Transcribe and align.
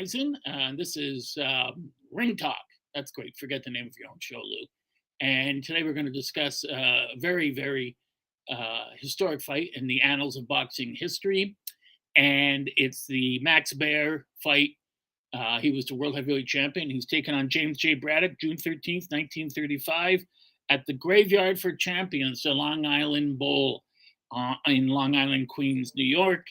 Eisen, 0.00 0.34
and 0.46 0.78
this 0.78 0.96
is 0.96 1.36
um, 1.44 1.90
Ring 2.10 2.34
Talk. 2.34 2.56
That's 2.94 3.12
great. 3.12 3.36
Forget 3.36 3.62
the 3.64 3.70
name 3.70 3.86
of 3.86 3.92
your 3.98 4.08
own 4.08 4.16
show, 4.18 4.38
Lou. 4.38 4.66
And 5.20 5.62
today 5.62 5.82
we're 5.82 5.92
going 5.92 6.06
to 6.06 6.12
discuss 6.12 6.64
a 6.64 7.08
very, 7.18 7.54
very 7.54 7.96
uh, 8.50 8.84
historic 8.98 9.42
fight 9.42 9.70
in 9.74 9.86
the 9.86 10.00
annals 10.00 10.36
of 10.36 10.48
boxing 10.48 10.96
history. 10.98 11.54
And 12.16 12.70
it's 12.76 13.06
the 13.06 13.40
Max 13.42 13.74
Baer 13.74 14.24
fight. 14.42 14.70
Uh, 15.34 15.60
he 15.60 15.70
was 15.70 15.84
the 15.84 15.94
world 15.94 16.16
heavyweight 16.16 16.46
champion. 16.46 16.88
He's 16.88 17.06
taken 17.06 17.34
on 17.34 17.50
James 17.50 17.76
J. 17.76 17.92
Braddock 17.92 18.40
June 18.40 18.56
13th, 18.56 19.10
1935, 19.10 20.24
at 20.70 20.82
the 20.86 20.94
Graveyard 20.94 21.60
for 21.60 21.72
Champions, 21.72 22.42
the 22.42 22.52
Long 22.52 22.86
Island 22.86 23.38
Bowl 23.38 23.82
uh, 24.34 24.54
in 24.66 24.88
Long 24.88 25.14
Island, 25.14 25.48
Queens, 25.48 25.92
New 25.94 26.04
York. 26.04 26.46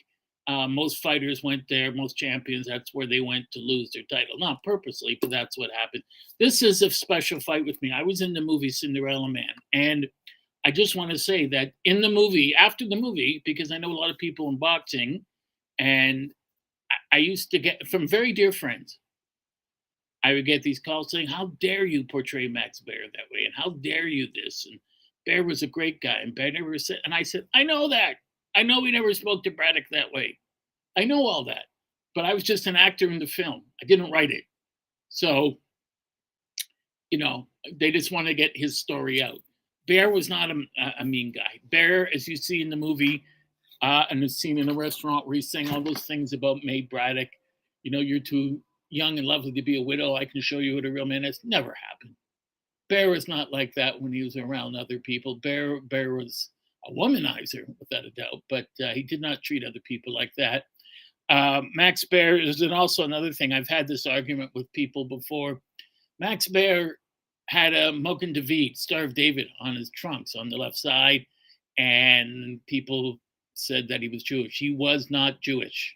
Uh, 0.50 0.68
most 0.68 1.04
fighters 1.04 1.44
went 1.44 1.62
there, 1.70 1.92
most 1.92 2.18
champions, 2.18 2.66
that's 2.68 2.92
where 2.92 3.06
they 3.06 3.20
went 3.20 3.46
to 3.52 3.60
lose 3.60 3.92
their 3.92 4.02
title. 4.10 4.36
Not 4.40 4.64
purposely, 4.64 5.16
but 5.22 5.30
that's 5.30 5.60
what 5.60 5.70
happened. 5.80 6.02
This 6.40 6.64
is 6.64 6.82
a 6.82 6.90
special 6.90 7.40
fight 7.40 7.68
with 7.68 7.80
me. 7.84 7.92
I 7.92 8.02
was 8.02 8.22
in 8.22 8.34
the 8.34 8.42
movie 8.42 8.70
Cinderella 8.70 9.30
Man. 9.30 9.54
And 9.74 10.08
I 10.66 10.72
just 10.72 10.96
want 10.96 11.12
to 11.12 11.20
say 11.20 11.46
that 11.50 11.74
in 11.86 12.02
the 12.02 12.10
movie, 12.10 12.56
after 12.56 12.88
the 12.88 12.96
movie, 12.96 13.44
because 13.46 13.72
I 13.72 13.78
know 13.78 13.92
a 13.92 13.94
lot 13.94 14.10
of 14.10 14.18
people 14.18 14.50
in 14.50 14.58
boxing, 14.58 15.24
and 15.78 16.32
I, 16.92 17.18
I 17.18 17.20
used 17.20 17.52
to 17.52 17.60
get 17.60 17.88
from 17.88 18.08
very 18.08 18.34
dear 18.34 18.52
friends, 18.52 18.98
I 20.24 20.34
would 20.34 20.48
get 20.48 20.64
these 20.64 20.80
calls 20.80 21.12
saying, 21.12 21.28
How 21.28 21.52
dare 21.62 21.86
you 21.86 22.06
portray 22.06 22.48
Max 22.48 22.80
Baer 22.80 23.06
that 23.14 23.32
way? 23.32 23.46
And 23.46 23.54
how 23.56 23.70
dare 23.82 24.08
you 24.08 24.28
this? 24.34 24.66
And 24.66 24.80
Baer 25.28 25.44
was 25.44 25.62
a 25.62 25.68
great 25.68 26.02
guy. 26.02 26.22
And 26.24 26.34
Baer 26.34 26.52
never 26.52 26.78
said, 26.80 26.98
and 27.06 27.14
I 27.14 27.22
said, 27.22 27.48
I 27.54 27.62
know 27.62 27.88
that. 27.90 28.16
I 28.56 28.64
know 28.64 28.82
we 28.82 28.92
never 28.92 29.14
spoke 29.14 29.44
to 29.44 29.52
Braddock 29.52 29.86
that 29.92 30.12
way. 30.12 30.38
I 30.98 31.06
know 31.06 31.26
all 31.26 31.46
that, 31.46 31.66
but 32.16 32.26
I 32.26 32.34
was 32.34 32.44
just 32.44 32.68
an 32.68 32.76
actor 32.76 33.10
in 33.10 33.20
the 33.20 33.28
film. 33.28 33.64
I 33.82 33.86
didn't 33.86 34.12
write 34.12 34.32
it. 34.32 34.44
So, 35.10 35.58
you 37.10 37.20
know, 37.20 37.48
they 37.80 37.92
just 37.92 38.12
want 38.12 38.28
to 38.28 38.34
get 38.34 38.52
his 38.56 38.80
story 38.80 39.22
out. 39.22 39.40
Baer 39.88 40.10
was 40.10 40.30
not 40.30 40.52
a, 40.52 40.64
a 41.00 41.06
mean 41.06 41.32
guy. 41.32 41.60
Baer, 41.72 42.10
as 42.14 42.28
you 42.28 42.36
see 42.36 42.62
in 42.62 42.70
the 42.70 42.76
movie, 42.76 43.24
uh, 43.82 44.04
and 44.10 44.22
the 44.22 44.30
scene 44.30 44.58
in 44.58 44.68
the 44.68 44.74
restaurant 44.74 45.26
where 45.26 45.36
he's 45.36 45.52
saying 45.52 45.70
all 45.70 45.82
those 45.82 46.04
things 46.04 46.34
about 46.34 46.64
May 46.64 46.82
Braddock, 46.82 47.30
you 47.84 47.92
know, 47.92 48.00
you're 48.00 48.20
too 48.20 48.60
young 48.90 49.18
and 49.18 49.28
lovely 49.28 49.52
to 49.54 49.62
be 49.62 49.80
a 49.80 49.84
widow. 49.84 50.16
I 50.16 50.26
can 50.26 50.42
show 50.42 50.60
you 50.60 50.76
what 50.76 50.86
a 50.86 50.92
real 50.92 51.06
man 51.06 51.24
is. 51.24 51.40
Never 51.44 51.74
happened. 51.90 52.16
Baer 52.90 53.10
was 53.10 53.28
not 53.28 53.54
like 53.54 53.74
that 53.76 54.02
when 54.02 54.12
he 54.12 54.24
was 54.24 54.36
around 54.36 54.76
other 54.76 55.00
people. 55.00 55.36
Baer, 55.36 55.80
Baer 55.80 56.16
was 56.16 56.50
a 56.86 56.92
womanizer, 56.92 57.66
without 57.80 58.06
a 58.06 58.12
doubt, 58.12 58.42
but 58.50 58.68
uh, 58.84 58.94
he 58.94 59.04
did 59.04 59.22
not 59.22 59.42
treat 59.44 59.64
other 59.64 59.80
people 59.86 60.14
like 60.14 60.32
that. 60.38 60.64
Uh, 61.30 61.62
Max 61.76 62.06
Baer 62.06 62.40
is 62.40 62.62
also 62.64 63.04
another 63.04 63.32
thing. 63.32 63.54
I've 63.54 63.68
had 63.68 63.88
this 63.88 64.06
argument 64.06 64.52
with 64.56 64.72
people 64.74 65.06
before. 65.06 65.62
Max 66.20 66.48
Baer 66.48 66.98
had 67.48 67.74
a 67.74 67.92
Mogen 67.92 68.34
David, 68.34 68.78
Star 68.78 69.04
of 69.04 69.14
David, 69.14 69.48
on 69.60 69.76
his 69.76 69.92
trunks 69.92 70.36
on 70.36 70.50
the 70.50 70.58
left 70.58 70.78
side, 70.78 71.26
and 71.78 72.60
people 72.68 73.20
said 73.54 73.88
that 73.88 74.02
he 74.02 74.08
was 74.08 74.24
Jewish. 74.24 74.58
He 74.58 74.76
was 74.76 75.12
not 75.12 75.42
Jewish. 75.42 75.96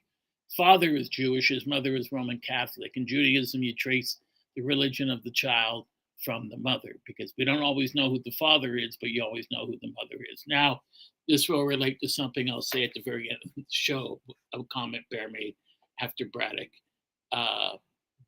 Father 0.55 0.95
is 0.95 1.09
Jewish, 1.09 1.49
his 1.49 1.65
mother 1.65 1.95
is 1.95 2.11
Roman 2.11 2.39
Catholic. 2.39 2.91
In 2.95 3.07
Judaism, 3.07 3.63
you 3.63 3.73
trace 3.73 4.17
the 4.55 4.61
religion 4.61 5.09
of 5.09 5.23
the 5.23 5.31
child 5.31 5.85
from 6.23 6.49
the 6.49 6.57
mother 6.57 6.95
because 7.05 7.33
we 7.37 7.45
don't 7.45 7.61
always 7.61 7.95
know 7.95 8.09
who 8.09 8.19
the 8.25 8.31
father 8.31 8.77
is, 8.77 8.97
but 8.99 9.09
you 9.09 9.23
always 9.23 9.47
know 9.51 9.65
who 9.65 9.77
the 9.81 9.93
mother 10.01 10.21
is. 10.31 10.43
Now, 10.47 10.81
this 11.27 11.47
will 11.47 11.63
relate 11.63 11.99
to 12.01 12.09
something 12.09 12.49
I'll 12.49 12.61
say 12.61 12.83
at 12.83 12.91
the 12.93 13.03
very 13.03 13.29
end 13.29 13.39
of 13.45 13.51
the 13.55 13.65
show, 13.71 14.19
a 14.53 14.59
comment 14.71 15.03
Baer 15.09 15.29
made 15.29 15.55
after 16.01 16.25
Braddock 16.31 16.69
uh, 17.31 17.77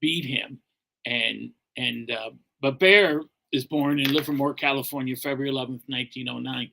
beat 0.01 0.25
him. 0.25 0.59
And 1.05 1.51
and 1.77 2.09
uh, 2.11 2.31
but 2.61 2.79
Baer 2.79 3.21
is 3.51 3.65
born 3.65 3.99
in 3.99 4.13
Livermore, 4.13 4.53
California, 4.53 5.15
February 5.15 5.51
11th, 5.51 5.81
1909. 5.87 6.71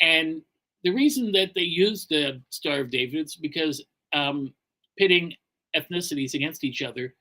And 0.00 0.42
the 0.84 0.90
reason 0.90 1.32
that 1.32 1.50
they 1.54 1.62
used 1.62 2.08
the 2.08 2.40
Star 2.50 2.80
of 2.80 2.90
David 2.90 3.26
is 3.26 3.36
because 3.36 3.84
um, 4.12 4.52
pitting 4.96 5.34
ethnicities 5.76 6.34
against 6.34 6.64
each 6.64 6.82
other 6.82 7.14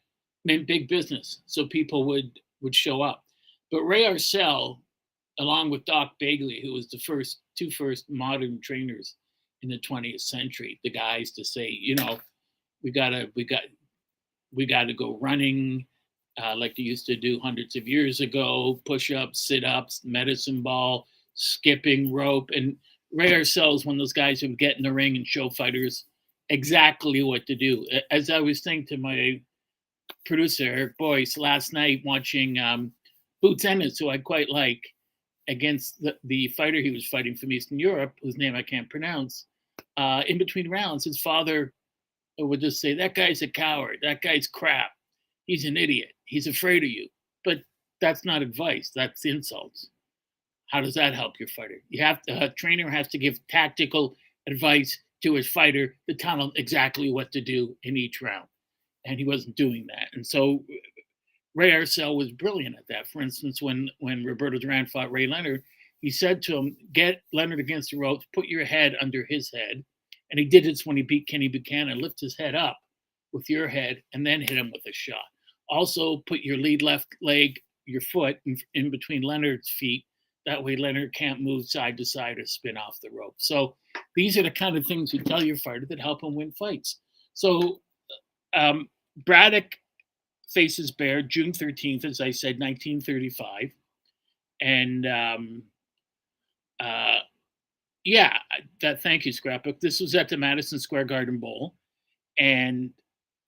meant 0.46 0.68
big 0.68 0.88
business. 0.88 1.42
So 1.46 1.68
people 1.68 2.06
would 2.06 2.32
would 2.62 2.76
show 2.76 3.02
up. 3.02 3.24
But 3.72 3.84
Ray 3.84 4.06
Arcel, 4.06 4.80
along 5.40 5.70
with 5.70 5.86
Doc 5.86 6.14
Bagley, 6.20 6.62
who 6.64 6.74
was 6.74 6.90
the 6.90 7.00
first 7.00 7.40
two 7.58 7.70
first 7.72 8.10
modern 8.10 8.60
trainers 8.62 9.16
in 9.62 9.70
the 9.70 9.80
20th 9.80 10.22
century, 10.22 10.80
the 10.84 10.90
guys 10.90 11.32
to 11.32 11.44
say, 11.44 11.68
you 11.70 11.96
know, 11.96 12.20
we 12.84 12.92
gotta 12.92 13.30
we 13.36 13.44
got 13.44 13.64
we 14.54 14.66
gotta 14.66 14.94
go 14.94 15.18
running 15.20 15.86
uh, 16.42 16.56
like 16.56 16.76
they 16.76 16.84
used 16.84 17.06
to 17.08 17.16
do 17.16 17.40
hundreds 17.40 17.76
of 17.76 17.88
years 17.88 18.20
ago, 18.22 18.80
push-ups, 18.86 19.48
sit-ups, 19.48 20.02
medicine 20.04 20.62
ball, 20.62 21.08
skipping 21.34 22.14
rope, 22.14 22.50
and 22.54 22.78
Ray 23.12 23.32
Arcel 23.32 23.76
is 23.76 23.86
one 23.86 23.96
of 23.96 24.00
those 24.00 24.14
guys 24.14 24.42
who 24.42 24.50
would 24.50 24.60
get 24.60 24.78
in 24.78 24.84
the 24.84 24.94
ring 24.94 25.16
and 25.16 25.26
show 25.26 25.50
fighters 25.50 26.06
exactly 26.50 27.24
what 27.24 27.46
to 27.48 27.56
do. 27.56 27.86
As 28.12 28.30
I 28.30 28.40
was 28.40 28.62
saying 28.62 28.88
to 28.88 28.98
my 28.98 29.42
producer 30.26 30.66
Eric 30.66 30.98
Boyce 30.98 31.38
last 31.38 31.74
night, 31.74 32.02
watching 32.06 32.60
um, 32.60 32.92
Boots 33.42 33.66
Ennis, 33.66 33.98
who 33.98 34.10
I 34.10 34.18
quite 34.18 34.50
like, 34.50 34.82
against 35.48 36.02
the, 36.02 36.16
the 36.24 36.50
fighter 36.50 36.80
he 36.80 36.92
was 36.92 37.08
fighting 37.08 37.36
from 37.36 37.52
Eastern 37.52 37.80
Europe, 37.80 38.14
whose 38.22 38.38
name 38.38 38.56
I 38.56 38.64
can't 38.64 38.90
pronounce. 38.90 39.46
Uh, 39.96 40.24
in 40.28 40.38
between 40.38 40.70
rounds, 40.70 41.06
his 41.06 41.22
father 41.22 41.74
would 42.40 42.62
just 42.62 42.82
say, 42.82 42.94
"That 42.94 43.16
guy's 43.16 43.42
a 43.42 43.48
coward. 43.48 43.98
That 44.02 44.22
guy's 44.22 44.48
crap. 44.48 44.92
He's 45.46 45.66
an 45.66 45.78
idiot. 45.78 46.14
He's 46.26 46.48
afraid 46.48 46.84
of 46.84 46.90
you." 46.90 47.08
But 47.46 47.60
that's 48.02 48.26
not 48.26 48.42
advice. 48.42 48.92
That's 48.96 49.26
insults. 49.26 49.90
How 50.70 50.82
does 50.82 50.96
that 50.96 51.14
help 51.16 51.40
your 51.40 51.48
fighter? 51.50 51.82
You 51.90 52.04
have 52.04 52.22
to, 52.24 52.44
a 52.44 52.50
trainer 52.50 52.90
has 52.90 53.08
to 53.10 53.18
give 53.18 53.40
tactical 53.48 54.16
advice 54.48 55.00
to 55.24 55.34
his 55.34 55.48
fighter 55.48 55.96
to 56.10 56.16
tell 56.16 56.40
him 56.40 56.52
exactly 56.56 57.12
what 57.12 57.32
to 57.32 57.42
do 57.42 57.76
in 57.84 57.98
each 57.98 58.22
round. 58.22 58.48
And 59.06 59.18
he 59.18 59.26
wasn't 59.26 59.56
doing 59.56 59.88
that. 59.88 60.10
And 60.14 60.28
so 60.28 60.64
Ray 61.58 61.72
Arcel 61.72 62.16
was 62.16 62.32
brilliant 62.32 62.76
at 62.78 62.88
that. 62.88 63.08
For 63.08 63.20
instance, 63.20 63.64
when 63.64 63.90
when 63.98 64.24
Roberto 64.24 64.60
Duran 64.60 64.86
fought 64.86 65.12
Ray 65.12 65.26
Leonard, 65.26 65.64
he 66.02 66.12
said 66.12 66.44
to 66.44 66.56
him, 66.56 66.78
"Get 66.94 67.24
Leonard 67.34 67.60
against 67.60 67.90
the 67.90 67.98
ropes, 67.98 68.28
put 68.32 68.46
your 68.46 68.64
head 68.64 68.96
under 69.02 69.26
his 69.26 69.50
head," 69.52 69.84
and 70.30 70.40
he 70.40 70.46
did 70.46 70.66
this 70.66 70.86
when 70.86 70.98
he 70.98 71.02
beat 71.02 71.28
Kenny 71.28 71.48
Buchanan. 71.48 71.98
Lift 71.98 72.22
his 72.22 72.38
head 72.38 72.54
up 72.54 72.78
with 73.34 73.50
your 73.50 73.68
head, 73.68 74.04
and 74.14 74.26
then 74.26 74.40
hit 74.40 74.52
him 74.52 74.72
with 74.72 74.84
a 74.88 74.94
shot. 74.94 75.26
Also, 75.68 76.18
put 76.28 76.42
your 76.42 76.58
lead 76.58 76.84
left 76.84 77.08
leg, 77.24 77.60
your 77.88 78.02
foot, 78.02 78.38
in, 78.46 78.56
in 78.76 78.92
between 78.92 79.24
Leonard's 79.24 79.72
feet. 79.72 80.06
That 80.46 80.64
way, 80.64 80.76
Leonard 80.76 81.16
can't 81.16 81.42
move 81.42 81.68
side 81.68 81.98
to 81.98 82.06
side 82.06 82.38
or 82.38 82.46
spin 82.46 82.78
off 82.78 83.00
the 83.02 83.10
rope. 83.10 83.36
So 83.38 83.76
these 84.16 84.38
are 84.38 84.44
the 84.44 84.52
kind 84.52 84.78
of 84.78 84.86
things 84.86 85.12
you 85.12 85.24
tell 85.24 85.44
your 85.44 85.58
fighter 85.58 85.88
that 85.90 86.00
help 86.00 86.22
him 86.22 86.36
win 86.36 86.52
fights. 86.52 87.00
So 87.34 87.82
um, 88.54 88.90
Braddock 89.26 89.72
faces 90.48 90.92
Baer 90.92 91.22
June 91.22 91.52
13th, 91.52 92.06
as 92.06 92.22
I 92.22 92.32
said, 92.32 92.60
1935. 92.60 93.72
And 94.62 95.06
um, 95.06 95.64
uh, 96.80 97.20
yeah, 98.04 98.38
that 98.82 99.04
thank 99.04 99.26
you, 99.26 99.34
Scrapbook. 99.34 99.80
This 99.80 100.00
was 100.00 100.16
at 100.16 100.30
the 100.30 100.38
Madison 100.38 100.80
Square 100.80 101.06
Garden 101.06 101.40
Bowl. 101.40 101.76
And 102.40 102.92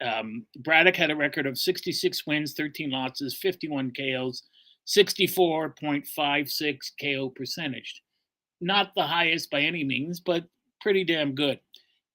um, 0.02 0.46
Braddock 0.60 0.96
had 0.96 1.12
a 1.12 1.16
record 1.16 1.46
of 1.46 1.58
66 1.58 2.26
wins, 2.26 2.54
13 2.54 2.90
losses, 2.90 3.38
51 3.38 3.92
KOs, 3.98 4.44
64.56 4.88 6.78
KO 7.02 7.30
percentage. 7.30 8.02
Not 8.62 8.94
the 8.96 9.04
highest 9.04 9.50
by 9.52 9.62
any 9.62 9.84
means, 9.84 10.20
but 10.20 10.44
pretty 10.82 11.04
damn 11.04 11.36
good. 11.36 11.60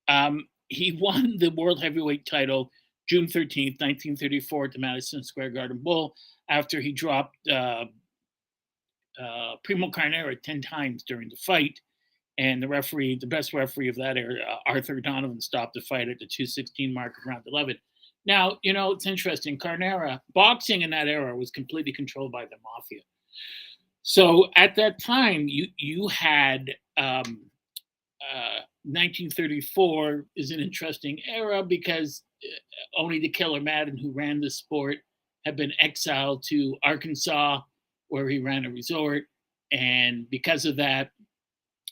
Um, 0.08 0.46
he 0.68 0.98
won 1.00 1.36
the 1.38 1.50
World 1.50 1.82
Heavyweight 1.82 2.26
title 2.26 2.70
June 3.08 3.26
13th, 3.26 3.80
1934, 3.80 4.64
at 4.64 4.72
the 4.72 4.78
Madison 4.78 5.22
Square 5.22 5.50
Garden 5.50 5.78
Bowl 5.78 6.14
after 6.48 6.80
he 6.80 6.92
dropped 6.92 7.36
uh, 7.48 7.84
uh, 9.22 9.54
Primo 9.64 9.90
Carnera 9.90 10.34
10 10.36 10.62
times 10.62 11.02
during 11.02 11.28
the 11.28 11.36
fight. 11.36 11.80
And 12.36 12.62
the 12.62 12.68
referee, 12.68 13.18
the 13.20 13.28
best 13.28 13.52
referee 13.52 13.88
of 13.88 13.96
that 13.96 14.16
era, 14.16 14.40
uh, 14.42 14.56
Arthur 14.66 15.00
Donovan, 15.00 15.40
stopped 15.40 15.74
the 15.74 15.80
fight 15.82 16.08
at 16.08 16.18
the 16.18 16.26
216 16.26 16.92
mark 16.92 17.12
of 17.16 17.26
round 17.26 17.44
11. 17.46 17.76
Now, 18.26 18.58
you 18.62 18.72
know, 18.72 18.90
it's 18.90 19.06
interesting. 19.06 19.58
Carnera, 19.58 20.20
boxing 20.34 20.82
in 20.82 20.90
that 20.90 21.06
era 21.06 21.36
was 21.36 21.50
completely 21.50 21.92
controlled 21.92 22.32
by 22.32 22.44
the 22.44 22.56
mafia. 22.64 23.02
So 24.02 24.48
at 24.56 24.74
that 24.76 25.02
time, 25.02 25.48
you 25.48 25.66
you 25.78 26.08
had 26.08 26.74
um, 26.96 27.40
uh, 28.34 28.60
1934 28.84 30.26
is 30.36 30.50
an 30.50 30.60
interesting 30.60 31.18
era 31.26 31.62
because 31.62 32.22
uh, 32.44 33.02
Owney 33.02 33.20
the 33.20 33.28
killer 33.28 33.60
Madden, 33.60 33.96
who 33.96 34.12
ran 34.12 34.40
the 34.40 34.50
sport, 34.50 34.98
had 35.46 35.56
been 35.56 35.72
exiled 35.80 36.44
to 36.48 36.76
Arkansas, 36.82 37.60
where 38.08 38.28
he 38.28 38.40
ran 38.40 38.66
a 38.66 38.70
resort, 38.70 39.24
and 39.72 40.28
because 40.30 40.64
of 40.64 40.76
that, 40.76 41.10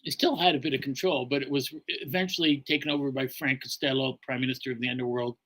he 0.02 0.10
still 0.10 0.36
had 0.36 0.54
a 0.54 0.60
bit 0.60 0.74
of 0.74 0.80
control. 0.80 1.26
But 1.26 1.42
it 1.42 1.50
was 1.50 1.74
eventually 1.88 2.62
taken 2.66 2.90
over 2.90 3.10
by 3.10 3.26
Frank 3.26 3.62
Costello, 3.62 4.18
Prime 4.22 4.40
Minister 4.40 4.72
of 4.72 4.80
the 4.80 4.88
Underworld, 4.88 5.36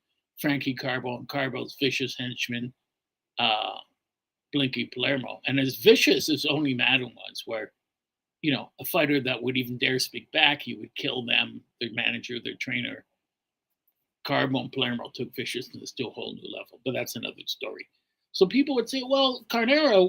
Frankie 0.40 0.74
Carbo 0.74 1.16
and 1.16 1.28
Carbo's 1.28 1.76
vicious 1.80 2.16
henchman, 2.18 2.72
uh, 3.38 3.76
Blinky 4.52 4.90
Palermo. 4.92 5.40
And 5.46 5.60
as 5.60 5.76
vicious 5.76 6.28
as 6.28 6.44
Owney 6.44 6.76
Madden 6.76 7.12
was, 7.14 7.42
where, 7.46 7.72
you 8.42 8.52
know, 8.52 8.70
a 8.80 8.84
fighter 8.84 9.20
that 9.20 9.42
would 9.42 9.56
even 9.56 9.78
dare 9.78 9.98
speak 9.98 10.30
back, 10.32 10.62
he 10.62 10.74
would 10.74 10.94
kill 10.94 11.24
them, 11.24 11.60
their 11.80 11.90
manager, 11.92 12.36
their 12.42 12.56
trainer. 12.60 13.04
Carbo 14.26 14.60
and 14.60 14.72
Palermo 14.72 15.10
took 15.14 15.34
viciousness 15.34 15.92
to 15.92 16.08
a 16.08 16.10
whole 16.10 16.34
new 16.34 16.50
level, 16.52 16.80
but 16.84 16.92
that's 16.92 17.16
another 17.16 17.42
story. 17.46 17.88
So 18.32 18.46
people 18.46 18.74
would 18.74 18.90
say, 18.90 19.02
well, 19.08 19.46
Carnera, 19.48 20.08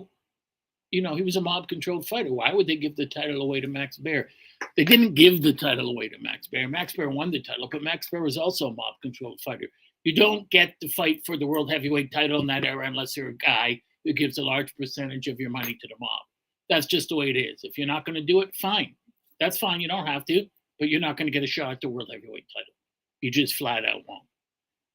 you 0.91 1.01
know, 1.01 1.15
he 1.15 1.21
was 1.21 1.35
a 1.35 1.41
mob 1.41 1.67
controlled 1.67 2.07
fighter. 2.07 2.33
Why 2.33 2.53
would 2.53 2.67
they 2.67 2.75
give 2.75 2.95
the 2.95 3.05
title 3.05 3.41
away 3.41 3.61
to 3.61 3.67
Max 3.67 3.97
Baer? 3.97 4.29
They 4.75 4.85
didn't 4.85 5.13
give 5.13 5.41
the 5.41 5.53
title 5.53 5.89
away 5.89 6.09
to 6.09 6.17
Max 6.19 6.47
Baer. 6.47 6.67
Max 6.67 6.93
Baer 6.93 7.09
won 7.09 7.31
the 7.31 7.41
title, 7.41 7.69
but 7.71 7.83
Max 7.83 8.09
Baer 8.09 8.21
was 8.21 8.37
also 8.37 8.67
a 8.67 8.73
mob 8.73 8.95
controlled 9.01 9.39
fighter. 9.41 9.67
You 10.03 10.15
don't 10.15 10.49
get 10.49 10.79
to 10.81 10.89
fight 10.89 11.21
for 11.25 11.37
the 11.37 11.45
world 11.45 11.71
heavyweight 11.71 12.11
title 12.11 12.39
in 12.39 12.47
that 12.47 12.63
era 12.63 12.87
unless 12.87 13.17
you're 13.17 13.29
a 13.29 13.33
guy 13.33 13.81
who 14.05 14.13
gives 14.13 14.37
a 14.37 14.43
large 14.43 14.75
percentage 14.75 15.27
of 15.27 15.39
your 15.39 15.49
money 15.49 15.77
to 15.79 15.87
the 15.87 15.95
mob. 15.99 16.21
That's 16.69 16.85
just 16.85 17.09
the 17.09 17.15
way 17.15 17.29
it 17.29 17.37
is. 17.37 17.61
If 17.63 17.77
you're 17.77 17.87
not 17.87 18.05
going 18.05 18.15
to 18.15 18.21
do 18.21 18.41
it, 18.41 18.53
fine. 18.55 18.95
That's 19.39 19.57
fine. 19.57 19.79
You 19.79 19.87
don't 19.87 20.07
have 20.07 20.25
to, 20.25 20.45
but 20.79 20.89
you're 20.89 20.99
not 20.99 21.17
going 21.17 21.27
to 21.27 21.31
get 21.31 21.43
a 21.43 21.47
shot 21.47 21.71
at 21.71 21.81
the 21.81 21.89
world 21.89 22.09
heavyweight 22.11 22.47
title. 22.53 22.73
You 23.21 23.31
just 23.31 23.55
flat 23.55 23.85
out 23.85 24.01
won't. 24.07 24.23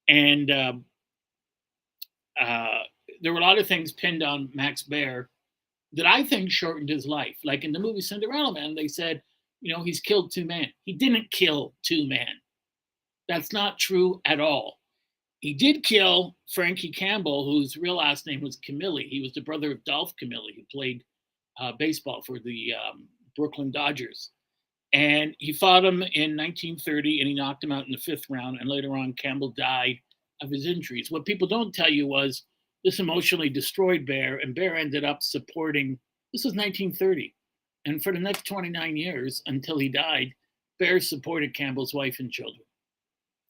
And 0.07 0.51
uh, 0.51 0.73
uh, 2.39 2.79
there 3.21 3.33
were 3.33 3.39
a 3.39 3.43
lot 3.43 3.59
of 3.59 3.67
things 3.67 3.91
pinned 3.91 4.23
on 4.23 4.49
Max 4.53 4.83
Baer 4.83 5.29
that 5.93 6.05
I 6.05 6.23
think 6.23 6.51
shortened 6.51 6.89
his 6.89 7.05
life. 7.05 7.37
Like 7.43 7.63
in 7.63 7.71
the 7.71 7.79
movie 7.79 8.01
Cinderella 8.01 8.53
Man, 8.53 8.75
they 8.75 8.87
said, 8.87 9.21
you 9.61 9.73
know, 9.73 9.83
he's 9.83 9.99
killed 9.99 10.31
two 10.31 10.45
men. 10.45 10.67
He 10.83 10.93
didn't 10.93 11.31
kill 11.31 11.73
two 11.83 12.07
men. 12.07 12.27
That's 13.29 13.53
not 13.53 13.79
true 13.79 14.21
at 14.25 14.39
all. 14.39 14.79
He 15.39 15.53
did 15.53 15.83
kill 15.83 16.35
Frankie 16.53 16.91
Campbell, 16.91 17.45
whose 17.45 17.77
real 17.77 17.97
last 17.97 18.25
name 18.27 18.41
was 18.41 18.57
Camilli. 18.57 19.07
He 19.09 19.21
was 19.21 19.33
the 19.33 19.41
brother 19.41 19.71
of 19.71 19.83
Dolph 19.83 20.13
Camilli, 20.21 20.55
who 20.55 20.63
played 20.71 21.03
uh, 21.59 21.71
baseball 21.77 22.21
for 22.21 22.39
the 22.39 22.73
um, 22.73 23.07
Brooklyn 23.35 23.71
Dodgers. 23.71 24.31
And 24.93 25.35
he 25.39 25.53
fought 25.53 25.85
him 25.85 26.03
in 26.03 26.37
1930 26.37 27.19
and 27.19 27.27
he 27.27 27.33
knocked 27.33 27.63
him 27.63 27.71
out 27.71 27.85
in 27.85 27.91
the 27.91 27.97
fifth 27.97 28.29
round. 28.29 28.59
And 28.59 28.69
later 28.69 28.95
on, 28.95 29.13
Campbell 29.13 29.49
died 29.57 29.97
of 30.41 30.51
his 30.51 30.67
injuries. 30.67 31.09
What 31.09 31.25
people 31.25 31.47
don't 31.47 31.73
tell 31.73 31.89
you 31.89 32.05
was 32.05 32.43
this 32.83 32.99
emotionally 32.99 33.49
destroyed 33.49 34.05
Baer, 34.05 34.37
and 34.37 34.53
Baer 34.53 34.75
ended 34.75 35.03
up 35.03 35.23
supporting. 35.23 35.97
This 36.31 36.43
was 36.43 36.53
1930, 36.53 37.33
and 37.85 38.03
for 38.03 38.11
the 38.11 38.19
next 38.19 38.45
29 38.45 38.97
years 38.97 39.41
until 39.45 39.77
he 39.79 39.87
died, 39.87 40.33
Baer 40.79 40.99
supported 40.99 41.55
Campbell's 41.55 41.93
wife 41.93 42.19
and 42.19 42.31
children 42.31 42.65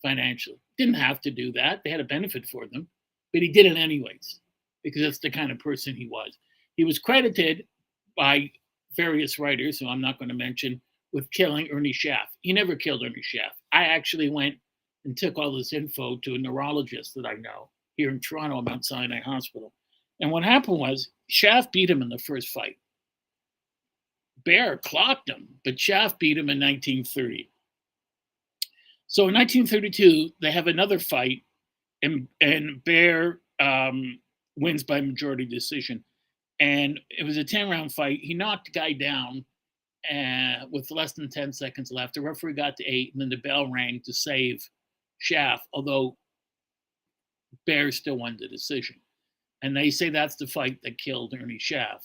financially. 0.01 0.59
Didn't 0.77 0.95
have 0.95 1.19
to 1.21 1.31
do 1.31 1.51
that; 1.53 1.81
they 1.83 1.89
had 1.89 1.99
a 1.99 2.05
benefit 2.05 2.45
for 2.47 2.67
them, 2.67 2.87
but 3.31 3.41
he 3.41 3.51
did 3.51 3.65
it 3.65 3.77
anyways 3.77 4.39
because 4.83 5.01
that's 5.01 5.19
the 5.19 5.31
kind 5.31 5.51
of 5.51 5.59
person 5.59 5.95
he 5.95 6.07
was. 6.07 6.37
He 6.75 6.83
was 6.83 6.99
credited 6.99 7.65
by 8.15 8.51
various 8.95 9.39
writers, 9.39 9.79
who 9.79 9.87
I'm 9.87 10.01
not 10.01 10.19
going 10.19 10.29
to 10.29 10.35
mention, 10.35 10.81
with 11.11 11.29
killing 11.31 11.69
Ernie 11.71 11.93
Schaaf. 11.93 12.27
He 12.41 12.53
never 12.53 12.75
killed 12.75 13.03
Ernie 13.03 13.21
Schaaf. 13.21 13.51
I 13.71 13.83
actually 13.85 14.29
went 14.29 14.55
and 15.05 15.15
took 15.17 15.37
all 15.37 15.55
this 15.55 15.73
info 15.73 16.17
to 16.23 16.35
a 16.35 16.37
neurologist 16.37 17.13
that 17.15 17.25
I 17.25 17.33
know 17.33 17.69
here 17.97 18.09
in 18.09 18.19
Toronto 18.19 18.59
at 18.59 18.65
Mount 18.65 18.85
Sinai 18.85 19.21
Hospital. 19.21 19.73
And 20.19 20.31
what 20.31 20.43
happened 20.43 20.79
was 20.79 21.09
Schaaf 21.31 21.71
beat 21.71 21.89
him 21.89 22.01
in 22.01 22.09
the 22.09 22.19
first 22.19 22.49
fight. 22.49 22.77
Baer 24.45 24.77
clocked 24.77 25.29
him, 25.29 25.47
but 25.63 25.75
Schaaf 25.75 26.17
beat 26.19 26.37
him 26.37 26.49
in 26.49 26.59
1930. 26.59 27.49
So 29.07 29.27
in 29.27 29.33
1932, 29.33 30.31
they 30.41 30.51
have 30.51 30.67
another 30.67 30.99
fight, 30.99 31.43
and 32.01 32.27
and 32.41 32.83
Baer 32.83 33.39
um, 33.59 34.19
wins 34.57 34.83
by 34.83 35.01
majority 35.01 35.45
decision. 35.45 36.03
And 36.59 36.99
it 37.09 37.23
was 37.23 37.37
a 37.37 37.43
10 37.43 37.69
round 37.69 37.93
fight. 37.93 38.19
He 38.21 38.33
knocked 38.33 38.65
the 38.65 38.79
guy 38.79 38.93
down 38.93 39.45
uh, 40.09 40.65
with 40.71 40.91
less 40.91 41.13
than 41.13 41.29
10 41.29 41.53
seconds 41.53 41.91
left. 41.91 42.13
The 42.13 42.21
referee 42.21 42.53
got 42.53 42.77
to 42.77 42.85
eight, 42.85 43.13
and 43.13 43.21
then 43.21 43.29
the 43.29 43.37
bell 43.37 43.69
rang 43.71 44.01
to 44.05 44.13
save 44.13 44.67
Schaaf, 45.21 45.59
although 45.73 46.17
Baer 47.65 47.91
still 47.91 48.17
won 48.17 48.37
the 48.39 48.47
decision. 48.47 48.97
And 49.61 49.75
they 49.75 49.89
say 49.89 50.09
that's 50.09 50.35
the 50.35 50.47
fight 50.47 50.77
that 50.83 50.97
killed 50.97 51.33
Ernie 51.39 51.59
Schaaf. 51.59 52.01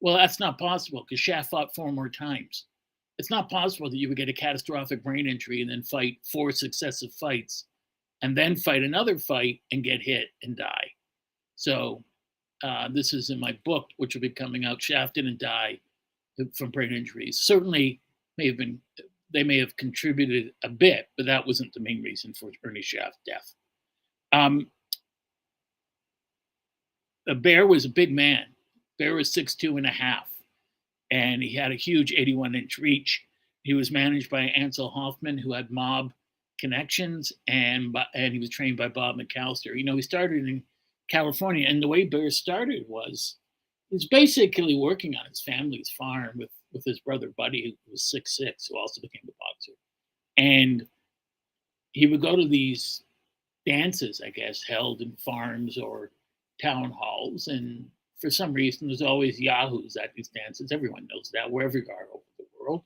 Well, 0.00 0.16
that's 0.16 0.40
not 0.40 0.58
possible 0.58 1.04
because 1.08 1.22
Schaaf 1.22 1.46
fought 1.46 1.74
four 1.74 1.92
more 1.92 2.08
times. 2.08 2.66
It's 3.18 3.30
not 3.30 3.50
possible 3.50 3.90
that 3.90 3.96
you 3.96 4.08
would 4.08 4.16
get 4.16 4.28
a 4.28 4.32
catastrophic 4.32 5.02
brain 5.02 5.28
injury 5.28 5.62
and 5.62 5.70
then 5.70 5.82
fight 5.82 6.18
four 6.30 6.50
successive 6.50 7.12
fights 7.14 7.66
and 8.22 8.36
then 8.36 8.56
fight 8.56 8.82
another 8.82 9.18
fight 9.18 9.60
and 9.70 9.84
get 9.84 10.02
hit 10.02 10.28
and 10.42 10.56
die. 10.56 10.90
So, 11.56 12.02
uh, 12.62 12.88
this 12.92 13.12
is 13.12 13.30
in 13.30 13.40
my 13.40 13.58
book, 13.64 13.88
which 13.96 14.14
will 14.14 14.22
be 14.22 14.30
coming 14.30 14.64
out. 14.64 14.80
Schaaf 14.80 15.12
didn't 15.12 15.38
die 15.38 15.80
from 16.54 16.70
brain 16.70 16.92
injuries. 16.92 17.38
Certainly, 17.38 18.00
may 18.38 18.46
have 18.46 18.56
been 18.56 18.80
they 19.32 19.42
may 19.42 19.58
have 19.58 19.76
contributed 19.76 20.52
a 20.62 20.68
bit, 20.68 21.08
but 21.16 21.26
that 21.26 21.46
wasn't 21.46 21.72
the 21.74 21.80
main 21.80 22.02
reason 22.02 22.32
for 22.34 22.50
Ernie 22.64 22.80
Schaaf's 22.80 23.18
death. 23.26 23.54
Um, 24.32 24.68
a 27.28 27.34
Baer 27.34 27.66
was 27.66 27.84
a 27.84 27.88
big 27.88 28.12
man. 28.12 28.46
Baer 28.98 29.14
was 29.14 29.32
six 29.32 29.54
two 29.54 29.76
and 29.76 29.86
a 29.86 29.90
half, 29.90 30.28
and 31.10 31.42
he 31.42 31.54
had 31.54 31.72
a 31.72 31.76
huge 31.76 32.12
81 32.12 32.54
inch 32.54 32.78
reach. 32.78 33.24
He 33.62 33.74
was 33.74 33.90
managed 33.90 34.30
by 34.30 34.52
Ancil 34.56 34.92
Hoffman, 34.92 35.38
who 35.38 35.52
had 35.52 35.70
mob 35.70 36.12
connections, 36.58 37.32
and 37.48 37.96
and 38.14 38.32
he 38.32 38.38
was 38.38 38.50
trained 38.50 38.76
by 38.76 38.88
Bob 38.88 39.16
McAllister. 39.16 39.76
You 39.76 39.84
know, 39.84 39.96
he 39.96 40.02
started 40.02 40.46
in 40.46 40.62
California, 41.10 41.66
and 41.68 41.82
the 41.82 41.88
way 41.88 42.04
Baer 42.04 42.30
started 42.30 42.84
was 42.88 43.36
he's 43.90 44.06
basically 44.08 44.76
working 44.76 45.14
on 45.16 45.26
his 45.28 45.42
family's 45.42 45.90
farm 45.96 46.32
with 46.36 46.50
with 46.72 46.84
his 46.84 47.00
brother 47.00 47.32
Buddy, 47.36 47.76
who 47.86 47.92
was 47.92 48.02
six 48.02 48.36
six, 48.36 48.66
who 48.66 48.78
also 48.78 49.00
became 49.00 49.22
a 49.24 49.32
boxer, 49.38 49.72
and 50.36 50.86
he 51.92 52.06
would 52.06 52.22
go 52.22 52.36
to 52.36 52.48
these 52.48 53.04
dances, 53.66 54.20
I 54.24 54.30
guess, 54.30 54.62
held 54.66 55.00
in 55.00 55.16
farms 55.16 55.78
or 55.78 56.10
town 56.60 56.90
halls, 56.90 57.48
and 57.48 57.88
for 58.24 58.30
some 58.30 58.54
reason, 58.54 58.88
there's 58.88 59.02
always 59.02 59.38
yahoos 59.38 59.96
at 59.96 60.14
these 60.14 60.28
dances. 60.28 60.72
Everyone 60.72 61.06
knows 61.12 61.30
that 61.34 61.50
wherever 61.50 61.76
you 61.76 61.84
are 61.90 62.08
over 62.10 62.22
the 62.38 62.44
world. 62.58 62.82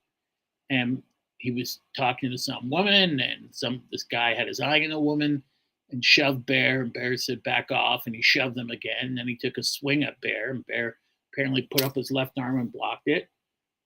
And 0.69 1.01
he 1.39 1.53
was 1.53 1.79
talking 1.97 2.31
to 2.31 2.39
some 2.39 2.69
woman, 2.69 3.21
and 3.21 3.49
some 3.53 3.83
this 3.93 4.03
guy 4.03 4.35
had 4.35 4.49
his 4.49 4.59
eye 4.59 4.85
on 4.85 4.91
a 4.91 5.01
woman 5.01 5.43
and 5.91 6.05
shoved 6.05 6.47
Baer, 6.47 6.83
and 6.83 6.93
Baer 6.93 7.17
said 7.17 7.43
back 7.43 7.71
off, 7.71 8.07
and 8.07 8.15
he 8.15 8.23
shoved 8.23 8.57
them 8.57 8.71
again. 8.71 8.97
And 9.01 9.19
then 9.19 9.29
he 9.29 9.37
took 9.37 9.59
a 9.59 9.63
swing 9.63 10.05
at 10.05 10.21
Baer, 10.21 10.51
and 10.51 10.67
Baer 10.67 10.97
apparently 11.33 11.69
put 11.71 11.83
up 11.83 11.95
his 11.95 12.11
left 12.11 12.39
arm 12.39 12.61
and 12.61 12.73
blocked 12.73 13.07
it, 13.09 13.29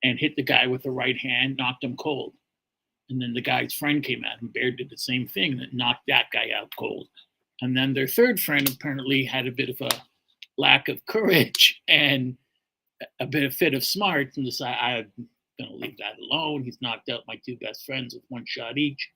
and 0.03 0.19
hit 0.19 0.35
the 0.35 0.43
guy 0.43 0.67
with 0.67 0.83
the 0.83 0.91
right 0.91 1.17
hand, 1.17 1.57
knocked 1.57 1.83
him 1.83 1.95
cold. 1.95 2.33
And 3.09 3.21
then 3.21 3.33
the 3.33 3.41
guy's 3.41 3.73
friend 3.73 4.03
came 4.03 4.23
out, 4.23 4.41
and 4.41 4.51
Baer 4.53 4.71
did 4.71 4.89
the 4.89 4.97
same 4.97 5.27
thing 5.27 5.59
and 5.59 5.73
knocked 5.73 6.03
that 6.07 6.25
guy 6.33 6.49
out 6.55 6.71
cold. 6.77 7.07
And 7.61 7.75
then 7.77 7.93
their 7.93 8.07
third 8.07 8.39
friend 8.39 8.69
apparently 8.69 9.23
had 9.23 9.47
a 9.47 9.51
bit 9.51 9.69
of 9.69 9.79
a 9.81 9.89
lack 10.57 10.89
of 10.89 11.05
courage 11.07 11.81
and 11.87 12.37
a 13.19 13.25
bit 13.25 13.43
of 13.43 13.53
fit 13.53 13.73
of 13.73 13.83
smarts 13.83 14.37
and 14.37 14.45
decided 14.45 15.11
I'm 15.17 15.27
going 15.59 15.71
to 15.71 15.77
leave 15.77 15.97
that 15.97 16.19
alone. 16.19 16.63
He's 16.63 16.77
knocked 16.81 17.09
out 17.09 17.23
my 17.27 17.39
two 17.45 17.57
best 17.57 17.85
friends 17.85 18.13
with 18.13 18.23
one 18.29 18.45
shot 18.47 18.77
each. 18.77 19.09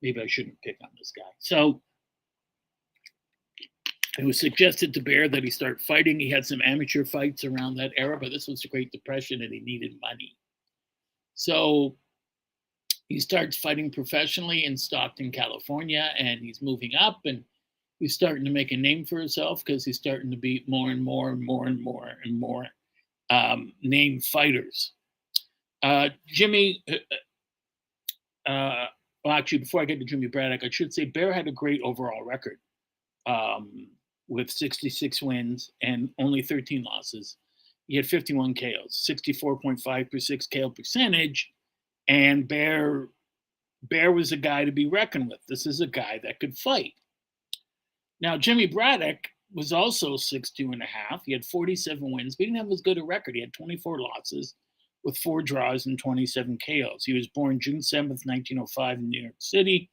Maybe 0.00 0.20
I 0.20 0.26
shouldn't 0.26 0.60
pick 0.62 0.76
on 0.82 0.88
this 0.98 1.12
guy. 1.16 1.30
So 1.38 1.80
it 4.22 4.26
was 4.26 4.38
suggested 4.38 4.94
to 4.94 5.00
Baer 5.00 5.28
that 5.28 5.42
he 5.42 5.50
start 5.50 5.80
fighting. 5.80 6.20
He 6.20 6.30
had 6.30 6.46
some 6.46 6.62
amateur 6.64 7.04
fights 7.04 7.42
around 7.42 7.74
that 7.74 7.90
era, 7.96 8.16
but 8.16 8.30
this 8.30 8.46
was 8.46 8.60
the 8.60 8.68
Great 8.68 8.92
Depression 8.92 9.42
and 9.42 9.52
he 9.52 9.58
needed 9.58 9.98
money. 10.00 10.36
So 11.34 11.96
he 13.08 13.18
starts 13.18 13.56
fighting 13.56 13.90
professionally 13.90 14.64
in 14.64 14.76
Stockton, 14.76 15.32
California, 15.32 16.12
and 16.16 16.38
he's 16.38 16.62
moving 16.62 16.94
up 16.94 17.18
and 17.24 17.42
he's 17.98 18.14
starting 18.14 18.44
to 18.44 18.52
make 18.52 18.70
a 18.70 18.76
name 18.76 19.04
for 19.04 19.18
himself 19.18 19.64
because 19.64 19.84
he's 19.84 19.98
starting 19.98 20.30
to 20.30 20.36
beat 20.36 20.68
more 20.68 20.90
and 20.90 21.02
more 21.02 21.30
and 21.30 21.44
more 21.44 21.66
and 21.66 21.82
more 21.82 22.12
and 22.22 22.38
more 22.38 22.68
um, 23.28 23.72
named 23.82 24.24
fighters. 24.24 24.92
Uh, 25.82 26.10
Jimmy, 26.28 26.80
uh, 26.88 28.48
uh, 28.48 28.86
well, 29.24 29.34
actually, 29.34 29.58
before 29.58 29.82
I 29.82 29.84
get 29.84 29.98
to 29.98 30.04
Jimmy 30.04 30.28
Braddock, 30.28 30.62
I 30.62 30.70
should 30.70 30.94
say 30.94 31.06
Baer 31.06 31.32
had 31.32 31.48
a 31.48 31.52
great 31.52 31.80
overall 31.82 32.22
record 32.22 32.58
um, 33.26 33.88
with 34.32 34.50
66 34.50 35.20
wins 35.20 35.70
and 35.82 36.08
only 36.18 36.42
13 36.42 36.82
losses. 36.82 37.36
He 37.86 37.96
had 37.96 38.06
51 38.06 38.54
KOs, 38.54 39.06
64.5 39.08 40.10
per 40.10 40.18
six 40.18 40.46
KO 40.46 40.70
percentage, 40.70 41.50
and 42.08 42.48
Baer 42.48 43.08
Baer 43.90 44.12
was 44.12 44.32
a 44.32 44.36
guy 44.36 44.64
to 44.64 44.72
be 44.72 44.86
reckoned 44.86 45.28
with. 45.28 45.40
This 45.48 45.66
is 45.66 45.80
a 45.80 45.86
guy 45.86 46.20
that 46.22 46.40
could 46.40 46.56
fight. 46.56 46.92
Now, 48.20 48.38
Jimmy 48.38 48.66
Braddock 48.66 49.18
was 49.52 49.72
also 49.72 50.16
six 50.16 50.50
two 50.50 50.72
and 50.72 50.82
a 50.82 50.86
half. 50.86 51.22
He 51.26 51.32
had 51.32 51.44
47 51.44 52.00
wins, 52.10 52.36
but 52.36 52.44
he 52.44 52.46
didn't 52.46 52.64
have 52.64 52.72
as 52.72 52.80
good 52.80 52.98
a 52.98 53.04
record. 53.04 53.34
He 53.34 53.40
had 53.40 53.52
24 53.52 54.00
losses 54.00 54.54
with 55.04 55.18
four 55.18 55.42
draws 55.42 55.86
and 55.86 55.98
27 55.98 56.58
KOs. 56.64 57.04
He 57.04 57.12
was 57.12 57.26
born 57.28 57.60
June 57.60 57.80
7th, 57.80 58.24
1905 58.24 58.98
in 58.98 59.10
New 59.10 59.22
York 59.22 59.34
City. 59.40 59.90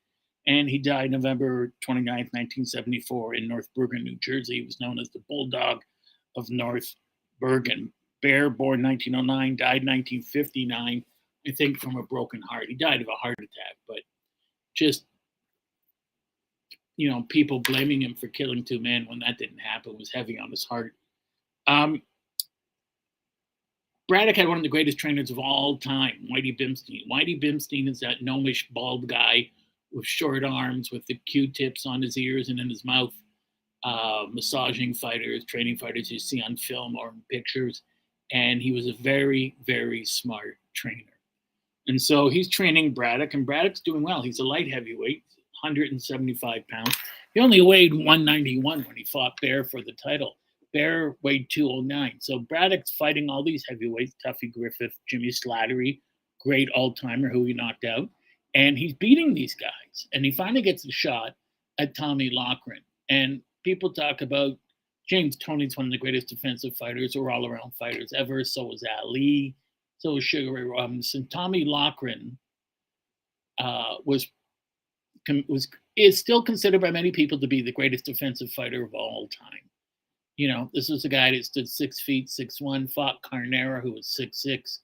And 0.47 0.69
he 0.69 0.77
died 0.77 1.11
November 1.11 1.73
29, 1.81 2.05
1974, 2.05 3.35
in 3.35 3.47
North 3.47 3.67
Bergen, 3.75 4.03
New 4.03 4.17
Jersey. 4.21 4.59
He 4.59 4.65
was 4.65 4.79
known 4.79 4.99
as 4.99 5.09
the 5.09 5.21
Bulldog 5.27 5.81
of 6.35 6.49
North 6.49 6.95
Bergen. 7.39 7.91
Baer, 8.21 8.49
born 8.49 8.83
1909, 8.83 9.55
died 9.55 9.85
1959, 9.85 11.03
I 11.47 11.51
think 11.51 11.77
from 11.77 11.95
a 11.97 12.03
broken 12.03 12.41
heart. 12.41 12.65
He 12.67 12.75
died 12.75 13.01
of 13.01 13.07
a 13.07 13.15
heart 13.15 13.37
attack, 13.37 13.77
but 13.87 13.99
just, 14.75 15.05
you 16.97 17.09
know, 17.09 17.25
people 17.29 17.59
blaming 17.59 18.01
him 18.01 18.15
for 18.15 18.27
killing 18.27 18.63
two 18.63 18.79
men 18.79 19.05
when 19.07 19.19
that 19.19 19.37
didn't 19.37 19.59
happen 19.59 19.97
was 19.97 20.11
heavy 20.11 20.37
on 20.37 20.51
his 20.51 20.65
heart. 20.65 20.93
Um, 21.67 22.01
Braddock 24.09 24.35
had 24.35 24.47
one 24.47 24.57
of 24.57 24.63
the 24.63 24.69
greatest 24.69 24.97
trainers 24.97 25.29
of 25.29 25.37
all 25.37 25.77
time, 25.77 26.27
Whitey 26.31 26.59
Bimstein. 26.59 27.07
Whitey 27.09 27.41
Bimstein 27.41 27.87
is 27.87 27.99
that 27.99 28.23
gnomish 28.23 28.67
bald 28.69 29.07
guy 29.07 29.51
with 29.91 30.05
short 30.05 30.43
arms, 30.43 30.91
with 30.91 31.05
the 31.07 31.15
Q-tips 31.25 31.85
on 31.85 32.01
his 32.01 32.17
ears 32.17 32.49
and 32.49 32.59
in 32.59 32.69
his 32.69 32.85
mouth, 32.85 33.13
uh, 33.83 34.23
massaging 34.31 34.93
fighters, 34.93 35.45
training 35.45 35.77
fighters 35.77 36.11
you 36.11 36.19
see 36.19 36.41
on 36.41 36.57
film 36.57 36.95
or 36.95 37.09
in 37.09 37.21
pictures. 37.29 37.81
And 38.31 38.61
he 38.61 38.71
was 38.71 38.87
a 38.87 38.93
very, 38.93 39.55
very 39.65 40.05
smart 40.05 40.57
trainer. 40.75 41.13
And 41.87 41.99
so 41.99 42.29
he's 42.29 42.49
training 42.49 42.93
Braddock, 42.93 43.33
and 43.33 43.45
Braddock's 43.45 43.79
doing 43.79 44.03
well. 44.03 44.21
He's 44.21 44.39
a 44.39 44.43
light 44.43 44.71
heavyweight, 44.71 45.23
175 45.63 46.67
pounds. 46.67 46.95
He 47.33 47.39
only 47.39 47.61
weighed 47.61 47.93
191 47.93 48.83
when 48.83 48.95
he 48.95 49.05
fought 49.05 49.33
Baer 49.41 49.63
for 49.63 49.81
the 49.81 49.93
title. 49.93 50.35
Baer 50.71 51.15
weighed 51.23 51.47
209. 51.49 52.17
So 52.19 52.39
Braddock's 52.39 52.91
fighting 52.91 53.29
all 53.29 53.43
these 53.43 53.63
heavyweights 53.67 54.15
Tuffy 54.23 54.53
Griffith, 54.53 54.93
Jimmy 55.07 55.29
Slattery, 55.29 56.01
great 56.41 56.69
all 56.69 56.93
timer 56.93 57.29
who 57.29 57.45
he 57.45 57.53
knocked 57.53 57.85
out. 57.85 58.07
And 58.55 58.77
he's 58.77 58.93
beating 58.93 59.33
these 59.33 59.55
guys. 59.55 60.07
And 60.13 60.25
he 60.25 60.31
finally 60.31 60.61
gets 60.61 60.85
a 60.85 60.91
shot 60.91 61.35
at 61.79 61.95
Tommy 61.95 62.29
Loughran. 62.31 62.81
And 63.09 63.41
people 63.63 63.93
talk 63.93 64.21
about 64.21 64.57
James 65.07 65.35
Toney's 65.37 65.77
one 65.77 65.87
of 65.87 65.91
the 65.91 65.97
greatest 65.97 66.27
defensive 66.27 66.75
fighters 66.77 67.15
or 67.15 67.31
all 67.31 67.47
around 67.47 67.73
fighters 67.75 68.11
ever. 68.15 68.43
So 68.43 68.65
was 68.65 68.83
Ali. 69.01 69.55
So 69.99 70.13
was 70.13 70.23
Sugar 70.23 70.51
Ray 70.51 70.63
Robinson. 70.63 71.27
Tommy 71.31 71.65
Loughran 71.65 72.37
uh, 73.57 73.95
was 74.05 74.27
was 75.47 75.67
is 75.95 76.17
still 76.17 76.41
considered 76.41 76.81
by 76.81 76.91
many 76.91 77.11
people 77.11 77.39
to 77.39 77.47
be 77.47 77.61
the 77.61 77.71
greatest 77.71 78.05
defensive 78.05 78.51
fighter 78.51 78.83
of 78.83 78.93
all 78.93 79.27
time 79.27 79.69
you 80.39 80.47
know, 80.47 80.69
this 80.73 80.87
was 80.87 81.03
a 81.03 81.09
guy 81.09 81.31
that 81.31 81.43
stood 81.43 81.67
six 81.67 81.99
feet, 81.99 82.29
six 82.29 82.61
one, 82.61 82.87
fought 82.87 83.21
Carnera, 83.23 83.81
who 83.81 83.91
was 83.91 84.07
six 84.07 84.41
six, 84.41 84.79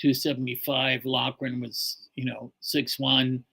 275. 0.00 1.04
Loughran 1.04 1.60
was, 1.60 2.08
you 2.16 2.24
know, 2.24 2.52
six 2.60 2.98
one, 2.98 3.44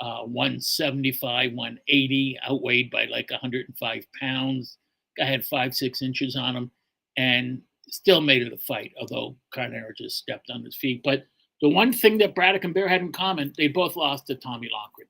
uh, 0.00 0.22
175, 0.22 1.52
180, 1.52 2.38
outweighed 2.48 2.90
by 2.90 3.06
like 3.06 3.30
105 3.30 4.04
pounds. 4.20 4.78
Guy 5.16 5.26
had 5.26 5.44
five, 5.44 5.74
six 5.74 6.02
inches 6.02 6.36
on 6.36 6.56
him 6.56 6.70
and 7.16 7.60
still 7.88 8.20
made 8.20 8.42
it 8.42 8.52
a 8.52 8.58
fight, 8.58 8.92
although 8.98 9.36
Carnera 9.52 9.92
just 9.96 10.18
stepped 10.18 10.50
on 10.50 10.64
his 10.64 10.76
feet. 10.76 11.02
But 11.04 11.26
the 11.60 11.68
one 11.68 11.92
thing 11.92 12.18
that 12.18 12.34
Braddock 12.34 12.64
and 12.64 12.72
Baer 12.74 12.88
had 12.88 13.02
in 13.02 13.12
common, 13.12 13.52
they 13.56 13.68
both 13.68 13.96
lost 13.96 14.26
to 14.28 14.34
Tommy 14.34 14.70
Loughran. 14.72 15.08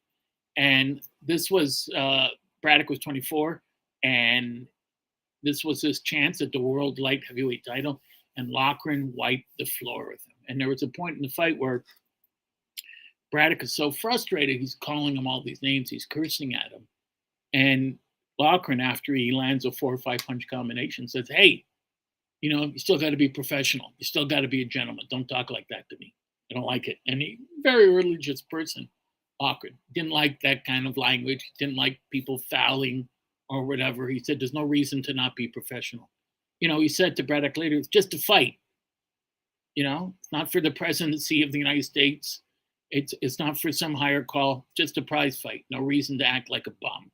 And 0.57 1.01
this 1.23 1.51
was, 1.51 1.89
uh, 1.97 2.29
Braddock 2.61 2.91
was 2.91 2.99
24 2.99 3.63
and 4.03 4.67
this 5.43 5.65
was 5.65 5.83
his 5.83 6.01
chance 6.01 6.41
at 6.41 6.53
the 6.53 6.61
world 6.61 6.99
light 6.99 7.23
heavyweight 7.27 7.65
title, 7.65 8.01
and 8.37 8.51
Loughran 8.51 9.13
wiped 9.15 9.49
the 9.59 9.65
floor 9.65 10.09
with 10.09 10.25
him. 10.27 10.32
And 10.49 10.61
there 10.61 10.69
was 10.69 10.83
a 10.83 10.89
point 10.89 11.17
in 11.17 11.23
the 11.23 11.29
fight 11.29 11.59
where 11.59 11.85
Braddock 13.31 13.63
is 13.63 13.75
so 13.75 13.91
frustrated, 13.91 14.61
he's 14.61 14.77
calling 14.77 15.17
him 15.17 15.27
all 15.27 15.43
these 15.43 15.63
names, 15.63 15.91
he's 15.91 16.07
cursing 16.07 16.55
at 16.55 16.71
him. 16.71 16.87
And 17.55 17.99
Loughran, 18.39 18.81
after 18.81 19.15
he 19.15 19.33
lands 19.33 19.65
a 19.65 19.73
four 19.73 19.95
or 19.95 19.99
five 19.99 20.21
punch 20.27 20.47
combination, 20.49 21.09
says, 21.09 21.29
Hey, 21.29 21.65
you 22.41 22.55
know, 22.55 22.65
you 22.65 22.79
still 22.79 22.99
got 22.99 23.11
to 23.11 23.17
be 23.17 23.29
professional. 23.29 23.93
You 23.99 24.05
still 24.05 24.27
got 24.27 24.41
to 24.41 24.49
be 24.49 24.63
a 24.63 24.67
gentleman. 24.67 25.07
Don't 25.11 25.29
talk 25.29 25.51
like 25.51 25.67
that 25.71 25.89
to 25.89 25.97
me. 25.99 26.13
I 26.51 26.55
don't 26.55 26.67
like 26.67 26.89
it. 26.89 26.99
And 27.07 27.21
he, 27.21 27.39
very 27.63 27.89
religious 27.91 28.43
person, 28.43 28.89
Loughran, 29.41 29.79
didn't 29.95 30.11
like 30.11 30.41
that 30.43 30.65
kind 30.65 30.87
of 30.87 30.97
language. 30.97 31.53
Didn't 31.59 31.77
like 31.77 32.01
people 32.11 32.43
fouling 32.51 33.09
or 33.49 33.65
whatever. 33.65 34.09
He 34.09 34.19
said, 34.19 34.41
There's 34.41 34.53
no 34.53 34.63
reason 34.63 35.03
to 35.05 35.15
not 35.15 35.37
be 35.37 35.49
professional. 35.49 36.11
You 36.61 36.69
know, 36.69 36.81
he 36.81 36.89
said 36.89 37.17
to 37.17 37.23
Braddock 37.23 37.57
later, 37.57 37.77
It's 37.77 37.89
just 37.89 38.15
a 38.15 38.19
fight. 38.19 38.55
You 39.75 39.85
know, 39.85 40.15
it's 40.19 40.33
not 40.33 40.53
for 40.53 40.61
the 40.61 40.71
presidency 40.71 41.43
of 41.43 41.53
the 41.53 41.59
United 41.59 41.85
States. 41.85 42.43
It's, 42.91 43.15
it's 43.23 43.39
not 43.39 43.59
for 43.59 43.73
some 43.73 43.95
higher 43.95 44.23
call, 44.23 44.67
just 44.77 44.99
a 44.99 45.03
prize 45.03 45.41
fight. 45.41 45.65
No 45.71 45.81
reason 45.81 46.19
to 46.19 46.27
act 46.27 46.51
like 46.51 46.67
a 46.67 46.75
bum. 46.83 47.11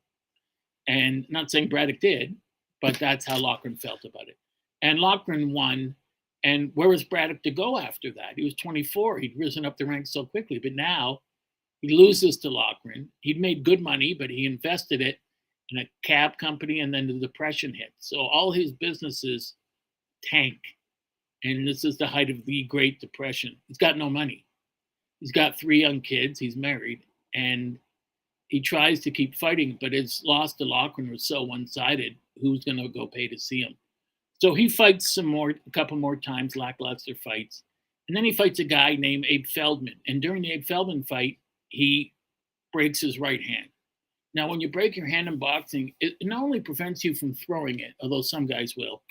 And 0.87 1.25
not 1.29 1.51
saying 1.51 1.69
Braddock 1.69 1.99
did, 2.01 2.35
but 2.81 2.95
that's 2.99 3.25
how 3.25 3.37
Loughran 3.37 3.77
felt 3.77 4.03
about 4.03 4.27
it. 4.27 4.37
And 4.81 4.99
Loughran 4.99 5.53
won. 5.53 5.95
And 6.43 6.71
where 6.73 6.89
was 6.89 7.03
Braddock 7.03 7.43
to 7.43 7.51
go 7.51 7.77
after 7.77 8.11
that? 8.11 8.33
He 8.35 8.43
was 8.43 8.55
24. 8.55 9.19
He'd 9.19 9.37
risen 9.37 9.65
up 9.65 9.77
the 9.77 9.85
ranks 9.85 10.11
so 10.11 10.25
quickly. 10.25 10.59
But 10.59 10.73
now 10.73 11.19
he 11.81 11.95
loses 11.95 12.37
to 12.37 12.49
Loughran. 12.49 13.09
He'd 13.21 13.39
made 13.39 13.63
good 13.63 13.81
money, 13.81 14.13
but 14.13 14.29
he 14.29 14.45
invested 14.45 15.01
it 15.01 15.19
in 15.71 15.79
a 15.79 15.89
cab 16.03 16.37
company, 16.37 16.79
and 16.79 16.93
then 16.93 17.07
the 17.07 17.19
depression 17.19 17.73
hit. 17.73 17.93
So 17.99 18.19
all 18.19 18.51
his 18.51 18.71
businesses 18.71 19.53
tank. 20.23 20.57
And 21.43 21.67
this 21.67 21.85
is 21.85 21.97
the 21.97 22.07
height 22.07 22.29
of 22.29 22.45
the 22.45 22.63
Great 22.63 22.99
Depression. 22.99 23.55
He's 23.67 23.77
got 23.77 23.97
no 23.97 24.09
money. 24.09 24.45
He's 25.19 25.31
got 25.31 25.59
three 25.59 25.81
young 25.81 26.01
kids. 26.01 26.39
He's 26.39 26.55
married, 26.55 27.03
and 27.33 27.77
he 28.47 28.59
tries 28.61 28.99
to 29.01 29.11
keep 29.11 29.35
fighting, 29.35 29.77
but 29.79 29.93
his 29.93 30.21
loss 30.25 30.53
to 30.55 30.65
Loughran 30.65 31.11
was 31.11 31.27
so 31.27 31.43
one-sided. 31.43 32.15
Who's 32.41 32.63
going 32.63 32.77
to 32.77 32.87
go 32.87 33.07
pay 33.07 33.27
to 33.27 33.37
see 33.37 33.61
him? 33.61 33.75
So 34.39 34.53
he 34.53 34.69
fights 34.69 35.13
some 35.13 35.25
more, 35.25 35.51
a 35.51 35.71
couple 35.71 35.97
more 35.97 36.15
times, 36.15 36.55
lackluster 36.55 37.15
fights, 37.23 37.63
and 38.07 38.15
then 38.15 38.25
he 38.25 38.33
fights 38.33 38.59
a 38.59 38.63
guy 38.63 38.95
named 38.95 39.25
Abe 39.29 39.45
Feldman. 39.45 39.99
And 40.07 40.21
during 40.21 40.41
the 40.41 40.51
Abe 40.53 40.65
Feldman 40.65 41.03
fight, 41.03 41.37
he 41.69 42.13
breaks 42.73 43.01
his 43.01 43.19
right 43.19 43.41
hand. 43.41 43.67
Now, 44.33 44.47
when 44.47 44.61
you 44.61 44.69
break 44.69 44.95
your 44.95 45.07
hand 45.07 45.27
in 45.27 45.37
boxing, 45.37 45.93
it 45.99 46.15
not 46.21 46.41
only 46.43 46.59
prevents 46.59 47.03
you 47.03 47.13
from 47.13 47.33
throwing 47.33 47.79
it, 47.79 47.93
although 48.01 48.21
some 48.21 48.45
guys 48.45 48.75
will, 48.77 49.03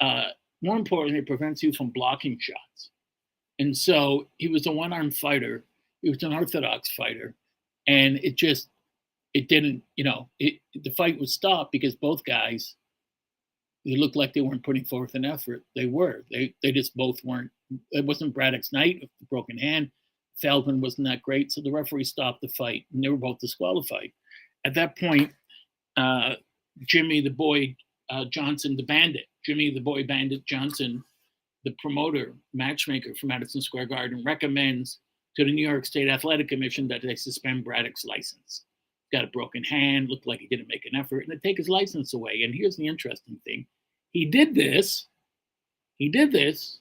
uh, 0.00 0.28
more 0.62 0.76
importantly, 0.76 1.20
it 1.20 1.26
prevents 1.26 1.62
you 1.62 1.72
from 1.72 1.90
blocking 1.90 2.38
shots. 2.40 2.90
And 3.58 3.76
so 3.76 4.28
he 4.38 4.48
was 4.48 4.66
a 4.66 4.72
one 4.72 4.92
armed 4.92 5.16
fighter, 5.16 5.64
he 6.02 6.10
was 6.10 6.22
an 6.22 6.32
orthodox 6.32 6.92
fighter, 6.94 7.34
and 7.86 8.16
it 8.22 8.36
just, 8.36 8.68
it 9.34 9.48
didn't, 9.48 9.82
you 9.96 10.04
know, 10.04 10.28
it, 10.38 10.60
the 10.74 10.90
fight 10.90 11.18
was 11.20 11.34
stopped 11.34 11.72
because 11.72 11.94
both 11.94 12.24
guys, 12.24 12.74
they 13.84 13.96
looked 13.96 14.16
like 14.16 14.32
they 14.32 14.40
weren't 14.40 14.64
putting 14.64 14.84
forth 14.84 15.14
an 15.14 15.24
effort. 15.24 15.62
They 15.74 15.86
were. 15.86 16.24
They 16.30 16.54
they 16.62 16.70
just 16.70 16.94
both 16.96 17.18
weren't. 17.24 17.50
It 17.92 18.04
wasn't 18.04 18.34
Braddock's 18.34 18.72
night 18.72 18.96
of 19.02 19.08
the 19.20 19.26
broken 19.26 19.56
hand. 19.56 19.90
Feldman 20.36 20.80
wasn't 20.80 21.08
that 21.08 21.22
great, 21.22 21.50
so 21.50 21.62
the 21.62 21.70
referee 21.70 22.04
stopped 22.04 22.42
the 22.42 22.48
fight, 22.48 22.84
and 22.92 23.02
they 23.02 23.08
were 23.08 23.16
both 23.16 23.38
disqualified 23.38 24.12
at 24.64 24.74
that 24.74 24.98
point, 24.98 25.32
uh, 25.96 26.34
Jimmy 26.86 27.20
the 27.20 27.30
Boy 27.30 27.76
uh, 28.10 28.24
Johnson, 28.26 28.76
the 28.76 28.82
bandit, 28.84 29.26
Jimmy 29.44 29.72
the 29.72 29.80
Boy 29.80 30.04
Bandit 30.04 30.44
Johnson, 30.46 31.02
the 31.64 31.74
promoter, 31.80 32.34
matchmaker 32.54 33.14
for 33.14 33.26
Madison 33.26 33.60
Square 33.60 33.86
Garden, 33.86 34.22
recommends 34.24 34.98
to 35.36 35.44
the 35.44 35.52
New 35.52 35.66
York 35.66 35.86
State 35.86 36.08
Athletic 36.08 36.48
Commission 36.48 36.88
that 36.88 37.02
they 37.02 37.14
suspend 37.14 37.64
Braddock's 37.64 38.04
license. 38.04 38.64
Got 39.12 39.24
a 39.24 39.28
broken 39.28 39.62
hand, 39.62 40.08
looked 40.08 40.26
like 40.26 40.40
he 40.40 40.46
didn't 40.46 40.68
make 40.68 40.86
an 40.90 40.98
effort, 40.98 41.20
and 41.20 41.30
they 41.30 41.48
take 41.48 41.58
his 41.58 41.68
license 41.68 42.14
away. 42.14 42.42
And 42.44 42.54
here's 42.54 42.76
the 42.76 42.86
interesting 42.86 43.38
thing 43.44 43.66
he 44.12 44.24
did 44.24 44.54
this, 44.54 45.06
he 45.98 46.08
did 46.08 46.32
this, 46.32 46.78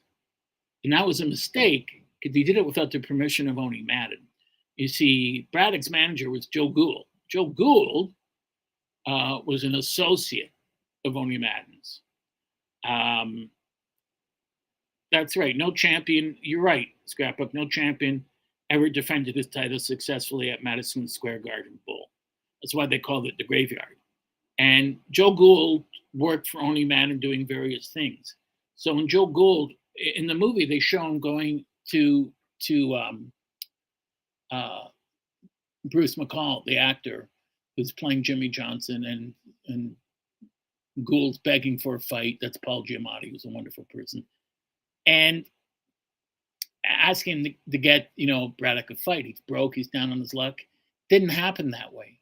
and 0.83 0.93
that 0.93 1.05
was 1.05 1.21
a 1.21 1.25
mistake 1.25 2.03
because 2.21 2.35
he 2.35 2.43
did 2.43 2.57
it 2.57 2.65
without 2.65 2.91
the 2.91 2.99
permission 2.99 3.47
of 3.47 3.57
Owney 3.57 3.85
Madden. 3.85 4.19
You 4.77 4.87
see, 4.87 5.47
Braddock's 5.51 5.89
manager 5.89 6.29
was 6.29 6.47
Joe 6.47 6.69
Gould. 6.69 7.05
Joe 7.29 7.47
Gould 7.47 8.13
uh, 9.05 9.39
was 9.45 9.63
an 9.63 9.75
associate 9.75 10.51
of 11.05 11.13
Owney 11.13 11.39
Madden's. 11.39 12.01
Um, 12.87 13.49
that's 15.11 15.35
right. 15.35 15.55
No 15.55 15.71
champion. 15.71 16.37
You're 16.41 16.61
right, 16.61 16.87
Scrapbook. 17.05 17.53
No 17.53 17.67
champion 17.67 18.23
ever 18.69 18.89
defended 18.89 19.35
his 19.35 19.47
title 19.47 19.79
successfully 19.79 20.51
at 20.51 20.63
Madison 20.63 21.07
Square 21.07 21.39
Garden 21.39 21.79
Bowl. 21.87 22.09
That's 22.61 22.75
why 22.75 22.85
they 22.85 22.99
called 22.99 23.25
it 23.25 23.35
the 23.37 23.43
graveyard. 23.43 23.95
And 24.59 24.97
Joe 25.11 25.31
Gould 25.33 25.85
worked 26.13 26.49
for 26.49 26.61
Owney 26.61 26.87
Madden 26.87 27.19
doing 27.19 27.47
various 27.47 27.89
things. 27.89 28.35
So 28.75 28.97
in 28.99 29.07
Joe 29.07 29.25
Gould, 29.25 29.71
in 30.15 30.27
the 30.27 30.33
movie, 30.33 30.65
they 30.65 30.79
show 30.79 31.05
him 31.05 31.19
going 31.19 31.65
to 31.91 32.31
to 32.63 32.95
um, 32.95 33.31
uh, 34.51 34.85
Bruce 35.85 36.15
McGill, 36.15 36.63
the 36.65 36.77
actor, 36.77 37.29
who's 37.77 37.91
playing 37.93 38.23
Jimmy 38.23 38.49
Johnson, 38.49 39.05
and 39.05 39.33
and 39.67 39.95
Gould's 41.03 41.37
begging 41.39 41.79
for 41.79 41.95
a 41.95 41.99
fight. 41.99 42.37
That's 42.41 42.57
Paul 42.57 42.83
Giamatti, 42.83 43.31
who's 43.31 43.45
a 43.45 43.49
wonderful 43.49 43.85
person, 43.91 44.23
and 45.05 45.45
asking 46.85 47.43
to, 47.43 47.53
to 47.71 47.77
get 47.77 48.11
you 48.15 48.27
know 48.27 48.53
Braddock 48.57 48.89
a 48.91 48.95
fight. 48.95 49.25
He's 49.25 49.41
broke. 49.47 49.75
He's 49.75 49.89
down 49.89 50.11
on 50.11 50.19
his 50.19 50.33
luck, 50.33 50.57
Didn't 51.09 51.29
happen 51.29 51.71
that 51.71 51.93
way. 51.93 52.19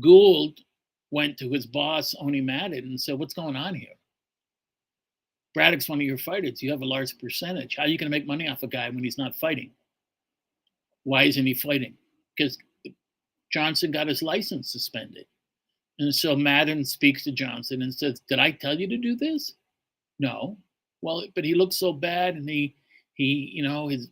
Gould 0.00 0.60
went 1.10 1.38
to 1.38 1.50
his 1.50 1.66
boss, 1.66 2.14
Owney 2.20 2.42
Madden, 2.42 2.84
and 2.84 3.00
said, 3.00 3.18
What's 3.18 3.34
going 3.34 3.56
on 3.56 3.74
here? 3.74 3.88
Braddock's 5.54 5.88
one 5.88 5.98
of 5.98 6.06
your 6.06 6.18
fighters. 6.18 6.62
You 6.62 6.70
have 6.70 6.82
a 6.82 6.86
large 6.86 7.18
percentage. 7.18 7.76
How 7.76 7.82
are 7.82 7.88
you 7.88 7.98
going 7.98 8.10
to 8.10 8.16
make 8.16 8.26
money 8.26 8.48
off 8.48 8.62
a 8.62 8.68
guy 8.68 8.88
when 8.88 9.02
he's 9.02 9.18
not 9.18 9.34
fighting? 9.34 9.72
Why 11.02 11.24
isn't 11.24 11.44
he 11.44 11.54
fighting? 11.54 11.94
Because 12.36 12.56
Johnson 13.52 13.90
got 13.90 14.06
his 14.06 14.22
license 14.22 14.70
suspended. 14.70 15.26
And 16.00 16.14
so 16.14 16.34
Madden 16.34 16.82
speaks 16.82 17.24
to 17.24 17.32
Johnson 17.32 17.82
and 17.82 17.94
says, 17.94 18.20
Did 18.26 18.38
I 18.38 18.52
tell 18.52 18.80
you 18.80 18.88
to 18.88 18.96
do 18.96 19.14
this? 19.16 19.52
No. 20.18 20.56
Well, 21.02 21.22
but 21.34 21.44
he 21.44 21.54
looks 21.54 21.76
so 21.76 21.92
bad 21.92 22.36
and 22.36 22.48
he 22.48 22.74
he, 23.14 23.50
you 23.52 23.62
know, 23.62 23.88
his 23.88 24.08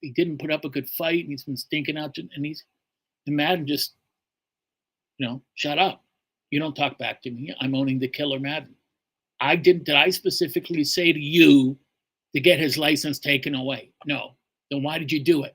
he 0.00 0.10
didn't 0.10 0.38
put 0.38 0.50
up 0.50 0.64
a 0.64 0.68
good 0.68 0.88
fight 0.90 1.20
and 1.20 1.30
he's 1.30 1.44
been 1.44 1.56
stinking 1.56 1.96
out 1.96 2.18
and 2.18 2.44
he's 2.44 2.64
and 3.26 3.36
Madden 3.36 3.64
just, 3.64 3.94
you 5.18 5.26
know, 5.26 5.40
shut 5.54 5.78
up. 5.78 6.04
You 6.50 6.58
don't 6.58 6.74
talk 6.74 6.98
back 6.98 7.22
to 7.22 7.30
me. 7.30 7.54
I'm 7.60 7.72
Owney 7.72 8.00
the 8.00 8.08
killer 8.08 8.40
Madden. 8.40 8.74
I 9.40 9.54
didn't 9.54 9.84
did 9.84 9.94
I 9.94 10.10
specifically 10.10 10.82
say 10.82 11.12
to 11.12 11.20
you 11.20 11.78
to 12.34 12.40
get 12.40 12.58
his 12.58 12.76
license 12.76 13.20
taken 13.20 13.54
away? 13.54 13.92
No. 14.04 14.34
Then 14.72 14.82
why 14.82 14.98
did 14.98 15.12
you 15.12 15.22
do 15.22 15.44
it? 15.44 15.54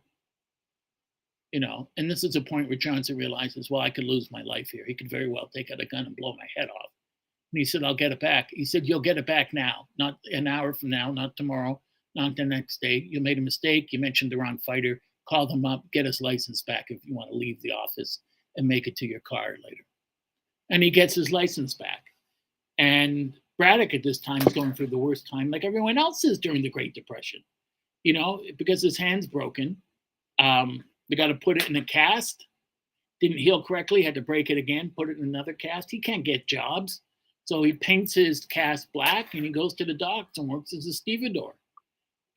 You 1.51 1.59
know, 1.61 1.89
and 1.95 2.09
this 2.09 2.23
is 2.23 2.35
a 2.35 2.41
point 2.41 2.67
where 2.67 2.77
Johnson 2.77 3.15
realizes, 3.15 3.69
well, 3.69 3.81
I 3.81 3.89
could 3.89 4.03
lose 4.03 4.29
my 4.31 4.41
life 4.41 4.69
here. 4.69 4.83
He 4.85 4.93
could 4.93 5.09
very 5.09 5.29
well 5.29 5.49
take 5.55 5.71
out 5.71 5.79
a 5.79 5.85
gun 5.85 6.05
and 6.05 6.15
blow 6.15 6.35
my 6.35 6.47
head 6.55 6.69
off. 6.69 6.91
And 7.51 7.59
he 7.59 7.65
said, 7.65 7.83
I'll 7.83 7.95
get 7.95 8.11
it 8.11 8.19
back. 8.19 8.49
He 8.51 8.65
said, 8.65 8.85
You'll 8.85 8.99
get 8.99 9.17
it 9.17 9.25
back 9.25 9.53
now, 9.53 9.87
not 9.97 10.17
an 10.25 10.47
hour 10.47 10.73
from 10.73 10.89
now, 10.89 11.11
not 11.11 11.37
tomorrow, 11.37 11.79
not 12.13 12.35
the 12.35 12.43
next 12.43 12.81
day. 12.81 13.07
You 13.09 13.21
made 13.21 13.37
a 13.37 13.41
mistake. 13.41 13.93
You 13.93 13.99
mentioned 13.99 14.31
the 14.31 14.37
wrong 14.37 14.57
fighter. 14.65 14.99
Call 15.29 15.47
them 15.47 15.65
up, 15.65 15.83
get 15.91 16.05
his 16.05 16.21
license 16.21 16.61
back 16.63 16.85
if 16.89 17.05
you 17.05 17.15
want 17.15 17.31
to 17.31 17.37
leave 17.37 17.61
the 17.61 17.71
office 17.71 18.19
and 18.57 18.67
make 18.67 18.87
it 18.87 18.95
to 18.97 19.07
your 19.07 19.21
car 19.21 19.55
later. 19.63 19.83
And 20.69 20.83
he 20.83 20.91
gets 20.91 21.15
his 21.15 21.31
license 21.31 21.73
back. 21.73 22.03
And 22.77 23.33
Braddock 23.57 23.93
at 23.93 24.03
this 24.03 24.19
time 24.19 24.45
is 24.45 24.53
going 24.53 24.73
through 24.73 24.87
the 24.87 24.97
worst 24.97 25.27
time, 25.29 25.49
like 25.49 25.63
everyone 25.63 25.97
else 25.97 26.23
is 26.23 26.39
during 26.39 26.61
the 26.61 26.69
Great 26.69 26.93
Depression. 26.93 27.41
You 28.03 28.13
know, 28.13 28.41
because 28.57 28.81
his 28.83 28.97
hand's 28.97 29.25
broken. 29.25 29.77
Um, 30.37 30.83
they 31.09 31.15
got 31.15 31.27
to 31.27 31.35
put 31.35 31.57
it 31.57 31.69
in 31.69 31.75
a 31.75 31.85
cast. 31.85 32.45
Didn't 33.21 33.37
heal 33.37 33.63
correctly, 33.63 34.01
had 34.01 34.15
to 34.15 34.21
break 34.21 34.49
it 34.49 34.57
again, 34.57 34.91
put 34.95 35.09
it 35.09 35.17
in 35.17 35.23
another 35.23 35.53
cast. 35.53 35.89
He 35.89 35.99
can't 35.99 36.23
get 36.23 36.47
jobs. 36.47 37.01
So 37.45 37.63
he 37.63 37.73
paints 37.73 38.13
his 38.13 38.43
cast 38.45 38.91
black 38.91 39.33
and 39.33 39.45
he 39.45 39.51
goes 39.51 39.73
to 39.75 39.85
the 39.85 39.93
docks 39.93 40.37
and 40.37 40.49
works 40.49 40.73
as 40.73 40.85
a 40.87 40.93
stevedore. 40.93 41.55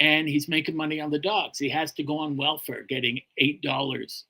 And 0.00 0.28
he's 0.28 0.48
making 0.48 0.76
money 0.76 1.00
on 1.00 1.10
the 1.10 1.18
docks. 1.18 1.58
He 1.58 1.68
has 1.70 1.92
to 1.94 2.04
go 2.04 2.18
on 2.18 2.36
welfare, 2.36 2.84
getting 2.88 3.20
eight 3.38 3.62
dollars, 3.62 4.26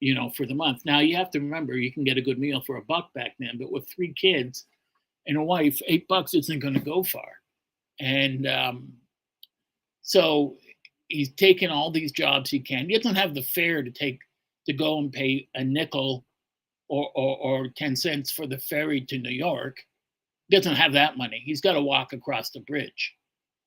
you 0.00 0.14
know, 0.14 0.28
for 0.30 0.44
the 0.44 0.54
month. 0.54 0.82
Now 0.84 0.98
you 0.98 1.16
have 1.16 1.30
to 1.30 1.40
remember 1.40 1.74
you 1.74 1.92
can 1.92 2.04
get 2.04 2.18
a 2.18 2.22
good 2.22 2.38
meal 2.38 2.60
for 2.60 2.76
a 2.76 2.82
buck 2.82 3.14
back 3.14 3.34
then, 3.38 3.56
but 3.58 3.72
with 3.72 3.88
three 3.88 4.12
kids, 4.12 4.66
and 5.26 5.36
a 5.36 5.42
wife, 5.42 5.80
eight 5.86 6.08
bucks 6.08 6.34
isn't 6.34 6.60
going 6.60 6.74
to 6.74 6.80
go 6.80 7.02
far. 7.02 7.40
And 8.00 8.46
um, 8.46 8.92
so 10.02 10.56
he's 11.10 11.32
taken 11.32 11.70
all 11.70 11.90
these 11.90 12.12
jobs 12.12 12.50
he 12.50 12.60
can. 12.60 12.88
He 12.88 12.96
doesn't 12.96 13.16
have 13.16 13.34
the 13.34 13.42
fare 13.42 13.82
to 13.82 13.90
take 13.90 14.20
to 14.66 14.72
go 14.72 14.98
and 14.98 15.12
pay 15.12 15.48
a 15.54 15.64
nickel 15.64 16.24
or, 16.88 17.10
or, 17.14 17.36
or 17.38 17.68
10 17.76 17.96
cents 17.96 18.30
for 18.30 18.46
the 18.46 18.58
ferry 18.58 19.00
to 19.02 19.18
New 19.18 19.30
York. 19.30 19.78
He 20.48 20.56
doesn't 20.56 20.76
have 20.76 20.92
that 20.94 21.16
money. 21.16 21.42
He's 21.44 21.60
got 21.60 21.74
to 21.74 21.80
walk 21.80 22.12
across 22.12 22.50
the 22.50 22.60
bridge. 22.60 23.14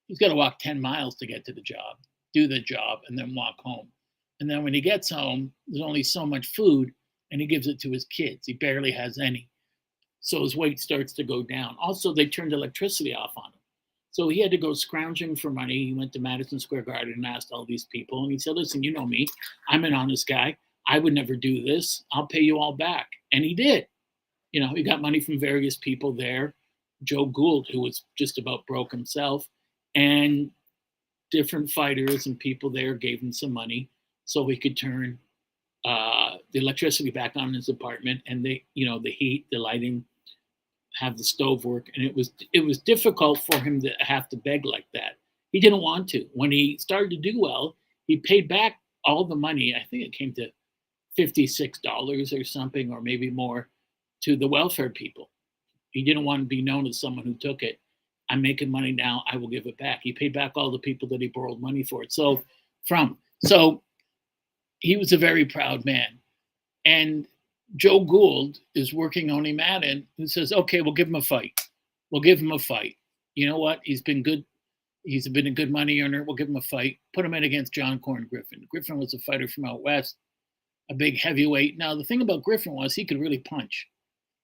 He's 0.08 0.20
got 0.20 0.30
to 0.30 0.36
walk 0.36 0.60
10 0.60 0.82
miles 0.82 1.16
to 1.16 1.28
get 1.28 1.46
to 1.46 1.54
the 1.54 1.62
job, 1.62 1.98
do 2.34 2.48
the 2.48 2.60
job, 2.60 3.00
and 3.08 3.18
then 3.18 3.34
walk 3.36 3.56
home. 3.60 3.88
And 4.40 4.50
then 4.50 4.64
when 4.64 4.74
he 4.74 4.82
gets 4.82 5.10
home, 5.10 5.52
there's 5.68 5.86
only 5.86 6.04
so 6.04 6.26
much 6.26 6.54
food, 6.54 6.92
and 7.32 7.40
he 7.40 7.48
gives 7.48 7.68
it 7.68 7.80
to 7.80 7.92
his 7.92 8.06
kids. 8.06 8.46
He 8.46 8.54
barely 8.54 8.92
has 8.92 9.18
any 9.18 9.50
so 10.24 10.42
his 10.42 10.56
weight 10.56 10.80
starts 10.80 11.12
to 11.14 11.24
go 11.24 11.44
down. 11.44 11.76
Also, 11.80 12.14
they 12.14 12.26
turned 12.26 12.54
electricity 12.54 13.14
off 13.14 13.34
on 13.36 13.52
him. 13.52 13.60
So 14.14 14.30
he 14.30 14.40
had 14.40 14.52
to 14.52 14.58
go 14.58 14.74
scrounging 14.74 15.36
for 15.36 15.50
money. 15.50 15.88
He 15.88 15.94
went 15.94 16.14
to 16.14 16.20
Madison 16.20 16.60
Square 16.60 16.84
Garden 16.84 17.14
and 17.18 17.26
asked 17.26 17.52
all 17.52 17.66
these 17.66 17.86
people. 17.86 18.24
And 18.24 18.32
he 18.32 18.38
said, 18.38 18.56
Listen, 18.56 18.84
you 18.84 18.94
know 18.94 19.08
me. 19.08 19.28
I'm 19.68 19.84
an 19.86 19.94
honest 19.94 20.28
guy. 20.28 20.56
I 20.88 21.00
would 21.00 21.14
never 21.14 21.36
do 21.36 21.64
this. 21.64 22.04
I'll 22.12 22.28
pay 22.28 22.42
you 22.42 22.60
all 22.60 22.74
back. 22.74 23.08
And 23.32 23.44
he 23.44 23.56
did. 23.56 23.88
You 24.52 24.62
know, 24.62 24.74
he 24.76 24.84
got 24.84 25.02
money 25.02 25.20
from 25.20 25.40
various 25.40 25.76
people 25.76 26.14
there. 26.14 26.54
Joe 27.04 27.26
Gould, 27.26 27.68
who 27.72 27.82
was 27.82 28.06
just 28.16 28.38
about 28.38 28.68
broke 28.68 28.92
himself, 28.92 29.48
and 29.96 30.52
different 31.32 31.72
fighters 31.72 32.28
and 32.28 32.38
people 32.38 32.70
there 32.70 32.94
gave 32.94 33.20
him 33.20 33.34
some 33.34 33.52
money 33.52 33.90
so 34.26 34.48
he 34.48 34.56
could 34.56 34.78
turn 34.78 35.18
uh, 35.86 36.36
the 36.52 36.60
electricity 36.60 37.10
back 37.10 37.34
on 37.36 37.50
in 37.50 37.54
his 37.56 37.68
apartment 37.68 38.22
and 38.28 38.46
the, 38.46 38.64
you 38.76 38.86
know, 38.86 39.00
the 39.00 39.12
heat, 39.12 39.48
the 39.52 39.58
lighting, 39.58 40.06
have 40.96 41.18
the 41.18 41.24
stove 41.24 41.66
work 41.66 41.90
and 41.96 42.06
it 42.06 42.16
was 42.16 42.32
it 42.54 42.60
was 42.60 42.78
difficult 42.80 43.40
for 43.44 43.60
him 43.60 43.82
to 43.82 43.90
have 44.00 44.30
to 44.30 44.38
beg 44.38 44.66
like 44.66 44.86
that. 44.94 45.18
He 45.52 45.60
didn't 45.60 45.82
want 45.82 46.08
to. 46.10 46.26
When 46.34 46.52
he 46.52 46.78
started 46.78 47.10
to 47.12 47.32
do 47.32 47.40
well 47.40 47.76
he 48.08 48.18
paid 48.18 48.48
back 48.48 48.80
all 49.06 49.26
the 49.26 49.36
money. 49.36 49.76
I 49.76 49.86
think 49.90 50.04
it 50.04 50.14
came 50.14 50.34
to 50.34 50.48
$56 51.18 52.42
or 52.42 52.44
something 52.44 52.92
or 52.92 53.02
maybe 53.02 53.30
more 53.30 53.70
to 54.24 54.36
the 54.36 54.48
welfare 54.48 54.90
people. 54.90 55.30
He 55.92 56.04
didn't 56.04 56.26
want 56.26 56.42
to 56.42 56.46
be 56.46 56.62
known 56.62 56.88
as 56.88 57.00
someone 57.00 57.26
who 57.26 57.36
took 57.36 57.62
it. 57.62 57.80
I'm 58.30 58.42
making 58.42 58.72
money 58.72 58.92
now. 58.92 59.24
I 59.32 59.38
will 59.38 59.50
give 59.50 59.68
it 59.68 59.78
back. 59.78 60.00
He 60.02 60.12
paid 60.12 60.34
back 60.34 60.54
all 60.56 60.72
the 60.72 60.80
people 60.80 61.08
that 61.10 61.22
he 61.22 61.28
borrowed 61.28 61.60
money 61.60 61.84
for 61.84 62.02
it. 62.04 62.12
So 62.12 62.42
from 62.88 63.18
so 63.44 63.84
he 64.80 64.98
was 64.98 65.12
a 65.12 65.18
very 65.18 65.46
proud 65.46 65.86
man. 65.86 66.20
And 66.86 67.28
Joe 67.76 68.02
Gould 68.02 68.60
is 68.76 68.94
working 68.94 69.32
on 69.32 69.46
him 69.46 69.58
Madden 69.58 70.08
and 70.18 70.30
says, 70.30 70.54
okay, 70.54 70.82
we'll 70.82 70.94
give 70.94 71.08
him 71.08 71.16
a 71.16 71.22
fight. 71.22 71.60
We'll 72.12 72.22
give 72.22 72.40
him 72.40 72.52
a 72.52 72.60
fight. 72.60 72.96
You 73.36 73.48
know 73.48 73.58
what? 73.58 73.80
He's 73.84 74.02
been 74.02 74.22
good. 74.22 74.46
He's 75.04 75.28
been 75.28 75.48
a 75.48 75.52
good 75.52 75.72
money 75.72 76.00
earner. 76.00 76.24
We'll 76.24 76.36
give 76.36 76.48
him 76.48 76.56
a 76.56 76.62
fight. 76.62 77.00
Put 77.14 77.26
him 77.26 77.34
in 77.34 77.44
against 77.44 77.74
John 77.74 78.00
Corn 78.00 78.28
Griffin. 78.30 78.66
Griffin 78.70 78.98
was 78.98 79.14
a 79.14 79.20
fighter 79.20 79.48
from 79.48 79.66
out 79.66 79.82
west, 79.82 80.16
a 80.90 80.94
big 80.94 81.18
heavyweight. 81.18 81.78
Now, 81.78 81.96
the 81.96 82.06
thing 82.06 82.22
about 82.22 82.44
Griffin 82.44 82.74
was 82.74 82.94
he 82.94 83.06
could 83.06 83.20
really 83.20 83.40
punch, 83.40 83.88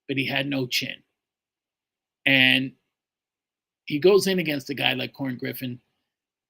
but 0.07 0.17
he 0.17 0.25
had 0.25 0.47
no 0.47 0.67
chin. 0.67 0.95
And 2.25 2.73
he 3.85 3.99
goes 3.99 4.27
in 4.27 4.39
against 4.39 4.69
a 4.69 4.75
guy 4.75 4.93
like 4.93 5.13
Corn 5.13 5.37
Griffin, 5.37 5.79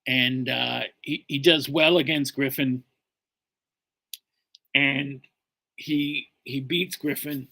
and 0.08 0.50
uh, 0.50 0.82
he, 1.02 1.26
he 1.28 1.39
does 1.39 1.70
well 1.70 1.98
against 1.98 2.36
Griffin. 2.36 2.84
And 4.74 5.22
he 5.76 6.30
he 6.49 6.59
beats 6.59 6.95
Griffin 6.95 7.47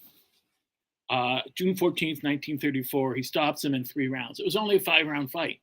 uh, 1.10 1.39
June 1.55 1.73
14th, 1.73 2.23
1934. 2.23 3.15
He 3.15 3.23
stops 3.23 3.63
him 3.63 3.73
in 3.73 3.86
three 3.86 4.07
rounds. 4.07 4.39
It 4.39 4.45
was 4.45 4.55
only 4.55 4.75
a 4.75 4.79
five 4.79 5.07
round 5.07 5.31
fight. 5.31 5.60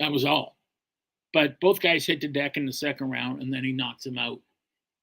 That 0.00 0.12
was 0.12 0.24
all. 0.24 0.56
But 1.32 1.58
both 1.60 1.80
guys 1.80 2.06
hit 2.06 2.20
the 2.20 2.28
deck 2.28 2.56
in 2.56 2.64
the 2.64 2.72
second 2.72 3.10
round, 3.10 3.42
and 3.42 3.52
then 3.52 3.64
he 3.64 3.72
knocks 3.72 4.06
him 4.06 4.18
out 4.18 4.40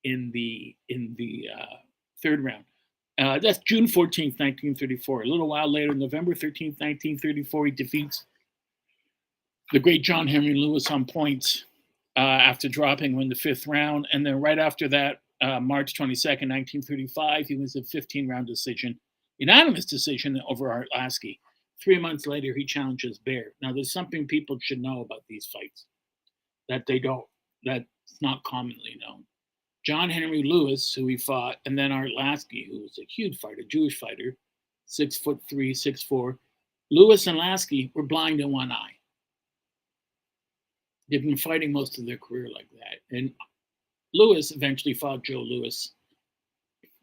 in 0.04 0.32
the 0.34 0.76
in 0.90 1.16
the 1.18 1.48
uh, 1.56 1.76
third 2.24 2.44
round. 2.44 2.64
Uh, 3.20 3.38
that's 3.38 3.60
June 3.60 3.86
14th, 3.86 4.40
1934. 4.40 5.24
A 5.24 5.26
little 5.28 5.48
while 5.48 5.72
later, 5.72 5.94
November 5.94 6.34
13th, 6.34 6.80
1934, 6.80 7.66
he 7.66 7.72
defeats 7.72 8.26
the 9.74 9.80
great 9.80 10.02
John 10.02 10.28
Henry 10.28 10.56
Lewis 10.56 10.90
on 10.90 11.06
points 11.06 11.66
uh, 12.16 12.20
after 12.20 12.68
dropping 12.68 13.14
him 13.14 13.22
in 13.22 13.30
the 13.30 13.36
fifth 13.36 13.68
round. 13.68 14.08
And 14.12 14.26
then 14.26 14.42
right 14.42 14.58
after 14.58 14.88
that, 14.88 15.20
uh, 15.42 15.60
March 15.60 15.94
22nd, 15.94 16.50
1935. 16.50 17.48
He 17.48 17.56
wins 17.56 17.76
a 17.76 17.84
15 17.84 18.28
round 18.28 18.48
decision, 18.48 19.00
unanimous 19.38 19.86
decision 19.86 20.40
over 20.48 20.72
Art 20.72 20.88
Lasky. 20.94 21.40
Three 21.84 21.98
months 21.98 22.28
later, 22.28 22.54
he 22.56 22.66
challenges 22.66 23.18
Baer. 23.18 23.54
Now, 23.62 23.74
there's 23.74 23.92
something 23.92 24.28
people 24.28 24.58
should 24.62 24.82
know 24.82 25.02
about 25.02 25.24
these 25.28 25.48
fights 25.48 25.86
that 26.70 26.84
they 26.88 27.00
don't, 27.00 27.26
that's 27.64 27.86
not 28.22 28.44
commonly 28.44 29.00
known. 29.02 29.24
John 29.84 30.10
Henry 30.12 30.44
Lewis, 30.44 30.94
who 30.94 31.08
he 31.08 31.18
fought, 31.18 31.58
and 31.66 31.78
then 31.78 31.92
Art 31.92 32.12
Lasky, 32.16 32.68
who 32.72 32.82
was 32.82 33.00
a 33.00 33.08
huge 33.10 33.40
fighter, 33.40 33.64
Jewish 33.68 34.00
fighter, 34.00 34.38
six 34.86 35.18
foot 35.18 35.40
three, 35.50 35.74
six 35.74 36.04
four. 36.04 36.38
Lewis 36.92 37.26
and 37.26 37.38
Lasky 37.38 37.92
were 37.96 38.04
blind 38.04 38.42
in 38.42 38.52
one 38.52 38.72
eye. 38.72 38.96
They've 41.10 41.22
been 41.22 41.38
fighting 41.38 41.72
most 41.72 41.98
of 41.98 42.06
their 42.06 42.18
career 42.18 42.48
like 42.54 42.68
that. 42.74 43.18
And 43.18 43.34
Lewis 44.14 44.52
eventually 44.52 44.94
fought 44.94 45.24
Joe 45.24 45.42
Louis, 45.42 45.92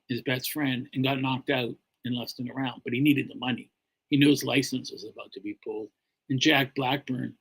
his 0.09 0.23
best 0.23 0.53
friend, 0.53 0.89
and 0.93 1.05
got 1.05 1.21
knocked 1.21 1.51
out 1.51 1.75
in 2.05 2.15
less 2.15 2.35
than 2.35 2.51
a 2.51 2.55
round, 2.55 2.83
but 2.85 2.93
he 2.93 3.01
needed 3.01 3.29
the 3.29 3.39
money. 3.39 3.71
He 4.11 4.17
knew 4.17 4.29
his 4.29 4.45
license 4.45 4.91
was 4.91 5.05
about 5.05 5.33
to 5.33 5.41
be 5.41 5.59
pulled. 5.65 5.89
And 6.31 6.39
Jack 6.39 6.75
Blackburn, 6.75 7.35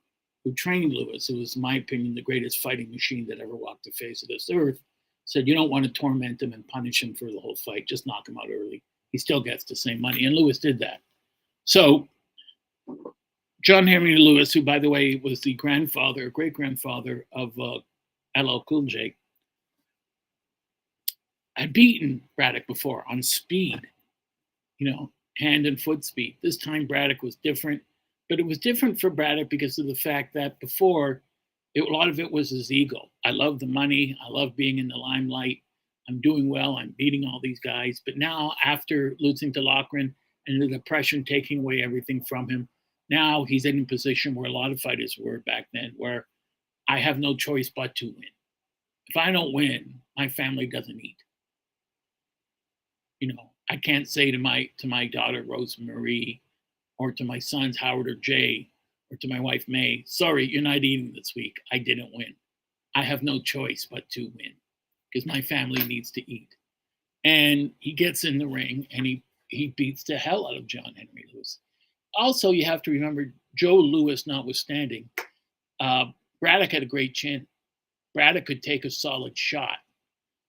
who 0.44 0.52
trained 0.52 0.92
Lewis, 0.92 1.26
who 1.26 1.38
was, 1.38 1.56
in 1.56 1.62
my 1.62 1.76
opinion, 1.76 2.14
the 2.14 2.22
greatest 2.22 2.58
fighting 2.58 2.90
machine 2.90 3.26
that 3.28 3.40
ever 3.40 3.56
walked 3.56 3.84
the 3.84 3.90
face 3.92 4.22
of 4.22 4.28
this 4.28 4.48
earth, 4.52 4.80
said, 5.24 5.46
You 5.46 5.54
don't 5.54 5.70
want 5.70 5.84
to 5.84 5.90
torment 5.90 6.42
him 6.42 6.52
and 6.52 6.66
punish 6.68 7.02
him 7.02 7.14
for 7.14 7.26
the 7.26 7.40
whole 7.40 7.56
fight. 7.56 7.86
Just 7.86 8.06
knock 8.06 8.28
him 8.28 8.38
out 8.38 8.48
early. 8.50 8.82
He 9.12 9.18
still 9.18 9.40
gets 9.40 9.64
the 9.64 9.76
same 9.76 10.00
money. 10.00 10.24
And 10.24 10.34
Lewis 10.34 10.58
did 10.58 10.78
that. 10.80 11.00
So, 11.64 12.08
John 13.62 13.86
Henry 13.86 14.16
Lewis, 14.16 14.52
who, 14.52 14.62
by 14.62 14.78
the 14.78 14.88
way, 14.88 15.20
was 15.22 15.40
the 15.40 15.54
grandfather, 15.54 16.30
great 16.30 16.54
grandfather 16.54 17.26
of 17.32 17.58
uh, 17.58 17.78
LL 18.40 18.64
Cool 18.68 18.82
J, 18.82 19.14
I'd 21.58 21.72
beaten 21.72 22.22
Braddock 22.36 22.68
before 22.68 23.04
on 23.10 23.20
speed, 23.20 23.80
you 24.78 24.90
know, 24.90 25.10
hand 25.38 25.66
and 25.66 25.80
foot 25.80 26.04
speed. 26.04 26.36
This 26.42 26.56
time 26.56 26.86
Braddock 26.86 27.22
was 27.22 27.34
different, 27.36 27.82
but 28.28 28.38
it 28.38 28.46
was 28.46 28.58
different 28.58 29.00
for 29.00 29.10
Braddock 29.10 29.50
because 29.50 29.76
of 29.78 29.86
the 29.86 29.94
fact 29.94 30.34
that 30.34 30.60
before, 30.60 31.20
it, 31.74 31.82
a 31.82 31.92
lot 31.92 32.08
of 32.08 32.20
it 32.20 32.30
was 32.30 32.50
his 32.50 32.70
ego. 32.70 33.10
I 33.24 33.30
love 33.30 33.58
the 33.58 33.66
money. 33.66 34.16
I 34.24 34.30
love 34.30 34.56
being 34.56 34.78
in 34.78 34.86
the 34.86 34.96
limelight. 34.96 35.58
I'm 36.08 36.20
doing 36.20 36.48
well. 36.48 36.76
I'm 36.76 36.94
beating 36.96 37.24
all 37.24 37.40
these 37.42 37.60
guys. 37.60 38.00
But 38.06 38.16
now, 38.16 38.54
after 38.64 39.16
losing 39.18 39.52
to 39.54 39.60
Loughran 39.60 40.14
and 40.46 40.62
the 40.62 40.68
depression 40.68 41.24
taking 41.24 41.58
away 41.58 41.82
everything 41.82 42.24
from 42.28 42.48
him, 42.48 42.68
now 43.10 43.44
he's 43.44 43.64
in 43.64 43.80
a 43.80 43.84
position 43.84 44.34
where 44.34 44.48
a 44.48 44.52
lot 44.52 44.70
of 44.70 44.80
fighters 44.80 45.18
were 45.20 45.40
back 45.40 45.66
then, 45.74 45.92
where 45.96 46.26
I 46.88 47.00
have 47.00 47.18
no 47.18 47.34
choice 47.34 47.70
but 47.74 47.96
to 47.96 48.06
win. 48.06 48.24
If 49.08 49.16
I 49.16 49.32
don't 49.32 49.52
win, 49.52 50.00
my 50.16 50.28
family 50.28 50.66
doesn't 50.66 51.00
eat. 51.00 51.16
You 53.20 53.32
know, 53.34 53.50
I 53.70 53.76
can't 53.76 54.08
say 54.08 54.30
to 54.30 54.38
my 54.38 54.68
to 54.78 54.86
my 54.86 55.06
daughter 55.06 55.44
Rosemarie 55.44 56.40
or 56.98 57.12
to 57.12 57.24
my 57.24 57.38
sons 57.38 57.76
Howard 57.78 58.08
or 58.08 58.14
Jay 58.14 58.68
or 59.10 59.16
to 59.16 59.28
my 59.28 59.40
wife 59.40 59.64
May, 59.68 60.04
sorry, 60.06 60.46
you're 60.46 60.62
not 60.62 60.84
eating 60.84 61.12
this 61.14 61.32
week. 61.34 61.56
I 61.72 61.78
didn't 61.78 62.10
win. 62.12 62.34
I 62.94 63.02
have 63.02 63.22
no 63.22 63.40
choice 63.40 63.86
but 63.90 64.08
to 64.10 64.30
win 64.36 64.54
because 65.12 65.26
my 65.26 65.40
family 65.40 65.82
needs 65.84 66.10
to 66.12 66.30
eat. 66.30 66.48
And 67.24 67.72
he 67.80 67.92
gets 67.92 68.24
in 68.24 68.38
the 68.38 68.46
ring 68.46 68.86
and 68.92 69.06
he 69.06 69.22
he 69.48 69.74
beats 69.76 70.04
the 70.04 70.16
hell 70.16 70.46
out 70.46 70.56
of 70.56 70.66
John 70.66 70.92
Henry 70.96 71.24
Lewis. 71.32 71.58
Also, 72.14 72.50
you 72.50 72.64
have 72.64 72.82
to 72.82 72.90
remember 72.90 73.32
Joe 73.56 73.76
Louis, 73.76 74.26
notwithstanding, 74.26 75.08
uh, 75.80 76.06
Braddock 76.40 76.72
had 76.72 76.82
a 76.82 76.86
great 76.86 77.14
chin. 77.14 77.46
Braddock 78.14 78.46
could 78.46 78.62
take 78.62 78.84
a 78.84 78.90
solid 78.90 79.36
shot. 79.36 79.78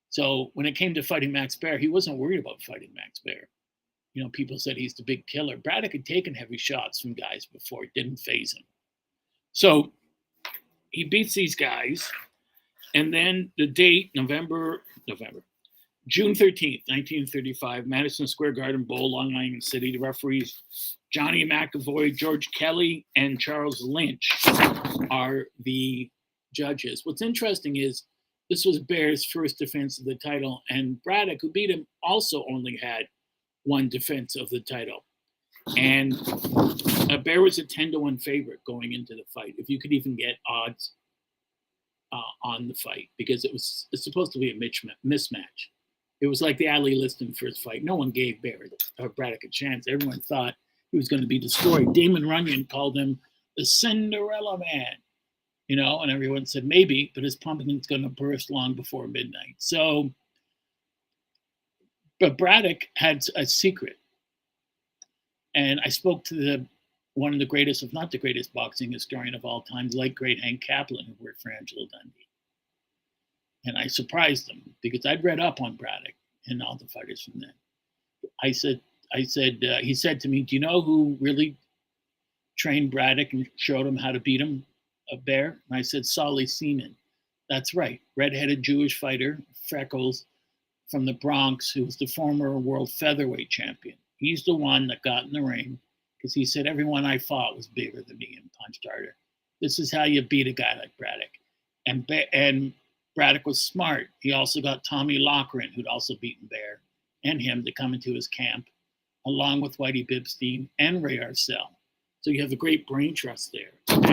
So 0.10 0.52
when 0.54 0.66
it 0.66 0.76
came 0.76 0.94
to 0.96 1.04
fighting 1.04 1.32
Max 1.32 1.56
Baer, 1.56 1.78
he 1.78 1.88
wasn't 1.88 2.18
worried 2.18 2.40
about 2.40 2.64
fighting 2.64 2.92
Max 2.96 3.20
Baer. 3.24 3.48
You 4.14 4.24
know, 4.24 4.30
people 4.30 4.58
said 4.58 4.76
he's 4.76 4.96
the 4.96 5.04
big 5.04 5.26
killer. 5.28 5.58
Braddock 5.58 5.92
had 5.92 6.06
taken 6.06 6.34
heavy 6.34 6.58
shots 6.58 7.00
from 7.00 7.14
guys 7.14 7.46
before. 7.46 7.84
It 7.84 7.92
didn't 7.94 8.18
phase 8.18 8.54
him. 8.54 8.64
So 9.52 9.92
he 10.90 11.04
beats 11.04 11.34
these 11.36 11.56
guys. 11.56 12.10
And 12.96 13.14
then 13.14 13.52
the 13.58 13.68
date, 13.68 14.10
November, 14.16 14.82
November, 15.08 15.42
June 16.08 16.34
13th, 16.34 16.82
1935, 16.88 17.86
Madison 17.86 18.26
Square 18.26 18.54
Garden 18.54 18.84
Bowl, 18.84 19.12
Long 19.12 19.36
Island 19.36 19.64
City. 19.64 19.92
The 19.92 20.00
referees, 20.00 20.64
Johnny 21.14 21.48
McAvoy, 21.48 22.16
George 22.16 22.50
Kelly, 22.58 23.06
and 23.16 23.40
Charles 23.40 23.82
Lynch 23.82 24.28
are 25.12 25.46
the 25.64 26.10
judges. 26.52 27.02
What's 27.04 27.22
interesting 27.22 27.76
is 27.76 28.04
this 28.50 28.66
was 28.66 28.80
Baer's 28.80 29.26
first 29.26 29.60
defense 29.60 30.00
of 30.00 30.06
the 30.06 30.16
title, 30.16 30.64
and 30.70 31.02
Braddock, 31.04 31.40
who 31.42 31.52
beat 31.52 31.70
him, 31.70 31.86
also 32.02 32.46
only 32.50 32.78
had 32.82 33.08
one 33.64 33.90
defense 33.90 34.36
of 34.36 34.50
the 34.50 34.62
title. 34.62 35.06
And 35.78 36.14
Baer 37.24 37.42
was 37.42 37.60
a 37.60 37.66
10 37.66 37.92
to 37.92 38.00
1 38.00 38.18
favorite 38.18 38.64
going 38.66 38.94
into 38.94 39.16
the 39.16 39.24
fight, 39.34 39.56
if 39.58 39.70
you 39.70 39.80
could 39.80 39.92
even 39.92 40.16
get 40.16 40.38
odds 40.48 40.94
uh, 42.12 42.22
on 42.44 42.68
the 42.68 42.74
fight, 42.74 43.10
because 43.18 43.46
it 43.46 43.54
was 43.54 43.88
supposed 43.94 44.32
to 44.34 44.40
be 44.40 44.50
a 44.50 45.08
mismatch. 45.08 45.44
It 46.22 46.28
was 46.28 46.42
like 46.42 46.58
the 46.58 46.70
Ali 46.70 46.96
Liston 46.96 47.34
first 47.34 47.64
fight. 47.64 47.84
No 47.84 47.96
one 47.96 48.12
gave 48.12 48.42
Baer 48.42 48.68
or 49.00 49.06
uh, 49.06 49.10
Braddock 49.10 49.44
a 49.44 49.50
chance. 49.50 49.86
Everyone 49.88 50.22
thought 50.22 50.56
he 50.92 50.98
was 50.98 51.08
going 51.08 51.22
to 51.22 51.28
be 51.28 51.40
destroyed. 51.40 51.94
Damon 51.94 52.28
Runyon 52.28 52.66
called 52.66 52.98
him 52.98 53.20
the 53.56 53.66
Cinderella 53.66 54.58
Man, 54.58 54.96
you 55.70 55.78
know, 55.78 56.02
and 56.02 56.12
everyone 56.12 56.46
said 56.46 56.66
maybe, 56.66 57.12
but 57.16 57.24
his 57.24 57.38
pumpkin's 57.38 57.88
going 57.88 58.04
to 58.04 58.10
burst 58.10 58.52
long 58.52 58.74
before 58.74 59.08
midnight. 59.08 59.56
So 59.60 60.12
but 62.20 62.38
Braddock 62.38 62.82
had 62.96 63.22
a 63.36 63.46
secret. 63.46 63.98
And 65.56 65.80
I 65.84 65.90
spoke 65.90 66.24
to 66.26 66.36
the 66.36 66.66
one 67.16 67.34
of 67.34 67.40
the 67.40 67.46
greatest, 67.46 67.84
if 67.84 67.92
not 67.92 68.12
the 68.12 68.18
greatest, 68.18 68.54
boxing 68.54 68.92
historian 68.92 69.36
of 69.36 69.44
all 69.44 69.64
time, 69.64 69.90
late 69.92 70.16
great 70.16 70.42
Hank 70.42 70.62
Kaplan, 70.62 71.06
who 71.06 71.26
worked 71.26 71.42
for 71.42 71.52
Angelo 71.52 71.86
Dundee. 71.92 72.28
And 73.66 73.78
I 73.78 73.88
surprised 73.88 74.50
him 74.50 74.62
because 74.82 75.06
I'd 75.06 75.24
read 75.24 75.40
up 75.40 75.60
on 75.60 75.76
Braddock 75.76 76.14
and 76.48 76.62
all 76.62 76.78
the 76.78 76.88
fighters 76.88 77.22
from 77.22 77.40
then. 77.40 77.54
I 78.44 78.52
said, 78.52 78.80
I 79.14 79.24
said, 79.24 79.64
uh, 79.64 79.80
he 79.80 79.94
said 79.94 80.20
to 80.22 80.28
me, 80.28 80.44
"Do 80.44 80.56
you 80.56 80.62
know 80.62 80.82
who 80.82 81.18
really 81.20 81.58
trained 82.58 82.92
Braddock 82.92 83.34
and 83.34 83.50
showed 83.56 83.88
him 83.88 83.98
how 83.98 84.12
to 84.12 84.20
beat 84.20 84.40
him, 84.40 84.66
a 85.12 85.18
Baer? 85.18 85.60
And 85.70 85.78
I 85.78 85.82
said, 85.82 86.06
Solly 86.06 86.46
Seaman. 86.46 86.96
That's 87.50 87.74
right, 87.74 88.00
redheaded 88.16 88.62
Jewish 88.62 89.00
fighter, 89.00 89.42
freckles, 89.68 90.26
from 90.90 91.06
the 91.06 91.14
Bronx, 91.14 91.72
who 91.72 91.86
was 91.86 91.98
the 91.98 92.08
former 92.08 92.58
world 92.58 92.92
featherweight 92.92 93.50
champion. 93.50 93.98
He's 94.18 94.44
the 94.44 94.56
one 94.56 94.88
that 94.88 95.02
got 95.04 95.24
in 95.24 95.32
the 95.32 95.42
ring 95.42 95.80
because 96.18 96.34
he 96.34 96.46
said 96.46 96.68
everyone 96.68 97.06
I 97.06 97.18
fought 97.18 97.56
was 97.56 97.68
bigger 97.68 98.02
than 98.02 98.18
me 98.18 98.36
and 98.40 98.52
punched 98.60 98.86
harder. 98.90 99.16
This 99.62 99.80
is 99.80 99.92
how 99.92 100.04
you 100.04 100.22
beat 100.22 100.48
a 100.48 100.54
guy 100.54 100.76
like 100.78 100.96
Braddock. 100.98 101.30
And 101.86 102.10
and 102.34 102.74
Braddock 103.16 103.46
was 103.46 103.62
smart. 103.62 104.08
He 104.22 104.32
also 104.34 104.62
got 104.62 104.84
Tommy 104.84 105.18
Loughran, 105.18 105.72
who'd 105.76 105.88
also 105.88 106.16
beaten 106.22 106.48
Baer, 106.50 106.82
and 107.24 107.42
him 107.42 107.64
to 107.66 107.72
come 107.72 107.94
into 107.94 108.14
his 108.14 108.28
camp, 108.28 108.66
along 109.26 109.62
with 109.62 109.78
Whitey 109.78 110.08
Bimstein 110.10 110.70
and 110.80 111.04
Ray 111.04 111.18
Arcel. 111.18 111.68
So 112.22 112.32
you 112.32 112.42
have 112.42 112.52
a 112.52 112.58
great 112.58 112.86
brain 112.88 113.16
trust 113.16 113.54
there. 113.54 114.09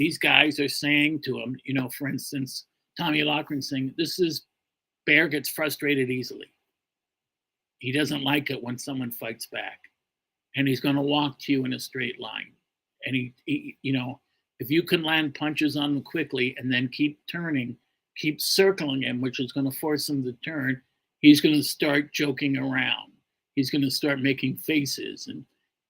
These 0.00 0.16
guys 0.16 0.58
are 0.58 0.66
saying 0.66 1.20
to 1.26 1.38
him, 1.38 1.54
you 1.62 1.74
know, 1.74 1.90
for 1.90 2.08
instance, 2.08 2.64
Tommy 2.98 3.22
Loughran 3.22 3.60
saying, 3.60 3.92
"This 3.98 4.18
is 4.18 4.46
Baer 5.04 5.28
gets 5.28 5.50
frustrated 5.50 6.08
easily. 6.08 6.50
He 7.80 7.92
doesn't 7.92 8.24
like 8.24 8.48
it 8.48 8.62
when 8.62 8.78
someone 8.78 9.10
fights 9.10 9.44
back, 9.44 9.78
and 10.56 10.66
he's 10.66 10.80
going 10.80 10.94
to 10.94 11.02
walk 11.02 11.38
to 11.40 11.52
you 11.52 11.66
in 11.66 11.74
a 11.74 11.78
straight 11.78 12.18
line. 12.18 12.54
And 13.04 13.14
he, 13.14 13.34
he, 13.44 13.76
you 13.82 13.92
know, 13.92 14.22
if 14.58 14.70
you 14.70 14.82
can 14.82 15.02
land 15.02 15.34
punches 15.34 15.76
on 15.76 15.96
him 15.96 16.02
quickly 16.02 16.56
and 16.56 16.72
then 16.72 16.88
keep 16.88 17.20
turning, 17.30 17.76
keep 18.16 18.40
circling 18.40 19.02
him, 19.02 19.20
which 19.20 19.38
is 19.38 19.52
going 19.52 19.70
to 19.70 19.78
force 19.80 20.08
him 20.08 20.24
to 20.24 20.32
turn, 20.42 20.80
he's 21.18 21.42
going 21.42 21.56
to 21.56 21.62
start 21.62 22.10
joking 22.14 22.56
around. 22.56 23.12
He's 23.54 23.70
going 23.70 23.82
to 23.82 23.90
start 23.90 24.22
making 24.22 24.56
faces 24.56 25.26
and 25.26 25.44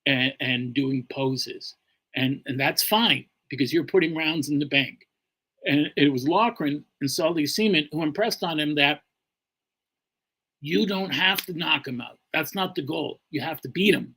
and, 0.06 0.34
and 0.40 0.74
doing 0.74 1.06
poses, 1.12 1.76
and 2.16 2.42
and 2.46 2.58
that's 2.58 2.82
fine 2.82 3.26
because 3.50 3.72
you're 3.72 3.84
putting 3.84 4.16
rounds 4.16 4.48
in 4.48 4.58
the 4.58 4.66
bank 4.66 5.06
and 5.66 5.90
it 5.96 6.10
was 6.10 6.26
Loughran 6.26 6.84
and 7.00 7.10
Solly 7.10 7.46
Seaman 7.46 7.88
who 7.92 8.02
impressed 8.02 8.42
on 8.42 8.58
him 8.58 8.74
that 8.76 9.02
you 10.60 10.86
don't 10.86 11.10
have 11.10 11.44
to 11.46 11.52
knock 11.52 11.86
him 11.86 12.00
out. 12.00 12.18
That's 12.32 12.54
not 12.54 12.74
the 12.74 12.82
goal. 12.82 13.20
You 13.30 13.40
have 13.40 13.60
to 13.62 13.68
beat 13.68 13.94
him. 13.94 14.14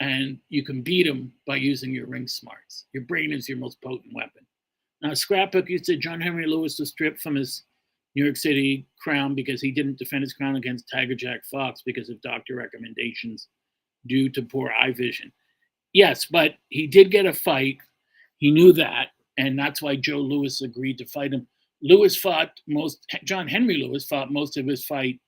And 0.00 0.38
you 0.48 0.64
can 0.64 0.82
beat 0.82 1.06
him 1.06 1.32
by 1.46 1.56
using 1.56 1.92
your 1.92 2.06
ring 2.06 2.28
smarts. 2.28 2.86
Your 2.92 3.02
brain 3.04 3.32
is 3.32 3.48
your 3.48 3.58
most 3.58 3.82
potent 3.82 4.14
weapon. 4.14 4.46
Now, 5.02 5.14
Scrapbook 5.14 5.68
used 5.68 5.84
to 5.86 5.96
John 5.96 6.20
Henry 6.20 6.46
Lewis 6.46 6.78
was 6.78 6.90
stripped 6.90 7.20
from 7.20 7.34
his 7.34 7.64
New 8.14 8.24
York 8.24 8.36
City 8.36 8.86
crown 9.00 9.34
because 9.34 9.60
he 9.60 9.72
didn't 9.72 9.98
defend 9.98 10.22
his 10.22 10.32
crown 10.32 10.56
against 10.56 10.88
Tiger 10.92 11.14
Jack 11.14 11.44
Fox 11.44 11.82
because 11.84 12.08
of 12.10 12.20
doctor 12.20 12.54
recommendations 12.54 13.48
due 14.06 14.28
to 14.30 14.42
poor 14.42 14.70
eye 14.70 14.92
vision. 14.92 15.32
Yes, 15.92 16.26
but 16.26 16.54
he 16.68 16.86
did 16.86 17.10
get 17.10 17.26
a 17.26 17.32
fight. 17.32 17.78
He 18.38 18.50
knew 18.50 18.72
that 18.72 19.08
and 19.38 19.56
that's 19.58 19.80
why 19.80 19.96
Joe 19.96 20.18
Louis 20.18 20.60
agreed 20.60 20.98
to 20.98 21.06
fight 21.06 21.32
him. 21.32 21.46
Lewis 21.80 22.16
fought 22.16 22.50
most. 22.66 23.06
John 23.24 23.46
Henry 23.46 23.78
Lewis 23.78 24.04
fought 24.04 24.32
most 24.32 24.56
of 24.56 24.66
his 24.66 24.84
fight 24.84 25.20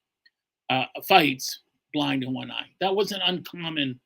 uh, 0.69 0.87
fights 1.09 1.61
blind 1.95 2.25
in 2.25 2.35
one 2.35 2.51
eye. 2.51 2.67
That 2.81 2.95
wasn't 2.95 3.23
uncommon 3.25 4.01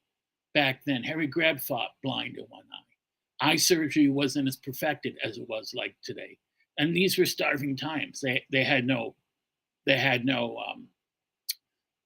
back 0.52 0.82
then. 0.86 1.02
Harry 1.02 1.26
Greb 1.26 1.58
fought 1.58 1.90
blind 2.02 2.36
in 2.36 2.44
one 2.50 2.64
eye. 2.72 3.52
Eye 3.52 3.56
surgery 3.56 4.08
wasn't 4.08 4.46
as 4.46 4.56
perfected 4.56 5.16
as 5.24 5.38
it 5.38 5.48
was 5.48 5.72
like 5.74 5.96
today. 6.04 6.36
And 6.78 6.94
these 6.94 7.16
were 7.18 7.26
starving 7.26 7.76
times. 7.76 8.20
They 8.20 8.44
they 8.52 8.62
had 8.62 8.86
no 8.86 9.14
they 9.86 9.96
had 9.96 10.26
no 10.26 10.58
um, 10.58 10.86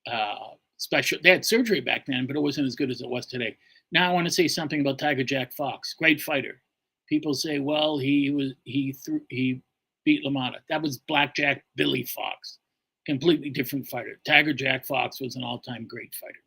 uh, 0.06 0.54
special. 0.76 1.18
They 1.20 1.30
had 1.30 1.44
surgery 1.44 1.80
back 1.80 2.06
then, 2.06 2.28
but 2.28 2.36
it 2.36 2.42
wasn't 2.42 2.68
as 2.68 2.76
good 2.76 2.90
as 2.92 3.00
it 3.00 3.10
was 3.10 3.26
today. 3.26 3.56
Now 3.90 4.08
I 4.08 4.14
want 4.14 4.28
to 4.28 4.32
say 4.32 4.46
something 4.46 4.80
about 4.80 5.00
Tiger 5.00 5.24
Jack 5.24 5.52
Fox. 5.52 5.94
Great 5.94 6.20
fighter 6.20 6.60
people 7.08 7.34
say, 7.34 7.58
well, 7.58 7.98
he 7.98 8.30
was 8.30 8.52
he 8.64 8.92
threw 8.92 9.20
he 9.28 9.62
beat 10.04 10.24
LaMotta. 10.24 10.58
That 10.68 10.82
was 10.82 10.98
Blackjack 10.98 11.64
Billy 11.76 12.04
Fox, 12.04 12.58
completely 13.06 13.50
different 13.50 13.86
fighter. 13.86 14.20
Tiger 14.26 14.52
Jack 14.52 14.86
Fox 14.86 15.20
was 15.20 15.36
an 15.36 15.44
all-time 15.44 15.86
great 15.86 16.14
fighter. 16.14 16.42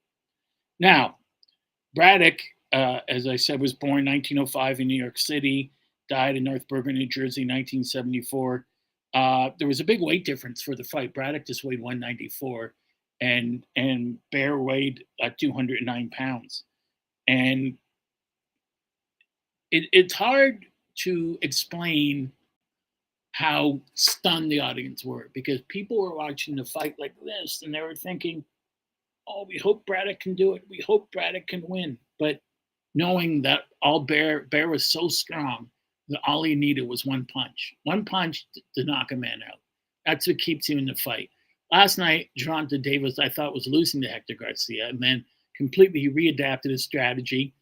Now, 0.79 1.17
Braddock, 1.93 2.39
uh, 2.73 2.99
as 3.07 3.27
I 3.27 3.35
said, 3.35 3.59
was 3.59 3.73
born 3.73 4.05
1905 4.05 4.79
in 4.79 4.87
New 4.87 5.01
York 5.01 5.17
City, 5.17 5.71
died 6.09 6.37
in 6.37 6.43
North 6.43 6.67
Bergen, 6.67 6.95
New 6.95 7.07
Jersey, 7.07 7.41
1974. 7.41 8.65
Uh, 9.13 9.49
there 9.59 9.67
was 9.67 9.79
a 9.79 9.85
big 9.85 10.01
weight 10.01 10.25
difference 10.25 10.61
for 10.61 10.75
the 10.75 10.83
fight. 10.83 11.13
Braddock 11.13 11.45
just 11.45 11.63
weighed 11.63 11.81
194, 11.81 12.73
and 13.19 13.65
and 13.75 14.17
Baer 14.31 14.57
weighed 14.57 15.03
uh, 15.21 15.29
209 15.37 16.09
pounds, 16.11 16.63
and 17.27 17.77
it, 19.71 19.85
it's 19.91 20.13
hard 20.13 20.65
to 20.99 21.37
explain 21.41 22.31
how 23.33 23.79
stunned 23.93 24.51
the 24.51 24.59
audience 24.59 25.05
were 25.05 25.29
because 25.33 25.61
people 25.69 25.99
were 26.01 26.15
watching 26.15 26.55
the 26.55 26.65
fight 26.65 26.95
like 26.99 27.13
this 27.25 27.61
and 27.63 27.73
they 27.73 27.81
were 27.81 27.95
thinking, 27.95 28.43
oh, 29.27 29.45
we 29.47 29.57
hope 29.57 29.85
Braddock 29.85 30.19
can 30.19 30.35
do 30.35 30.53
it. 30.53 30.63
We 30.69 30.83
hope 30.85 31.11
Braddock 31.11 31.47
can 31.47 31.63
win. 31.67 31.97
But 32.19 32.41
knowing 32.93 33.41
that 33.43 33.61
all 33.81 34.01
Baer 34.01 34.47
Baer 34.51 34.67
was 34.67 34.85
so 34.85 35.07
strong 35.07 35.69
that 36.09 36.19
all 36.27 36.43
he 36.43 36.55
needed 36.55 36.87
was 36.87 37.05
one 37.05 37.25
punch, 37.33 37.73
one 37.83 38.03
punch 38.03 38.45
to 38.75 38.83
knock 38.83 39.11
a 39.11 39.15
man 39.15 39.39
out. 39.47 39.59
That's 40.05 40.27
what 40.27 40.39
keeps 40.39 40.67
him 40.67 40.77
in 40.77 40.85
the 40.85 40.95
fight. 40.95 41.29
Last 41.71 41.97
night, 41.97 42.29
Gervonta 42.37 42.81
Davis, 42.81 43.17
I 43.17 43.29
thought 43.29 43.53
was 43.53 43.67
losing 43.67 44.01
to 44.01 44.09
Hector 44.09 44.35
Garcia, 44.35 44.89
and 44.89 44.99
then 44.99 45.23
completely 45.55 46.01
he 46.01 46.09
readapted 46.09 46.71
his 46.71 46.83
strategy. 46.83 47.53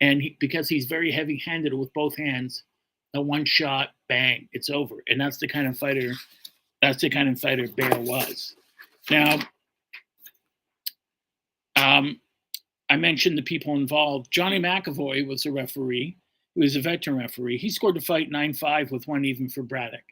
And 0.00 0.22
he, 0.22 0.36
because 0.38 0.68
he's 0.68 0.86
very 0.86 1.10
heavy-handed 1.10 1.74
with 1.74 1.92
both 1.92 2.16
hands, 2.16 2.64
a 3.14 3.20
one 3.20 3.44
shot, 3.44 3.90
bang, 4.08 4.48
it's 4.52 4.70
over. 4.70 4.96
And 5.08 5.20
that's 5.20 5.38
the 5.38 5.48
kind 5.48 5.66
of 5.66 5.78
fighter, 5.78 6.12
that's 6.82 7.00
the 7.00 7.10
kind 7.10 7.28
of 7.28 7.40
fighter 7.40 7.66
Baer 7.76 7.98
was. 8.00 8.54
Now, 9.10 9.38
um, 11.76 12.20
I 12.90 12.96
mentioned 12.96 13.36
the 13.36 13.42
people 13.42 13.74
involved. 13.74 14.30
Johnny 14.30 14.60
McAvoy 14.60 15.26
was 15.26 15.46
a 15.46 15.52
referee. 15.52 16.16
He 16.54 16.60
was 16.60 16.76
a 16.76 16.80
veteran 16.80 17.18
referee. 17.18 17.58
He 17.58 17.70
scored 17.70 17.96
the 17.96 18.00
fight 18.00 18.30
9 18.30 18.54
5 18.54 18.90
with 18.90 19.06
one 19.06 19.24
even 19.24 19.48
for 19.48 19.62
Braddock. 19.62 20.04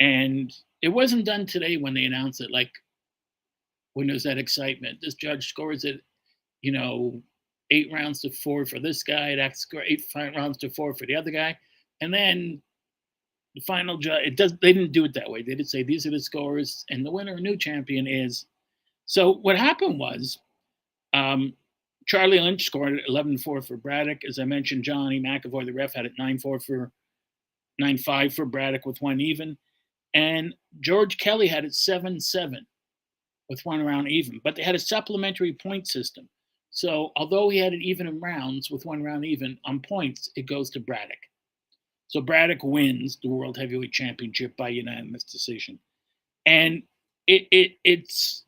And 0.00 0.52
it 0.82 0.88
wasn't 0.88 1.24
done 1.24 1.46
today 1.46 1.76
when 1.76 1.94
they 1.94 2.04
announced 2.04 2.40
it, 2.40 2.50
like 2.50 2.70
when 3.94 4.06
there's 4.06 4.24
that 4.24 4.38
excitement. 4.38 4.98
This 5.00 5.14
judge 5.14 5.48
scores 5.48 5.84
it, 5.84 6.00
you 6.60 6.72
know, 6.72 7.22
eight 7.72 7.92
rounds 7.92 8.20
to 8.20 8.30
four 8.30 8.66
for 8.66 8.78
this 8.78 9.02
guy, 9.02 9.34
that 9.34 9.56
score 9.56 9.82
eight 9.82 10.04
rounds 10.14 10.58
to 10.58 10.70
four 10.70 10.94
for 10.94 11.06
the 11.06 11.16
other 11.16 11.30
guy. 11.30 11.58
And 12.00 12.12
then 12.12 12.60
the 13.54 13.60
final 13.62 13.96
judge, 13.98 14.26
it 14.26 14.36
does 14.36 14.52
they 14.60 14.72
didn't 14.72 14.92
do 14.92 15.04
it 15.04 15.14
that 15.14 15.30
way. 15.30 15.42
They 15.42 15.54
did 15.54 15.68
say 15.68 15.82
these 15.82 16.06
are 16.06 16.10
the 16.10 16.20
scores, 16.20 16.84
and 16.90 17.04
the 17.04 17.10
winner, 17.10 17.38
new 17.38 17.56
champion, 17.56 18.06
is. 18.06 18.46
So 19.06 19.34
what 19.42 19.58
happened 19.58 19.98
was 19.98 20.38
um, 21.12 21.54
Charlie 22.06 22.40
Lynch 22.40 22.64
scored 22.64 23.00
11 23.06 23.38
4 23.38 23.62
for 23.62 23.76
Braddock. 23.76 24.24
As 24.28 24.38
I 24.38 24.44
mentioned, 24.44 24.84
Johnny 24.84 25.20
McAvoy, 25.20 25.66
the 25.66 25.72
ref, 25.72 25.94
had 25.94 26.06
it 26.06 26.12
9 26.18 26.38
4 26.38 26.60
for 26.60 26.90
9 27.78 27.98
5 27.98 28.34
for 28.34 28.44
Braddock 28.44 28.86
with 28.86 29.00
one 29.00 29.20
even. 29.20 29.56
And 30.14 30.54
George 30.80 31.18
Kelly 31.18 31.46
had 31.46 31.64
it 31.64 31.74
7 31.74 32.20
7 32.20 32.66
with 33.48 33.64
one 33.64 33.82
round 33.82 34.08
even. 34.08 34.40
But 34.42 34.56
they 34.56 34.62
had 34.62 34.74
a 34.74 34.80
supplementary 34.80 35.52
point 35.52 35.86
system. 35.88 36.28
So 36.72 37.12
although 37.16 37.50
he 37.50 37.58
had 37.58 37.74
it 37.74 37.82
even 37.82 38.06
in 38.06 38.18
rounds 38.18 38.70
with 38.70 38.86
one 38.86 39.02
round 39.02 39.26
even, 39.26 39.58
on 39.64 39.80
points, 39.80 40.30
it 40.36 40.46
goes 40.46 40.70
to 40.70 40.80
Braddock. 40.80 41.18
So 42.08 42.20
Braddock 42.20 42.62
wins 42.62 43.18
the 43.22 43.28
World 43.28 43.56
Heavyweight 43.56 43.92
Championship 43.92 44.56
by 44.56 44.70
unanimous 44.70 45.22
decision. 45.22 45.78
And 46.46 46.82
it, 47.26 47.46
it 47.50 47.72
it's 47.84 48.44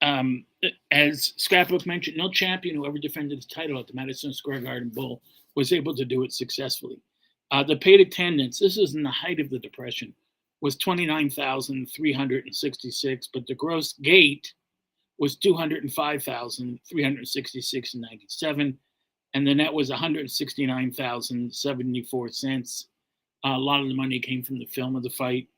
um, 0.00 0.44
as 0.90 1.34
Scrapbook 1.36 1.86
mentioned, 1.86 2.16
no 2.16 2.30
champion 2.30 2.74
who 2.76 2.86
ever 2.86 2.98
defended 2.98 3.42
the 3.42 3.54
title 3.54 3.80
at 3.80 3.86
the 3.86 3.94
Madison 3.94 4.32
Square 4.32 4.60
Garden 4.60 4.90
Bowl 4.90 5.20
was 5.56 5.72
able 5.72 5.94
to 5.96 6.04
do 6.04 6.22
it 6.22 6.32
successfully. 6.32 7.00
Uh, 7.50 7.62
the 7.62 7.76
paid 7.76 8.00
attendance, 8.00 8.58
this 8.58 8.78
is 8.78 8.94
in 8.94 9.02
the 9.02 9.10
height 9.10 9.40
of 9.40 9.50
the 9.50 9.58
Depression, 9.58 10.14
was 10.60 10.76
29,366, 10.76 13.28
but 13.32 13.46
the 13.46 13.54
gross 13.54 13.94
gate 13.94 14.52
was 15.18 15.36
205,366 15.36 17.94
and 17.94 18.02
97, 18.02 18.78
and 19.34 19.46
the 19.46 19.54
net 19.54 19.72
was 19.72 19.90
169,074 19.90 22.28
cents. 22.28 22.88
Uh, 23.44 23.56
a 23.56 23.58
lot 23.58 23.80
of 23.80 23.88
the 23.88 23.94
money 23.94 24.18
came 24.18 24.42
from 24.42 24.58
the 24.58 24.66
film 24.66 24.96
of 24.96 25.02
the 25.02 25.10
fight. 25.10 25.48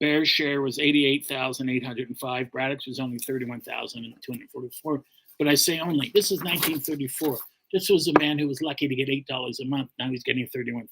Baer's 0.00 0.28
share 0.28 0.60
was 0.60 0.78
88,805. 0.78 2.50
Braddock's 2.50 2.86
was 2.86 3.00
only 3.00 3.18
31,244. 3.18 5.04
But 5.38 5.48
I 5.48 5.54
say 5.54 5.80
only. 5.80 6.10
This 6.14 6.30
is 6.30 6.40
1934. 6.40 7.38
This 7.72 7.88
was 7.88 8.08
a 8.08 8.18
man 8.18 8.38
who 8.38 8.48
was 8.48 8.60
lucky 8.62 8.88
to 8.88 8.94
get 8.94 9.08
$8 9.08 9.54
a 9.60 9.64
month. 9.66 9.90
Now 9.98 10.10
he's 10.10 10.22
getting 10.22 10.48
$31,000. 10.54 10.86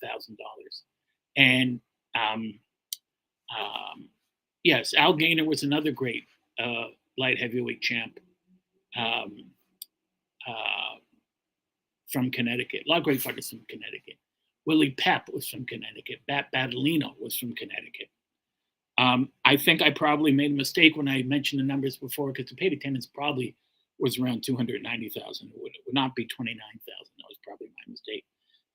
And 1.37 1.81
um, 2.15 2.59
um, 3.59 4.09
yes, 4.63 4.95
Al 4.95 5.15
Gainer 5.15 5.45
was 5.45 5.63
another 5.63 5.93
great 5.93 6.25
uh, 6.59 6.87
light 7.19 7.41
heavyweight 7.41 7.81
champ 7.81 8.19
um, 8.97 9.51
uh, 10.49 10.99
from 12.13 12.31
Connecticut. 12.31 12.83
A 12.87 12.91
lot 12.91 12.99
of 12.99 13.05
great 13.05 13.23
fighters 13.23 13.51
from 13.51 13.61
Connecticut. 13.69 14.17
Willie 14.67 14.93
Pep 14.93 15.29
was 15.33 15.49
from 15.49 15.67
Connecticut. 15.67 16.21
Bat 16.27 16.47
Battalino 16.55 17.13
was 17.21 17.37
from 17.37 17.55
Connecticut. 17.55 18.09
Um, 18.97 19.31
I 19.45 19.57
think 19.57 19.83
I 19.83 19.91
probably 19.91 20.33
made 20.33 20.53
a 20.53 20.55
mistake 20.55 20.97
when 20.97 21.09
I 21.09 21.23
mentioned 21.23 21.61
the 21.61 21.65
numbers 21.65 21.97
before 21.97 22.33
because 22.33 22.51
the 22.51 22.57
paid 22.57 22.73
attendance 22.73 23.07
probably 23.07 23.57
was 23.99 24.19
around 24.19 24.43
290,000. 24.45 25.49
It 25.49 25.53
would, 25.61 25.73
it 25.73 25.81
would 25.87 25.95
not 25.95 26.15
be 26.15 26.27
29,000. 26.27 26.83
That 26.87 27.25
was 27.29 27.39
probably 27.45 27.69
my 27.69 27.91
mistake. 27.91 28.25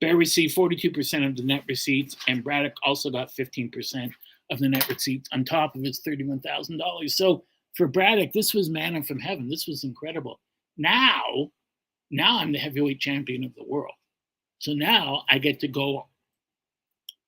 Baer 0.01 0.15
received 0.15 0.55
42% 0.55 1.27
of 1.27 1.35
the 1.35 1.43
net 1.43 1.63
receipts, 1.67 2.15
and 2.27 2.43
Braddock 2.43 2.73
also 2.83 3.09
got 3.09 3.31
15% 3.31 4.11
of 4.51 4.59
the 4.59 4.69
net 4.69 4.87
receipts 4.87 5.29
on 5.33 5.43
top 5.43 5.75
of 5.75 5.81
his 5.81 6.01
$31,000. 6.07 7.09
So 7.09 7.43
for 7.79 7.87
Braddock, 7.87 8.33
this 8.33 8.53
was 8.53 8.69
manna 8.69 9.01
from 9.01 9.19
heaven. 9.19 9.47
This 9.47 9.65
was 9.65 9.85
incredible. 9.85 10.41
Now, 10.75 11.49
now 12.11 12.39
I'm 12.39 12.51
the 12.51 12.59
heavyweight 12.59 12.99
champion 12.99 13.45
of 13.45 13.55
the 13.55 13.63
world. 13.63 13.93
So 14.57 14.73
now 14.73 15.23
I 15.29 15.37
get 15.37 15.61
to 15.61 15.69
go 15.69 16.09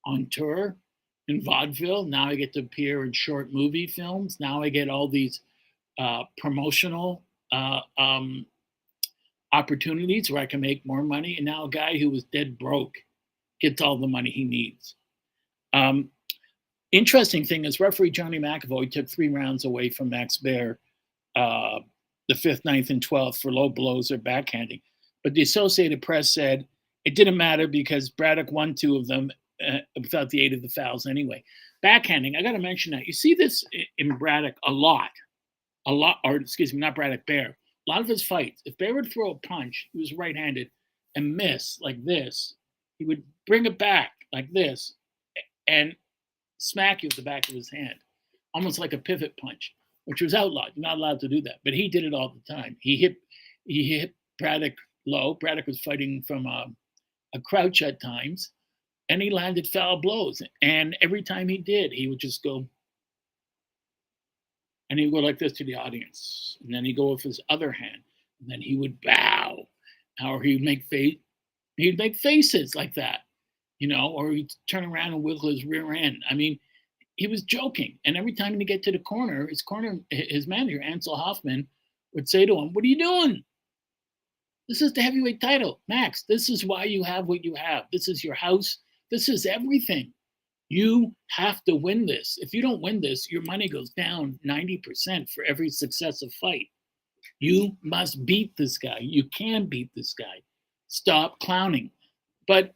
on 0.04 0.26
tour 0.30 0.76
in 1.26 1.42
vaudeville. 1.42 2.04
Now 2.04 2.26
I 2.26 2.34
get 2.34 2.52
to 2.52 2.60
appear 2.60 3.02
in 3.04 3.14
short 3.14 3.50
movie 3.50 3.86
films. 3.86 4.36
Now 4.40 4.62
I 4.62 4.68
get 4.68 4.90
all 4.90 5.08
these 5.08 5.40
uh, 5.98 6.24
promotional 6.36 7.22
uh, 7.50 7.80
um, 7.96 8.44
opportunities 9.54 10.30
where 10.30 10.42
I 10.42 10.46
can 10.46 10.60
make 10.60 10.84
more 10.84 11.02
money. 11.02 11.38
And 11.38 11.46
now 11.46 11.64
a 11.64 11.70
guy 11.70 11.96
who 11.96 12.10
was 12.10 12.24
dead 12.24 12.58
broke 12.58 12.96
gets 13.58 13.80
all 13.80 13.96
the 13.96 14.06
money 14.06 14.28
he 14.28 14.44
needs. 14.44 14.96
Um, 15.72 16.10
interesting 16.92 17.44
thing 17.44 17.64
is 17.64 17.80
referee 17.80 18.10
Johnny 18.10 18.38
McAvoy 18.38 18.90
took 18.90 19.08
three 19.08 19.28
rounds 19.28 19.64
away 19.64 19.90
from 19.90 20.10
Max 20.10 20.36
Baer, 20.36 20.78
uh, 21.34 21.80
the 22.28 22.34
fifth, 22.34 22.64
ninth, 22.64 22.90
and 22.90 23.02
twelfth 23.02 23.40
for 23.40 23.52
low 23.52 23.68
blows 23.68 24.10
or 24.10 24.18
backhanding. 24.18 24.82
But 25.24 25.34
the 25.34 25.42
Associated 25.42 26.02
Press 26.02 26.32
said 26.32 26.66
it 27.04 27.14
didn't 27.14 27.36
matter 27.36 27.66
because 27.66 28.10
Braddock 28.10 28.52
won 28.52 28.74
two 28.74 28.96
of 28.96 29.06
them 29.06 29.30
uh, 29.66 29.78
without 30.00 30.30
the 30.30 30.44
aid 30.44 30.52
of 30.52 30.62
the 30.62 30.68
fouls 30.68 31.06
anyway. 31.06 31.42
Backhanding, 31.84 32.36
I 32.38 32.42
got 32.42 32.52
to 32.52 32.58
mention 32.58 32.92
that. 32.92 33.06
You 33.06 33.12
see 33.12 33.34
this 33.34 33.64
in 33.98 34.16
Braddock 34.16 34.56
a 34.64 34.70
lot, 34.70 35.10
a 35.86 35.92
lot, 35.92 36.18
or 36.24 36.36
excuse 36.36 36.72
me, 36.72 36.80
not 36.80 36.94
Braddock, 36.94 37.26
Baer. 37.26 37.56
A 37.88 37.90
lot 37.90 38.00
of 38.00 38.06
his 38.06 38.22
fights, 38.22 38.62
if 38.64 38.78
Baer 38.78 38.94
would 38.94 39.12
throw 39.12 39.32
a 39.32 39.46
punch, 39.46 39.88
he 39.92 39.98
was 39.98 40.12
right 40.12 40.36
handed, 40.36 40.70
and 41.16 41.36
miss 41.36 41.78
like 41.80 42.02
this, 42.04 42.54
he 42.98 43.04
would 43.04 43.22
bring 43.46 43.66
it 43.66 43.78
back 43.78 44.12
like 44.32 44.50
this 44.52 44.94
and 45.68 45.94
smack 46.62 47.02
you 47.02 47.08
with 47.08 47.16
the 47.16 47.22
back 47.22 47.48
of 47.48 47.54
his 47.54 47.70
hand, 47.70 47.94
almost 48.54 48.78
like 48.78 48.92
a 48.92 48.98
pivot 48.98 49.34
punch, 49.38 49.74
which 50.04 50.22
was 50.22 50.34
outlawed. 50.34 50.70
You're 50.74 50.82
not 50.82 50.96
allowed 50.96 51.20
to 51.20 51.28
do 51.28 51.40
that. 51.42 51.56
But 51.64 51.74
he 51.74 51.88
did 51.88 52.04
it 52.04 52.14
all 52.14 52.34
the 52.34 52.54
time. 52.54 52.76
He 52.80 52.96
hit, 52.96 53.16
he 53.64 53.98
hit 53.98 54.14
Braddock 54.38 54.74
low. 55.06 55.34
Braddock 55.34 55.66
was 55.66 55.80
fighting 55.80 56.22
from 56.26 56.46
a, 56.46 56.66
a 57.34 57.40
crouch 57.40 57.82
at 57.82 58.00
times 58.00 58.52
and 59.08 59.20
he 59.20 59.30
landed 59.30 59.66
foul 59.66 60.00
blows. 60.00 60.40
And 60.62 60.96
every 61.02 61.22
time 61.22 61.48
he 61.48 61.58
did, 61.58 61.92
he 61.92 62.08
would 62.08 62.20
just 62.20 62.42
go, 62.42 62.66
and 64.88 64.98
he 64.98 65.06
would 65.06 65.14
go 65.20 65.26
like 65.26 65.38
this 65.38 65.52
to 65.54 65.64
the 65.64 65.74
audience. 65.74 66.56
And 66.62 66.72
then 66.72 66.84
he'd 66.84 66.96
go 66.96 67.12
with 67.12 67.22
his 67.22 67.40
other 67.48 67.72
hand, 67.72 68.02
and 68.40 68.50
then 68.50 68.62
he 68.62 68.76
would 68.76 69.00
bow, 69.02 69.66
or 70.24 70.42
he'd 70.42 70.62
make 70.62 70.84
face, 70.84 71.16
he'd 71.76 71.98
make 71.98 72.16
faces 72.16 72.74
like 72.74 72.94
that, 72.94 73.20
you 73.82 73.88
know, 73.88 74.12
or 74.14 74.30
he'd 74.30 74.48
turn 74.70 74.84
around 74.84 75.12
and 75.12 75.24
wiggle 75.24 75.50
his 75.50 75.64
rear 75.64 75.92
end. 75.92 76.22
I 76.30 76.34
mean, 76.34 76.56
he 77.16 77.26
was 77.26 77.42
joking. 77.42 77.98
And 78.04 78.16
every 78.16 78.32
time 78.32 78.56
he'd 78.56 78.64
get 78.66 78.84
to 78.84 78.92
the 78.92 79.00
corner, 79.00 79.48
his 79.48 79.60
corner, 79.60 79.98
his 80.08 80.46
manager, 80.46 80.78
Ancil 80.78 81.18
Hoffman, 81.18 81.66
would 82.14 82.28
say 82.28 82.46
to 82.46 82.56
him, 82.56 82.72
What 82.72 82.84
are 82.84 82.86
you 82.86 82.96
doing? 82.96 83.42
This 84.68 84.82
is 84.82 84.92
the 84.92 85.02
heavyweight 85.02 85.40
title. 85.40 85.80
Max, 85.88 86.22
this 86.28 86.48
is 86.48 86.64
why 86.64 86.84
you 86.84 87.02
have 87.02 87.26
what 87.26 87.44
you 87.44 87.56
have. 87.56 87.86
This 87.92 88.06
is 88.06 88.22
your 88.22 88.36
house. 88.36 88.78
This 89.10 89.28
is 89.28 89.46
everything. 89.46 90.12
You 90.68 91.12
have 91.30 91.64
to 91.64 91.74
win 91.74 92.06
this. 92.06 92.38
If 92.40 92.54
you 92.54 92.62
don't 92.62 92.82
win 92.82 93.00
this, 93.00 93.32
your 93.32 93.42
money 93.42 93.68
goes 93.68 93.90
down 93.90 94.38
90% 94.46 95.28
for 95.28 95.42
every 95.42 95.70
successive 95.70 96.32
fight. 96.34 96.68
You 97.40 97.76
must 97.82 98.24
beat 98.26 98.52
this 98.56 98.78
guy. 98.78 98.98
You 99.00 99.24
can 99.36 99.66
beat 99.66 99.90
this 99.96 100.14
guy. 100.14 100.40
Stop 100.86 101.40
clowning. 101.40 101.90
But 102.46 102.74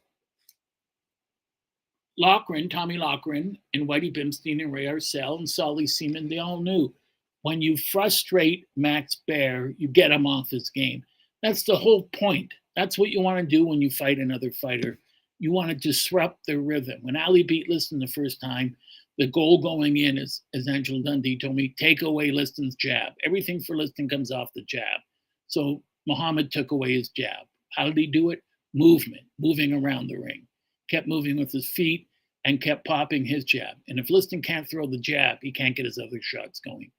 Loughran, 2.17 2.69
Tommy 2.69 2.97
Loughran, 2.97 3.57
and 3.73 3.87
Whitey 3.87 4.15
Bimstein 4.15 4.61
and 4.61 4.73
Ray 4.73 4.85
Arcel 4.85 5.37
and 5.39 5.49
Solly 5.49 5.87
Seaman, 5.87 6.29
they 6.29 6.39
all 6.39 6.61
knew 6.61 6.93
when 7.43 7.61
you 7.61 7.77
frustrate 7.77 8.67
Max 8.75 9.17
Baer, 9.27 9.73
you 9.77 9.87
get 9.87 10.11
him 10.11 10.27
off 10.27 10.49
his 10.49 10.69
game. 10.69 11.03
That's 11.43 11.63
the 11.63 11.75
whole 11.77 12.03
point. 12.13 12.53
That's 12.75 12.97
what 12.97 13.09
you 13.09 13.21
want 13.21 13.39
to 13.39 13.45
do 13.57 13.65
when 13.65 13.81
you 13.81 13.89
fight 13.91 14.19
another 14.19 14.51
fighter 14.51 14.99
You 15.39 15.51
want 15.51 15.69
to 15.69 15.75
disrupt 15.75 16.45
their 16.47 16.59
rhythm. 16.61 16.99
When 17.03 17.15
Ali 17.17 17.43
beat 17.43 17.69
Liston 17.69 17.99
the 17.99 18.07
first 18.07 18.41
time, 18.41 18.75
the 19.17 19.27
goal 19.27 19.61
going 19.61 19.97
in, 19.97 20.17
is, 20.17 20.41
as 20.53 20.67
Angel 20.67 21.01
Dundee 21.03 21.37
told 21.39 21.55
me, 21.55 21.75
take 21.79 22.01
away 22.01 22.31
Liston's 22.31 22.75
jab. 22.75 23.13
Everything 23.25 23.61
for 23.61 23.77
Liston 23.77 24.09
comes 24.09 24.31
off 24.31 24.53
the 24.55 24.63
jab. 24.63 25.01
So 25.47 25.83
Muhammad 26.07 26.51
took 26.51 26.71
away 26.71 26.95
his 26.95 27.09
jab. 27.09 27.45
How 27.73 27.85
did 27.85 27.97
he 27.97 28.07
do 28.07 28.31
it? 28.31 28.43
Movement, 28.73 29.23
moving 29.39 29.73
around 29.73 30.07
the 30.07 30.17
ring. 30.17 30.46
Kept 30.89 31.07
moving 31.07 31.37
with 31.37 31.51
his 31.51 31.69
feet 31.69 32.07
and 32.45 32.61
kept 32.61 32.85
popping 32.85 33.25
his 33.25 33.43
jab. 33.43 33.75
And 33.87 33.99
if 33.99 34.09
Liston 34.09 34.41
can't 34.41 34.69
throw 34.69 34.87
the 34.87 34.97
jab, 34.97 35.39
he 35.41 35.51
can't 35.51 35.75
get 35.75 35.85
his 35.85 35.97
other 35.97 36.21
shots 36.21 36.59
going. 36.59 36.91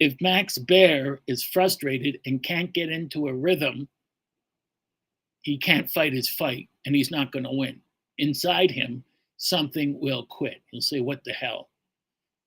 If 0.00 0.20
Max 0.20 0.58
Baer 0.58 1.20
is 1.26 1.42
frustrated 1.42 2.18
and 2.26 2.42
can't 2.42 2.72
get 2.72 2.90
into 2.90 3.28
a 3.28 3.34
rhythm, 3.34 3.88
he 5.42 5.56
can't 5.56 5.90
fight 5.90 6.12
his 6.12 6.28
fight 6.28 6.68
and 6.84 6.94
he's 6.94 7.10
not 7.10 7.32
going 7.32 7.44
to 7.44 7.52
win. 7.52 7.80
Inside 8.18 8.70
him, 8.70 9.04
something 9.36 9.98
will 10.00 10.26
quit. 10.26 10.62
He'll 10.70 10.80
say, 10.80 11.00
What 11.00 11.22
the 11.24 11.32
hell? 11.32 11.68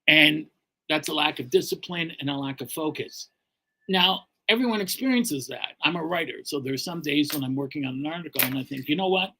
And 0.08 0.48
that's 0.90 1.10
a 1.10 1.14
lack 1.14 1.40
of 1.40 1.50
discipline 1.50 2.12
and 2.20 2.30
a 2.30 2.36
lack 2.36 2.62
of 2.62 2.72
focus. 2.72 3.30
Now, 3.90 4.22
everyone 4.50 4.82
experiences 4.82 5.48
that. 5.48 5.74
I'm 5.84 5.96
a 5.96 6.04
writer, 6.04 6.40
so 6.44 6.60
there's 6.60 6.84
some 6.84 7.02
days 7.02 7.34
when 7.34 7.44
I'm 7.44 7.56
working 7.56 7.86
on 7.86 7.96
an 7.96 8.06
article 8.06 8.42
and 8.44 8.58
I 8.58 8.64
think, 8.64 8.88
you 8.88 8.96
know 8.96 9.10
what? 9.10 9.32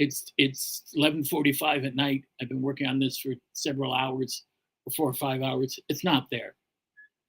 It's 0.00 0.32
it's 0.38 0.84
11:45 0.96 1.84
at 1.84 1.94
night. 1.94 2.24
I've 2.40 2.48
been 2.48 2.62
working 2.62 2.86
on 2.86 2.98
this 2.98 3.18
for 3.18 3.34
several 3.52 3.92
hours, 3.92 4.44
for 4.84 4.90
four 4.92 5.10
or 5.10 5.14
five 5.14 5.42
hours. 5.42 5.78
It's 5.90 6.04
not 6.04 6.26
there. 6.30 6.54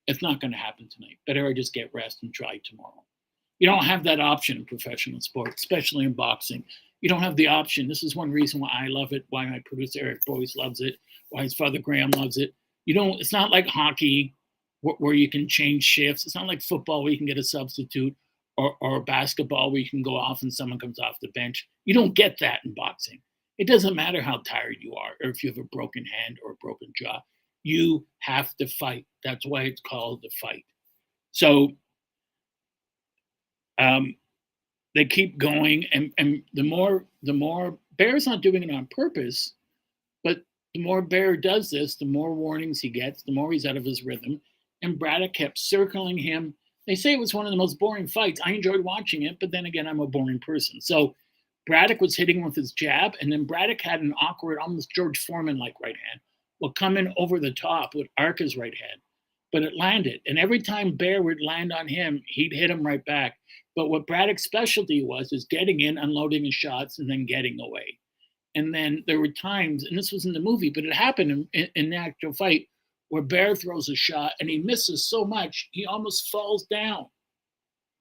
It's 0.08 0.22
not 0.22 0.40
going 0.40 0.52
to 0.52 0.58
happen 0.58 0.88
tonight. 0.90 1.18
Better 1.28 1.46
I 1.46 1.54
just 1.54 1.74
get 1.74 1.94
rest 1.94 2.20
and 2.24 2.34
try 2.34 2.62
tomorrow. 2.64 3.04
You 3.60 3.68
don't 3.68 3.84
have 3.84 4.06
that 4.06 4.22
option 4.22 4.56
in 4.56 4.66
professional 4.66 5.20
sports, 5.20 5.62
especially 5.62 6.06
in 6.06 6.14
boxing. 6.14 6.64
You 7.02 7.10
don't 7.10 7.22
have 7.22 7.36
the 7.36 7.50
option. 7.50 7.90
This 7.90 8.04
is 8.04 8.16
one 8.16 8.32
reason 8.32 8.62
why 8.62 8.70
I 8.72 8.88
love 8.88 9.12
it, 9.12 9.26
why 9.32 9.46
my 9.48 9.62
producer 9.66 10.00
Eric 10.02 10.22
Boyce 10.26 10.56
loves 10.56 10.80
it, 10.80 10.96
why 11.30 11.44
his 11.44 11.54
father 11.54 11.78
Graham 11.78 12.12
loves 12.12 12.38
it. 12.38 12.54
You 12.86 12.94
don't. 12.94 13.20
It's 13.20 13.34
not 13.34 13.52
like 13.52 13.68
hockey 13.68 14.34
where 14.80 15.14
you 15.14 15.30
can 15.30 15.50
change 15.50 15.84
shifts. 15.84 16.26
It's 16.26 16.36
not 16.36 16.48
like 16.48 16.62
football 16.62 17.04
where 17.04 17.12
you 17.12 17.18
can 17.18 17.28
get 17.28 17.38
a 17.38 17.44
substitute 17.44 18.16
or, 18.62 18.76
or 18.80 19.02
basketball 19.02 19.72
where 19.72 19.82
you 19.82 19.90
can 19.90 20.04
go 20.04 20.16
off 20.16 20.44
and 20.44 20.54
someone 20.54 20.80
comes 20.80 21.00
off 21.00 21.16
the 21.22 21.30
bench. 21.30 21.68
You 21.86 21.96
don't 21.96 22.14
get 22.14 22.38
that 22.40 22.60
in 22.64 22.76
boxing. 22.76 23.20
It 23.58 23.68
doesn't 23.68 23.96
matter 23.96 24.22
how 24.22 24.42
tired 24.46 24.78
you 24.80 24.94
are 24.96 25.12
or 25.24 25.32
if 25.32 25.44
you 25.44 25.50
have 25.50 25.58
a 25.58 25.76
broken 25.76 26.06
hand 26.06 26.38
or 26.46 26.52
a 26.52 26.56
broken 26.62 26.94
jaw. 26.96 27.20
You 27.64 28.06
have 28.20 28.56
to 28.58 28.68
fight. 28.68 29.06
That's 29.24 29.46
why 29.48 29.64
it's 29.64 29.82
called 29.82 30.22
the 30.22 30.30
fight. 30.40 30.64
So 31.32 31.72
um, 33.80 34.16
they 34.94 35.06
keep 35.06 35.38
going, 35.38 35.86
and, 35.94 36.12
and 36.18 36.44
the 36.54 36.64
more 36.64 37.06
the 37.24 37.34
more 37.34 37.78
Baer's 37.98 38.28
not 38.28 38.42
doing 38.42 38.64
it 38.64 38.72
on 38.72 38.88
purpose, 38.92 39.54
but 40.24 40.44
the 40.74 40.82
more 40.82 41.02
Baer 41.02 41.38
does 41.38 41.70
this, 41.70 41.96
the 41.96 42.06
more 42.06 42.34
warnings 42.34 42.80
he 42.80 42.90
gets, 42.90 43.24
the 43.24 43.32
more 43.32 43.52
he's 43.52 43.66
out 43.66 43.78
of 43.78 43.86
his 43.86 44.04
rhythm. 44.04 44.42
And 44.82 44.98
Braddock 45.00 45.34
kept 45.34 45.60
circling 45.60 46.18
him. 46.18 46.54
They 46.88 46.96
say 46.96 47.14
it 47.14 47.20
was 47.20 47.34
one 47.34 47.46
of 47.46 47.52
the 47.52 47.58
most 47.58 47.80
boring 47.80 48.08
fights. 48.08 48.42
I 48.44 48.54
enjoyed 48.54 48.84
watching 48.84 49.24
it, 49.24 49.38
but 49.40 49.52
then 49.52 49.66
again, 49.66 49.88
I'm 49.88 50.00
a 50.00 50.08
boring 50.08 50.40
person. 50.40 50.82
So 50.82 51.16
Braddock 51.68 52.02
was 52.02 52.16
hitting 52.16 52.44
with 52.44 52.56
his 52.56 52.72
jab, 52.72 53.14
and 53.22 53.32
then 53.32 53.46
Braddock 53.46 53.82
had 53.82 54.02
an 54.02 54.14
awkward, 54.20 54.58
almost 54.60 54.92
George 54.92 55.24
Foreman 55.24 55.60
like 55.60 55.76
right 55.82 55.96
hand, 55.96 56.20
will 56.60 56.74
come 56.74 56.98
in 56.98 57.14
over 57.18 57.40
the 57.40 57.54
top 57.54 57.94
with 57.94 58.08
Arca's 58.18 58.58
right 58.58 58.74
hand. 58.74 59.02
But 59.54 59.64
it 59.64 59.78
landed. 59.78 60.22
And 60.26 60.40
every 60.40 60.62
time 60.62 60.96
Baer 60.96 61.22
would 61.22 61.42
land 61.42 61.72
on 61.74 61.88
him, 61.88 62.24
he'd 62.28 62.54
hit 62.54 62.72
him 62.72 62.86
right 62.86 63.04
back. 63.06 63.38
But 63.76 63.90
what 63.90 64.08
Braddock's 64.08 64.44
specialty 64.44 65.04
was 65.04 65.32
is 65.32 65.46
getting 65.46 65.82
in, 65.82 65.98
unloading 65.98 66.46
his 66.46 66.56
shots, 66.56 67.00
and 67.00 67.10
then 67.10 67.26
getting 67.26 67.60
away. 67.60 67.98
And 68.56 68.74
then 68.74 69.04
there 69.08 69.20
were 69.20 69.30
times, 69.30 69.86
and 69.86 69.98
this 69.98 70.12
was 70.12 70.26
in 70.26 70.34
the 70.34 70.40
movie, 70.40 70.70
but 70.70 70.84
it 70.84 70.94
happened 70.94 71.48
in, 71.54 71.70
in 71.76 71.90
the 71.90 71.96
actual 71.96 72.34
fight, 72.34 72.68
where 73.12 73.22
Baer 73.22 73.56
throws 73.58 73.90
a 73.90 73.96
shot 73.96 74.32
and 74.40 74.50
he 74.50 74.60
misses 74.60 75.04
so 75.06 75.26
much 75.26 75.68
he 75.74 75.86
almost 75.86 76.32
falls 76.32 76.66
down. 76.68 77.08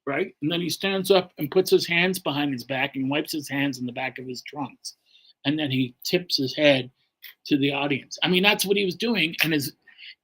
Right? 0.06 0.34
And 0.40 0.50
then 0.50 0.60
he 0.60 0.70
stands 0.70 1.10
up 1.10 1.32
and 1.36 1.50
puts 1.50 1.68
his 1.68 1.86
hands 1.86 2.20
behind 2.20 2.52
his 2.52 2.64
back 2.64 2.94
and 2.94 3.10
wipes 3.10 3.32
his 3.32 3.48
hands 3.48 3.78
in 3.78 3.86
the 3.86 3.92
back 3.92 4.18
of 4.18 4.26
his 4.26 4.42
trunks. 4.42 4.94
And 5.44 5.58
then 5.58 5.70
he 5.70 5.94
tips 6.04 6.36
his 6.36 6.54
head 6.54 6.90
to 7.46 7.58
the 7.58 7.72
audience. 7.72 8.18
I 8.22 8.28
mean, 8.28 8.42
that's 8.42 8.64
what 8.64 8.76
he 8.76 8.84
was 8.84 8.94
doing. 8.94 9.34
And 9.42 9.52
his 9.52 9.72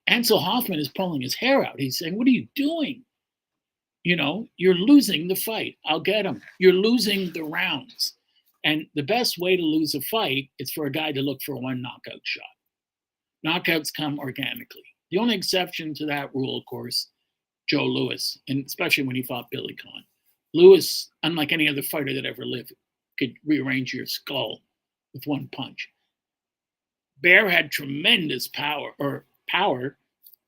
Ancil 0.08 0.40
Hoffman 0.40 0.78
is 0.78 0.88
pulling 0.88 1.20
his 1.20 1.34
hair 1.34 1.66
out. 1.66 1.78
He's 1.78 1.98
saying, 1.98 2.16
What 2.16 2.28
are 2.28 2.30
you 2.30 2.46
doing? 2.54 3.02
You 4.04 4.14
know, 4.14 4.46
you're 4.56 4.74
losing 4.74 5.26
the 5.26 5.34
fight. 5.34 5.78
I'll 5.84 6.00
get 6.00 6.26
him. 6.26 6.40
You're 6.60 6.72
losing 6.72 7.32
the 7.32 7.42
rounds. 7.42 8.14
And 8.62 8.86
the 8.94 9.02
best 9.02 9.36
way 9.36 9.56
to 9.56 9.62
lose 9.62 9.96
a 9.96 10.00
fight 10.02 10.48
is 10.60 10.70
for 10.70 10.86
a 10.86 10.92
guy 10.92 11.10
to 11.10 11.22
look 11.22 11.42
for 11.42 11.56
one 11.56 11.82
knockout 11.82 12.20
shot. 12.22 12.44
Knockouts 13.46 13.94
come 13.94 14.18
organically. 14.18 14.82
The 15.10 15.18
only 15.18 15.36
exception 15.36 15.94
to 15.94 16.06
that 16.06 16.34
rule, 16.34 16.58
of 16.58 16.66
course, 16.66 17.08
Joe 17.68 17.84
Louis, 17.84 18.38
and 18.48 18.64
especially 18.64 19.04
when 19.04 19.16
he 19.16 19.22
fought 19.22 19.50
Billy 19.50 19.74
Conn. 19.74 20.04
Louis, 20.52 21.08
unlike 21.22 21.52
any 21.52 21.68
other 21.68 21.82
fighter 21.82 22.12
that 22.14 22.26
ever 22.26 22.44
lived, 22.44 22.72
could 23.18 23.34
rearrange 23.44 23.94
your 23.94 24.06
skull 24.06 24.60
with 25.14 25.26
one 25.26 25.48
punch. 25.52 25.88
Baer 27.22 27.48
had 27.48 27.70
tremendous 27.70 28.48
power 28.48 28.92
or 28.98 29.26
power, 29.48 29.96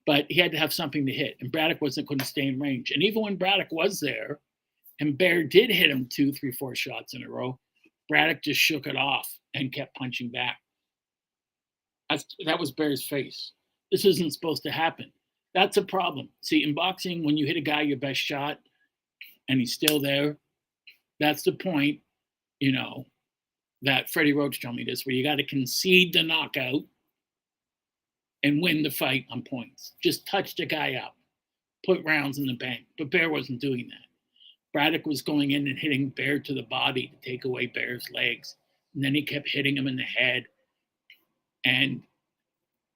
but 0.07 0.27
he 0.29 0.41
had 0.41 0.53
to 0.53 0.59
have 0.59 0.73
something 0.73 1.07
to 1.07 1.13
hit, 1.13 1.37
and 1.41 1.53
Braddock 1.53 1.81
wasn't 1.81 2.09
going 2.09 2.19
to 2.19 2.25
stay 2.25 2.47
in 2.47 2.59
range. 2.59 2.91
And 2.91 3.03
even 3.03 3.23
when 3.23 3.37
Braddock 3.37 3.71
was 3.71 4.01
there, 4.01 4.41
and 5.01 5.17
Baer 5.17 5.45
did 5.45 5.71
hit 5.71 5.91
him 5.91 6.09
two, 6.11 6.33
three, 6.33 6.53
four 6.53 6.75
shots 6.75 7.15
in 7.15 7.23
a 7.23 7.29
row, 7.29 7.59
Braddock 8.09 8.43
just 8.43 8.61
shook 8.61 8.87
it 8.87 8.97
off 8.97 9.33
and 9.55 9.73
kept 9.73 9.95
punching 9.95 10.31
back. 10.31 10.59
That's, 12.11 12.25
that 12.47 12.59
was 12.59 12.73
Baer's 12.73 13.05
face. 13.05 13.53
This 13.93 14.05
isn't 14.05 14.33
supposed 14.33 14.63
to 14.65 14.71
happen. 14.71 15.11
That's 15.55 15.77
a 15.77 15.83
problem. 15.83 16.29
See, 16.41 16.63
in 16.63 16.75
boxing, 16.75 17.25
when 17.25 17.37
you 17.37 17.47
hit 17.47 17.57
a 17.57 17.61
guy 17.61 17.83
your 17.83 17.97
best 17.97 18.21
shot 18.21 18.59
and 19.49 19.59
he's 19.59 19.75
still 19.75 20.01
there, 20.01 20.37
that's 21.21 21.43
the 21.43 21.53
point, 21.53 22.01
you 22.61 22.73
know, 22.73 23.05
that 23.83 24.11
Freddie 24.11 24.33
Roach 24.33 24.61
told 24.61 24.77
me 24.77 24.85
this, 24.85 25.05
where 25.05 25.15
you 25.15 25.25
got 25.25 25.37
to 25.37 25.45
concede 25.45 26.13
the 26.13 26.23
knockout 26.23 26.83
and 28.43 28.63
win 28.63 28.83
the 28.83 28.91
fight 28.91 29.27
on 29.31 29.43
points. 29.43 29.93
Just 30.03 30.27
touch 30.27 30.55
the 30.57 30.67
guy 30.67 30.95
up, 30.95 31.17
put 31.85 32.05
rounds 32.05 32.39
in 32.39 32.47
the 32.47 32.55
bank. 32.55 32.83
But 32.97 33.11
Baer 33.11 33.31
wasn't 33.31 33.61
doing 33.61 33.89
that. 33.89 34.07
Braddock 34.73 35.07
was 35.07 35.23
going 35.23 35.53
in 35.53 35.67
and 35.67 35.79
hitting 35.79 36.11
Baer 36.11 36.39
to 36.41 36.55
the 36.55 36.63
body 36.63 37.09
to 37.09 37.31
take 37.31 37.45
away 37.45 37.67
Baer's 37.67 38.07
legs. 38.13 38.57
And 38.95 39.03
then 39.03 39.15
he 39.15 39.23
kept 39.23 39.49
hitting 39.49 39.77
him 39.77 39.87
in 39.87 39.97
the 39.97 40.03
head. 40.03 40.47
And, 41.69 42.03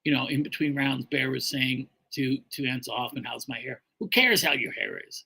you 0.03 0.13
know, 0.13 0.27
in 0.27 0.41
between 0.43 0.75
rounds, 0.75 1.05
Baer 1.05 1.29
was 1.29 1.49
saying 1.49 1.87
to, 2.13 2.37
to 2.51 2.63
Ancil 2.63 2.95
Hoffman, 2.95 3.23
How's 3.23 3.47
my 3.47 3.59
hair? 3.59 3.81
Who 3.99 4.07
cares 4.07 4.43
how 4.43 4.53
your 4.53 4.71
hair 4.71 4.99
is? 5.07 5.25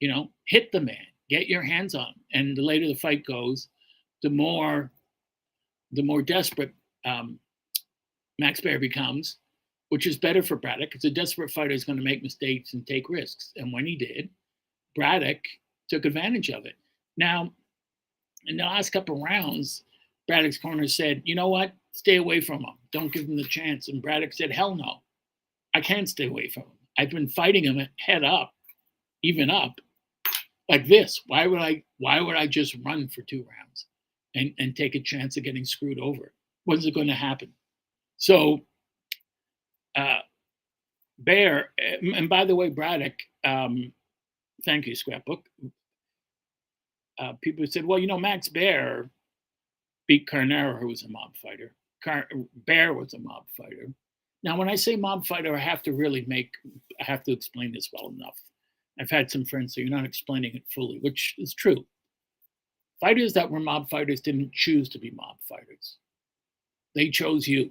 You 0.00 0.08
know, 0.08 0.30
hit 0.46 0.72
the 0.72 0.80
man, 0.80 1.06
get 1.30 1.46
your 1.46 1.62
hands 1.62 1.94
on 1.94 2.08
him. 2.08 2.20
And 2.32 2.56
the 2.56 2.62
later 2.62 2.86
the 2.86 2.94
fight 2.94 3.24
goes, 3.24 3.68
the 4.22 4.30
more 4.30 4.90
the 5.92 6.02
more 6.02 6.20
desperate 6.20 6.74
um, 7.04 7.38
Max 8.38 8.60
Baer 8.60 8.78
becomes, 8.78 9.36
which 9.90 10.06
is 10.06 10.18
better 10.18 10.42
for 10.42 10.56
Braddock 10.56 10.90
because 10.90 11.04
a 11.04 11.10
desperate 11.10 11.50
fighter 11.50 11.70
is 11.70 11.84
going 11.84 11.98
to 11.98 12.04
make 12.04 12.22
mistakes 12.22 12.74
and 12.74 12.86
take 12.86 13.08
risks. 13.08 13.52
And 13.56 13.72
when 13.72 13.86
he 13.86 13.96
did, 13.96 14.28
Braddock 14.94 15.38
took 15.88 16.04
advantage 16.04 16.50
of 16.50 16.66
it. 16.66 16.74
Now, 17.16 17.52
in 18.46 18.56
the 18.56 18.64
last 18.64 18.90
couple 18.90 19.22
rounds, 19.22 19.84
Braddock's 20.26 20.58
corner 20.58 20.88
said, 20.88 21.22
you 21.24 21.34
know 21.34 21.48
what? 21.48 21.72
Stay 21.96 22.16
away 22.16 22.42
from 22.42 22.60
him. 22.60 22.74
Don't 22.92 23.10
give 23.10 23.24
him 23.24 23.38
the 23.38 23.44
chance. 23.44 23.88
And 23.88 24.02
Braddock 24.02 24.34
said, 24.34 24.52
hell 24.52 24.74
no. 24.74 25.02
I 25.74 25.80
can't 25.80 26.06
stay 26.06 26.26
away 26.26 26.50
from 26.50 26.64
him. 26.64 26.78
I've 26.98 27.08
been 27.08 27.30
fighting 27.30 27.64
him 27.64 27.88
head 27.98 28.22
up, 28.22 28.52
even 29.22 29.48
up, 29.48 29.72
like 30.68 30.86
this. 30.86 31.22
Why 31.26 31.46
would 31.46 31.58
I 31.58 31.84
why 31.96 32.20
would 32.20 32.36
I 32.36 32.48
just 32.48 32.76
run 32.84 33.08
for 33.08 33.22
two 33.22 33.46
rounds 33.48 33.86
and, 34.34 34.52
and 34.58 34.76
take 34.76 34.94
a 34.94 35.00
chance 35.00 35.38
of 35.38 35.44
getting 35.44 35.64
screwed 35.64 35.98
over? 35.98 36.34
When's 36.64 36.84
it 36.84 36.94
going 36.94 37.06
to 37.06 37.14
happen? 37.14 37.54
So, 38.18 38.60
uh, 39.96 40.18
Baer, 41.18 41.70
and 41.78 42.28
by 42.28 42.44
the 42.44 42.54
way, 42.54 42.68
Braddock, 42.68 43.14
um, 43.42 43.90
thank 44.66 44.86
you, 44.86 44.94
Scrapbook. 44.94 45.46
Uh, 47.18 47.32
people 47.40 47.66
said, 47.66 47.86
well, 47.86 47.98
you 47.98 48.06
know, 48.06 48.18
Max 48.18 48.50
Baer 48.50 49.08
beat 50.06 50.26
Carnera, 50.26 50.76
who 50.78 50.88
was 50.88 51.02
a 51.04 51.08
mob 51.08 51.34
fighter. 51.42 51.72
Car- 52.06 52.28
Baer 52.66 52.94
was 52.94 53.14
a 53.14 53.18
mob 53.18 53.44
fighter. 53.56 53.88
Now, 54.42 54.56
when 54.56 54.68
I 54.68 54.76
say 54.76 54.96
mob 54.96 55.26
fighter, 55.26 55.56
I 55.56 55.60
have 55.60 55.82
to 55.82 55.92
really 55.92 56.24
make, 56.26 56.50
I 57.00 57.04
have 57.04 57.24
to 57.24 57.32
explain 57.32 57.72
this 57.72 57.90
well 57.92 58.10
enough. 58.10 58.38
I've 59.00 59.10
had 59.10 59.30
some 59.30 59.44
friends 59.44 59.74
say, 59.74 59.82
you're 59.82 59.90
not 59.90 60.06
explaining 60.06 60.54
it 60.54 60.64
fully, 60.74 60.98
which 61.00 61.34
is 61.38 61.52
true. 61.52 61.84
Fighters 63.00 63.32
that 63.34 63.50
were 63.50 63.60
mob 63.60 63.90
fighters 63.90 64.20
didn't 64.20 64.52
choose 64.52 64.88
to 64.90 64.98
be 64.98 65.10
mob 65.10 65.36
fighters, 65.48 65.96
they 66.94 67.10
chose 67.10 67.46
you 67.46 67.70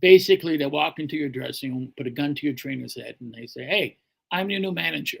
basically 0.00 0.56
they 0.56 0.66
walk 0.66 0.98
into 0.98 1.16
your 1.16 1.28
dressing 1.28 1.72
room, 1.72 1.92
put 1.96 2.06
a 2.06 2.10
gun 2.10 2.34
to 2.34 2.46
your 2.46 2.54
trainer's 2.54 2.94
head, 2.94 3.16
and 3.20 3.32
they 3.32 3.46
say, 3.46 3.64
Hey, 3.64 3.98
I'm 4.30 4.50
your 4.50 4.60
new 4.60 4.72
manager. 4.72 5.18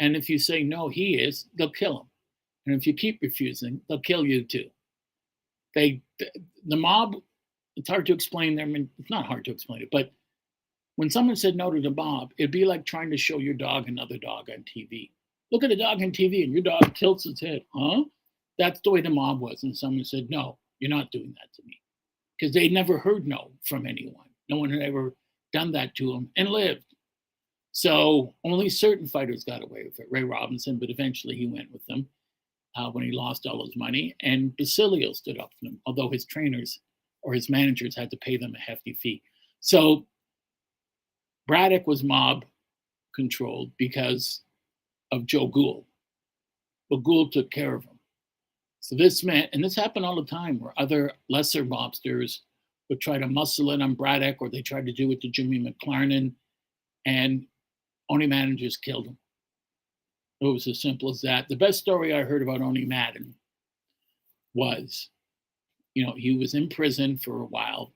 And 0.00 0.16
if 0.16 0.30
you 0.30 0.38
say 0.38 0.62
no, 0.62 0.88
he 0.88 1.18
is, 1.18 1.46
they'll 1.56 1.70
kill 1.70 2.00
him. 2.00 2.06
And 2.66 2.76
if 2.76 2.86
you 2.86 2.94
keep 2.94 3.20
refusing, 3.22 3.80
they'll 3.88 4.00
kill 4.00 4.24
you 4.24 4.44
too. 4.44 4.70
They, 5.74 6.02
the 6.66 6.76
mob, 6.76 7.14
it's 7.76 7.88
hard 7.88 8.06
to 8.06 8.12
explain 8.12 8.56
them. 8.56 8.74
And 8.74 8.88
it's 8.98 9.10
not 9.10 9.26
hard 9.26 9.44
to 9.46 9.50
explain 9.50 9.82
it, 9.82 9.88
but 9.90 10.12
when 10.96 11.10
someone 11.10 11.36
said 11.36 11.56
no 11.56 11.70
to 11.70 11.80
the 11.80 11.90
mob, 11.90 12.32
it'd 12.36 12.50
be 12.50 12.66
like 12.66 12.84
trying 12.84 13.10
to 13.10 13.16
show 13.16 13.38
your 13.38 13.54
dog 13.54 13.88
another 13.88 14.18
dog 14.18 14.50
on 14.50 14.64
TV. 14.64 15.10
Look 15.50 15.64
at 15.64 15.70
the 15.70 15.76
dog 15.76 16.02
on 16.02 16.10
TV 16.10 16.44
and 16.44 16.52
your 16.52 16.62
dog 16.62 16.94
tilts 16.94 17.24
its 17.24 17.40
head. 17.40 17.64
Huh? 17.74 18.04
That's 18.58 18.80
the 18.80 18.90
way 18.90 19.00
the 19.00 19.08
mob 19.08 19.40
was. 19.40 19.62
And 19.62 19.74
someone 19.74 20.04
said, 20.04 20.28
no, 20.28 20.58
you're 20.78 20.90
not 20.90 21.10
doing 21.10 21.34
that 21.38 21.52
to 21.54 21.62
me. 21.64 21.80
Because 22.38 22.52
they 22.52 22.68
never 22.68 22.98
heard 22.98 23.26
no 23.26 23.50
from 23.64 23.86
anyone. 23.86 24.26
No 24.50 24.58
one 24.58 24.70
had 24.70 24.82
ever 24.82 25.14
done 25.54 25.72
that 25.72 25.94
to 25.94 26.12
them 26.12 26.28
and 26.36 26.50
lived. 26.50 26.84
So 27.72 28.34
only 28.44 28.68
certain 28.68 29.06
fighters 29.06 29.44
got 29.44 29.62
away 29.62 29.84
with 29.84 29.98
it. 30.00 30.08
Ray 30.10 30.24
Robinson, 30.24 30.78
but 30.78 30.90
eventually 30.90 31.36
he 31.36 31.46
went 31.46 31.72
with 31.72 31.86
them 31.86 32.06
uh, 32.76 32.90
when 32.90 33.04
he 33.04 33.12
lost 33.12 33.46
all 33.46 33.64
his 33.64 33.76
money. 33.76 34.14
And 34.22 34.56
Basilio 34.56 35.12
stood 35.12 35.38
up 35.38 35.50
for 35.58 35.66
him, 35.66 35.80
although 35.86 36.10
his 36.10 36.24
trainers 36.24 36.80
or 37.22 37.34
his 37.34 37.50
managers 37.50 37.96
had 37.96 38.10
to 38.10 38.16
pay 38.18 38.36
them 38.36 38.54
a 38.54 38.58
hefty 38.58 38.94
fee. 38.94 39.22
So 39.60 40.06
Braddock 41.46 41.86
was 41.86 42.02
mob 42.02 42.44
controlled 43.14 43.72
because 43.76 44.42
of 45.12 45.26
Joe 45.26 45.48
Gould. 45.48 45.84
But 46.88 47.02
Gould 47.04 47.32
took 47.32 47.50
care 47.50 47.74
of 47.74 47.84
him. 47.84 47.98
So 48.80 48.96
this 48.96 49.22
meant, 49.22 49.50
and 49.52 49.62
this 49.62 49.76
happened 49.76 50.06
all 50.06 50.16
the 50.16 50.24
time, 50.24 50.58
where 50.58 50.72
other 50.78 51.12
lesser 51.28 51.64
mobsters 51.64 52.38
would 52.88 53.00
try 53.00 53.18
to 53.18 53.28
muscle 53.28 53.72
in 53.72 53.82
on 53.82 53.94
Braddock, 53.94 54.36
or 54.40 54.48
they 54.48 54.62
tried 54.62 54.86
to 54.86 54.92
do 54.92 55.10
it 55.12 55.20
to 55.20 55.28
Jimmy 55.28 55.58
McLarnin, 55.60 56.32
and 57.04 57.46
only 58.08 58.26
managers 58.26 58.76
killed 58.76 59.06
him. 59.06 59.18
It 60.40 60.46
was 60.46 60.66
as 60.66 60.80
simple 60.80 61.10
as 61.10 61.20
that. 61.20 61.48
The 61.48 61.56
best 61.56 61.78
story 61.78 62.14
I 62.14 62.22
heard 62.22 62.42
about 62.42 62.60
Owney 62.60 62.86
Madden 62.86 63.34
was, 64.54 65.10
you 65.94 66.04
know, 66.04 66.14
he 66.16 66.36
was 66.36 66.54
in 66.54 66.68
prison 66.68 67.18
for 67.18 67.42
a 67.42 67.46
while, 67.46 67.92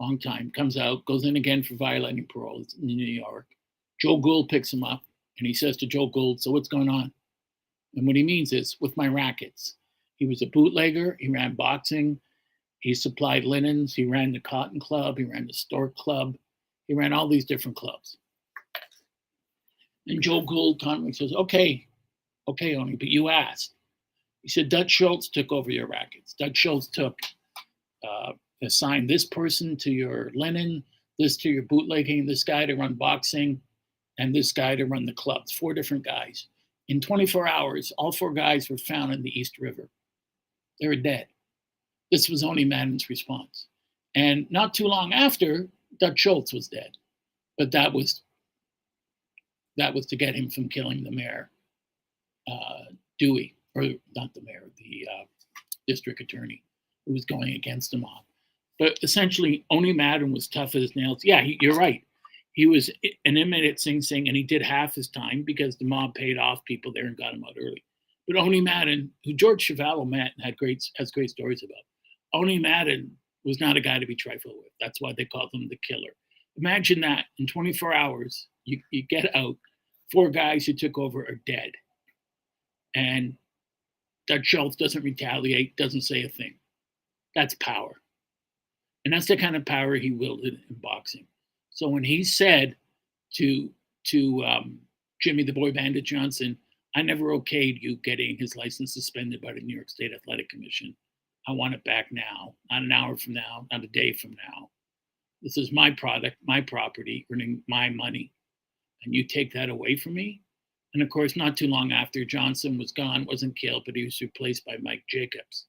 long 0.00 0.18
time, 0.18 0.52
comes 0.54 0.76
out, 0.76 1.04
goes 1.06 1.24
in 1.24 1.36
again 1.36 1.62
for 1.62 1.76
violating 1.76 2.26
parole 2.28 2.64
in 2.80 2.86
New 2.86 3.06
York. 3.06 3.46
Joe 4.00 4.18
Gould 4.18 4.48
picks 4.48 4.72
him 4.72 4.84
up 4.84 5.02
and 5.38 5.46
he 5.46 5.54
says 5.54 5.76
to 5.78 5.86
Joe 5.86 6.06
Gould, 6.06 6.42
So 6.42 6.50
what's 6.50 6.68
going 6.68 6.90
on? 6.90 7.12
And 7.94 8.06
what 8.06 8.16
he 8.16 8.22
means 8.22 8.52
is, 8.52 8.76
with 8.80 8.96
my 8.96 9.08
rackets. 9.08 9.76
He 10.16 10.26
was 10.26 10.42
a 10.42 10.46
bootlegger, 10.46 11.16
he 11.18 11.28
ran 11.30 11.54
boxing, 11.54 12.20
he 12.78 12.94
supplied 12.94 13.44
linens, 13.44 13.94
he 13.94 14.04
ran 14.04 14.32
the 14.32 14.40
Cotton 14.40 14.78
Club, 14.78 15.18
he 15.18 15.24
ran 15.24 15.46
the 15.46 15.52
Stork 15.52 15.96
Club, 15.96 16.36
he 16.86 16.94
ran 16.94 17.12
all 17.12 17.28
these 17.28 17.44
different 17.44 17.76
clubs. 17.76 18.18
And 20.06 20.22
Joe 20.22 20.42
Gould 20.42 20.80
calmly 20.80 21.12
says, 21.12 21.32
Okay, 21.32 21.86
okay, 22.48 22.74
Owney, 22.74 22.98
but 22.98 23.08
you 23.08 23.28
asked. 23.28 23.74
He 24.42 24.48
said, 24.48 24.68
Dutch 24.68 24.90
Schultz 24.90 25.28
took 25.28 25.52
over 25.52 25.70
your 25.70 25.86
rackets. 25.86 26.34
Dutch 26.34 26.56
Schultz 26.56 26.88
took, 26.88 27.16
uh, 28.06 28.32
assigned 28.62 29.08
this 29.08 29.24
person 29.24 29.76
to 29.76 29.90
your 29.90 30.30
linen, 30.34 30.82
this 31.18 31.36
to 31.38 31.48
your 31.48 31.62
bootlegging, 31.62 32.26
this 32.26 32.42
guy 32.42 32.66
to 32.66 32.74
run 32.74 32.94
boxing, 32.94 33.60
and 34.18 34.34
this 34.34 34.52
guy 34.52 34.74
to 34.74 34.84
run 34.84 35.06
the 35.06 35.12
clubs. 35.12 35.52
Four 35.52 35.74
different 35.74 36.04
guys. 36.04 36.48
In 36.88 37.00
24 37.00 37.46
hours, 37.46 37.92
all 37.96 38.12
four 38.12 38.32
guys 38.32 38.68
were 38.68 38.78
found 38.78 39.12
in 39.12 39.22
the 39.22 39.38
East 39.38 39.58
River. 39.58 39.88
They 40.80 40.88
were 40.88 40.96
dead. 40.96 41.26
This 42.10 42.28
was 42.28 42.42
Owney 42.42 42.66
Madden's 42.66 43.08
response. 43.08 43.66
And 44.14 44.46
not 44.50 44.74
too 44.74 44.86
long 44.86 45.12
after, 45.12 45.68
Dutch 46.00 46.18
Schultz 46.18 46.52
was 46.52 46.68
dead. 46.68 46.90
But 47.56 47.70
that 47.72 47.92
was 47.92 48.22
that 49.76 49.94
was 49.94 50.06
to 50.06 50.16
get 50.16 50.34
him 50.34 50.50
from 50.50 50.68
killing 50.68 51.02
the 51.02 51.10
mayor, 51.10 51.50
uh, 52.50 52.84
Dewey, 53.18 53.54
or 53.74 53.84
not 54.16 54.34
the 54.34 54.42
mayor, 54.42 54.64
the 54.76 55.08
uh, 55.10 55.24
district 55.86 56.20
attorney, 56.20 56.62
who 57.06 57.12
was 57.12 57.24
going 57.24 57.54
against 57.54 57.90
the 57.90 57.98
mob. 57.98 58.24
But 58.78 58.98
essentially, 59.02 59.64
Owney 59.70 59.94
Madden 59.94 60.32
was 60.32 60.48
tough 60.48 60.74
as 60.74 60.94
nails. 60.96 61.24
Yeah, 61.24 61.40
he, 61.42 61.58
you're 61.60 61.76
right. 61.76 62.04
He 62.54 62.66
was 62.66 62.90
an 63.24 63.36
inmate 63.36 63.64
at 63.64 63.80
Sing 63.80 64.02
Sing, 64.02 64.28
and 64.28 64.36
he 64.36 64.42
did 64.42 64.62
half 64.62 64.94
his 64.94 65.08
time 65.08 65.42
because 65.42 65.76
the 65.76 65.86
mob 65.86 66.14
paid 66.14 66.36
off 66.36 66.64
people 66.64 66.92
there 66.92 67.06
and 67.06 67.16
got 67.16 67.32
him 67.32 67.44
out 67.44 67.56
early. 67.58 67.82
But 68.26 68.36
Owney 68.36 68.62
Madden, 68.62 69.10
who 69.24 69.32
George 69.32 69.66
Chuvalo 69.66 70.08
met 70.08 70.32
and 70.36 70.44
had 70.44 70.56
great 70.56 70.84
has 70.96 71.10
great 71.10 71.30
stories 71.30 71.62
about, 71.62 72.40
Owney 72.40 72.60
Madden 72.60 73.16
was 73.44 73.60
not 73.60 73.76
a 73.76 73.80
guy 73.80 73.98
to 73.98 74.06
be 74.06 74.14
trifled 74.14 74.56
with. 74.58 74.72
That's 74.80 75.00
why 75.00 75.14
they 75.16 75.24
called 75.24 75.50
him 75.52 75.68
the 75.68 75.78
killer. 75.86 76.14
Imagine 76.56 77.00
that 77.00 77.26
in 77.38 77.46
24 77.46 77.94
hours, 77.94 78.46
you, 78.64 78.80
you 78.90 79.02
get 79.02 79.34
out, 79.34 79.56
four 80.10 80.30
guys 80.30 80.66
who 80.66 80.72
took 80.72 80.98
over 80.98 81.20
are 81.22 81.40
dead. 81.46 81.72
And 82.94 83.34
Dutch 84.26 84.46
Schultz 84.46 84.76
doesn't 84.76 85.02
retaliate, 85.02 85.76
doesn't 85.76 86.02
say 86.02 86.22
a 86.22 86.28
thing. 86.28 86.54
That's 87.34 87.54
power. 87.56 87.92
And 89.04 89.12
that's 89.12 89.26
the 89.26 89.36
kind 89.36 89.56
of 89.56 89.64
power 89.64 89.96
he 89.96 90.12
wielded 90.12 90.54
in 90.54 90.76
boxing. 90.82 91.26
So 91.70 91.88
when 91.88 92.04
he 92.04 92.22
said 92.22 92.76
to 93.34 93.70
to 94.04 94.44
um, 94.44 94.78
Jimmy 95.20 95.42
the 95.42 95.52
Boy 95.52 95.72
Bandit 95.72 96.04
Johnson, 96.04 96.58
I 96.94 97.02
never 97.02 97.26
okayed 97.26 97.80
you 97.80 97.96
getting 97.96 98.36
his 98.36 98.56
license 98.56 98.92
suspended 98.92 99.40
by 99.40 99.52
the 99.52 99.60
New 99.60 99.74
York 99.74 99.88
State 99.88 100.12
Athletic 100.14 100.48
Commission. 100.50 100.94
I 101.48 101.52
want 101.52 101.74
it 101.74 101.82
back 101.84 102.06
now, 102.12 102.54
not 102.70 102.82
an 102.82 102.92
hour 102.92 103.16
from 103.16 103.32
now, 103.32 103.66
not 103.72 103.82
a 103.82 103.88
day 103.88 104.12
from 104.12 104.32
now. 104.32 104.70
This 105.40 105.56
is 105.56 105.72
my 105.72 105.90
product, 105.90 106.36
my 106.46 106.60
property, 106.60 107.26
earning 107.32 107.62
my 107.68 107.88
money. 107.90 108.30
And 109.04 109.14
you 109.14 109.24
take 109.24 109.52
that 109.52 109.68
away 109.68 109.96
from 109.96 110.14
me? 110.14 110.42
And 110.94 111.02
of 111.02 111.08
course, 111.08 111.36
not 111.36 111.56
too 111.56 111.68
long 111.68 111.92
after, 111.92 112.24
Johnson 112.24 112.78
was 112.78 112.92
gone, 112.92 113.26
wasn't 113.26 113.56
killed, 113.56 113.84
but 113.86 113.96
he 113.96 114.04
was 114.04 114.20
replaced 114.20 114.64
by 114.64 114.76
Mike 114.82 115.04
Jacobs. 115.08 115.66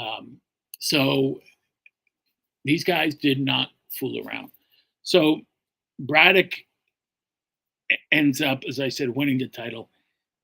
Um, 0.00 0.38
so 0.78 1.40
these 2.64 2.84
guys 2.84 3.14
did 3.14 3.40
not 3.40 3.68
fool 3.98 4.26
around. 4.26 4.50
So 5.02 5.40
Braddock 5.98 6.52
ends 8.10 8.40
up, 8.40 8.64
as 8.68 8.80
I 8.80 8.88
said, 8.88 9.10
winning 9.10 9.38
the 9.38 9.48
title. 9.48 9.90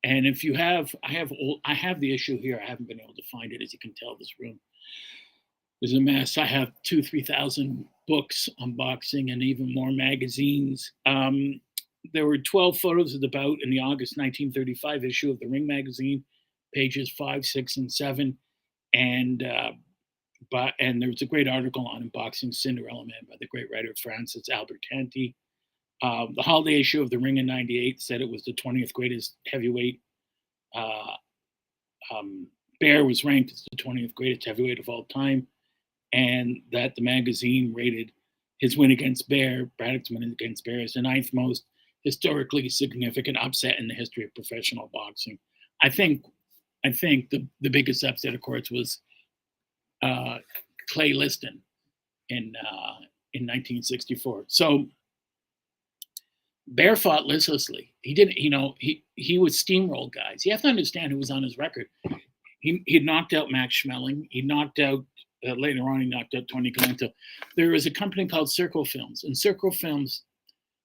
And 0.02 0.26
if 0.26 0.44
you 0.44 0.54
have, 0.54 0.94
I 1.02 1.12
have, 1.12 1.32
I 1.64 1.72
have 1.72 1.98
the 2.00 2.14
issue 2.14 2.38
here. 2.38 2.60
I 2.62 2.68
haven't 2.68 2.88
been 2.88 3.00
able 3.00 3.14
to 3.14 3.22
find 3.32 3.52
it, 3.52 3.62
as 3.62 3.72
you 3.72 3.78
can 3.78 3.94
tell. 3.94 4.16
This 4.18 4.34
room 4.38 4.60
is 5.80 5.94
a 5.94 6.00
mess. 6.00 6.36
I 6.36 6.44
have 6.44 6.72
two, 6.82 7.02
three 7.02 7.22
thousand 7.22 7.86
books 8.06 8.48
on 8.58 8.72
boxing 8.72 9.30
and 9.30 9.42
even 9.42 9.72
more 9.72 9.92
magazines. 9.92 10.92
Um, 11.06 11.60
there 12.12 12.26
were 12.26 12.38
12 12.38 12.78
photos 12.78 13.14
of 13.14 13.20
the 13.20 13.28
bout 13.28 13.58
in 13.62 13.70
the 13.70 13.80
August 13.80 14.16
1935 14.16 15.04
issue 15.04 15.30
of 15.30 15.38
the 15.40 15.46
Ring 15.46 15.66
magazine, 15.66 16.24
pages 16.74 17.10
five, 17.16 17.44
six, 17.44 17.76
and 17.76 17.90
seven. 17.90 18.36
And 18.92 19.42
uh, 19.42 19.72
but 20.50 20.74
and 20.78 21.00
there 21.00 21.08
was 21.08 21.22
a 21.22 21.26
great 21.26 21.48
article 21.48 21.86
on 21.86 22.10
boxing 22.12 22.52
Cinderella 22.52 23.04
Man 23.06 23.26
by 23.28 23.36
the 23.40 23.46
great 23.46 23.68
writer 23.72 23.94
Francis 24.00 24.48
Albertanti. 24.50 25.34
Uh, 26.02 26.26
the 26.36 26.42
holiday 26.42 26.80
issue 26.80 27.00
of 27.00 27.10
the 27.10 27.16
Ring 27.16 27.38
in 27.38 27.46
'98 27.46 28.00
said 28.00 28.20
it 28.20 28.30
was 28.30 28.44
the 28.44 28.54
20th 28.54 28.92
greatest 28.92 29.36
heavyweight. 29.46 30.00
Uh, 30.74 31.14
um, 32.12 32.46
Baer 32.80 33.04
was 33.04 33.24
ranked 33.24 33.52
as 33.52 33.64
the 33.70 33.82
20th 33.82 34.14
greatest 34.14 34.46
heavyweight 34.46 34.78
of 34.78 34.88
all 34.88 35.04
time, 35.04 35.46
and 36.12 36.60
that 36.72 36.94
the 36.94 37.02
magazine 37.02 37.72
rated 37.74 38.12
his 38.58 38.76
win 38.76 38.90
against 38.90 39.28
Baer, 39.28 39.70
Braddock's 39.78 40.10
win 40.10 40.22
against 40.22 40.64
Baer, 40.64 40.80
as 40.80 40.92
the 40.92 41.02
ninth 41.02 41.30
most 41.32 41.64
historically 42.04 42.68
significant 42.68 43.38
upset 43.40 43.78
in 43.78 43.88
the 43.88 43.94
history 43.94 44.24
of 44.24 44.34
professional 44.34 44.90
boxing. 44.92 45.38
I 45.82 45.90
think, 45.90 46.24
I 46.84 46.92
think 46.92 47.30
the 47.30 47.46
the 47.60 47.70
biggest 47.70 48.04
upset, 48.04 48.34
of 48.34 48.40
course, 48.40 48.70
was 48.70 49.00
uh, 50.02 50.38
Clay 50.90 51.12
Liston 51.12 51.60
in 52.28 52.52
uh, 52.60 53.00
in 53.32 53.42
1964. 53.42 54.44
So 54.48 54.86
Baer 56.68 56.96
fought 56.96 57.26
listlessly. 57.26 57.92
He 58.02 58.14
didn't, 58.14 58.36
you 58.36 58.50
know, 58.50 58.74
he 58.78 59.04
he 59.16 59.38
was 59.38 59.56
steamroll 59.56 60.12
guys. 60.12 60.44
You 60.44 60.52
have 60.52 60.62
to 60.62 60.68
understand 60.68 61.12
who 61.12 61.18
was 61.18 61.30
on 61.30 61.42
his 61.42 61.58
record. 61.58 61.86
He 62.60 62.82
he 62.86 62.98
knocked 63.00 63.32
out 63.32 63.50
Max 63.50 63.82
Schmeling. 63.82 64.26
He 64.30 64.42
knocked 64.42 64.78
out 64.78 65.04
uh, 65.46 65.54
later 65.54 65.82
on. 65.82 66.00
He 66.00 66.06
knocked 66.06 66.34
out 66.34 66.48
Tony 66.50 66.72
Galento. 66.72 67.12
There 67.56 67.70
was 67.70 67.86
a 67.86 67.90
company 67.90 68.26
called 68.26 68.50
Circle 68.50 68.86
Films, 68.86 69.24
and 69.24 69.36
Circle 69.36 69.72
Films 69.72 70.22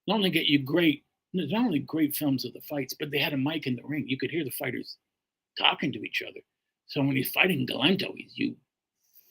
not 0.07 0.15
only 0.15 0.29
get 0.29 0.47
you 0.47 0.59
great, 0.59 1.03
not 1.33 1.65
only 1.65 1.79
great 1.79 2.15
films 2.15 2.45
of 2.45 2.53
the 2.53 2.61
fights, 2.61 2.93
but 2.99 3.11
they 3.11 3.19
had 3.19 3.33
a 3.33 3.37
mic 3.37 3.67
in 3.67 3.75
the 3.75 3.83
ring. 3.85 4.05
You 4.07 4.17
could 4.17 4.31
hear 4.31 4.43
the 4.43 4.51
fighters 4.51 4.97
talking 5.57 5.91
to 5.91 6.03
each 6.03 6.23
other. 6.27 6.39
So 6.87 7.01
when 7.01 7.15
he's 7.15 7.31
fighting 7.31 7.67
Galento, 7.67 8.13
he's 8.15 8.33
you 8.35 8.55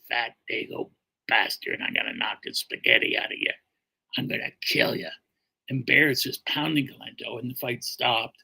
fat 0.08 0.32
dago 0.50 0.90
bastard. 1.26 1.74
And 1.74 1.82
I'm 1.82 1.94
gonna 1.94 2.16
knock 2.16 2.38
the 2.44 2.54
spaghetti 2.54 3.16
out 3.18 3.32
of 3.32 3.38
you. 3.38 3.50
I'm 4.16 4.28
gonna 4.28 4.50
kill 4.62 4.94
you. 4.94 5.08
And 5.68 5.84
Baer's 5.84 6.22
just 6.22 6.46
pounding 6.46 6.88
Galento, 6.88 7.40
and 7.40 7.50
the 7.50 7.54
fight 7.56 7.84
stopped. 7.84 8.38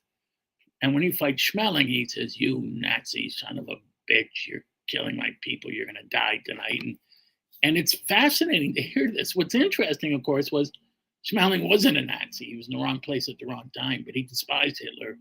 And 0.82 0.92
when 0.92 1.02
he 1.02 1.12
fights 1.12 1.50
Schmeling, 1.50 1.86
he 1.86 2.06
says, 2.06 2.38
You 2.38 2.60
Nazi 2.62 3.30
son 3.30 3.58
of 3.58 3.68
a 3.68 3.76
bitch, 4.12 4.46
you're 4.46 4.64
killing 4.88 5.16
my 5.16 5.30
people, 5.40 5.70
you're 5.70 5.86
gonna 5.86 6.02
die 6.10 6.42
tonight. 6.44 6.80
And, 6.82 6.98
and 7.62 7.76
it's 7.78 7.94
fascinating 7.94 8.74
to 8.74 8.82
hear 8.82 9.10
this. 9.10 9.34
What's 9.34 9.54
interesting, 9.54 10.12
of 10.12 10.22
course, 10.22 10.52
was 10.52 10.70
Schmeling 11.26 11.68
wasn't 11.68 11.96
a 11.96 12.02
Nazi. 12.02 12.44
He 12.46 12.56
was 12.56 12.68
in 12.68 12.76
the 12.76 12.82
wrong 12.82 13.00
place 13.00 13.28
at 13.28 13.36
the 13.38 13.46
wrong 13.46 13.70
time, 13.76 14.02
but 14.04 14.14
he 14.14 14.22
despised 14.22 14.80
Hitler 14.80 15.16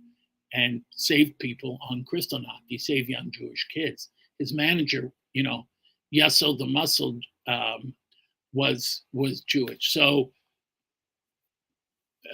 and 0.54 0.82
saved 0.92 1.40
people 1.40 1.80
on 1.90 2.06
Kristallnacht. 2.12 2.64
He 2.68 2.78
saved 2.78 3.10
young 3.10 3.32
Jewish 3.32 3.68
kids. 3.74 4.10
His 4.40 4.54
manager, 4.54 5.12
you 5.34 5.44
know, 5.44 5.66
Yussel 6.14 6.58
the 6.58 6.66
Muscle, 6.66 7.20
um, 7.48 7.94
was 8.54 9.04
was 9.14 9.42
Jewish. 9.42 9.94
So 9.94 10.32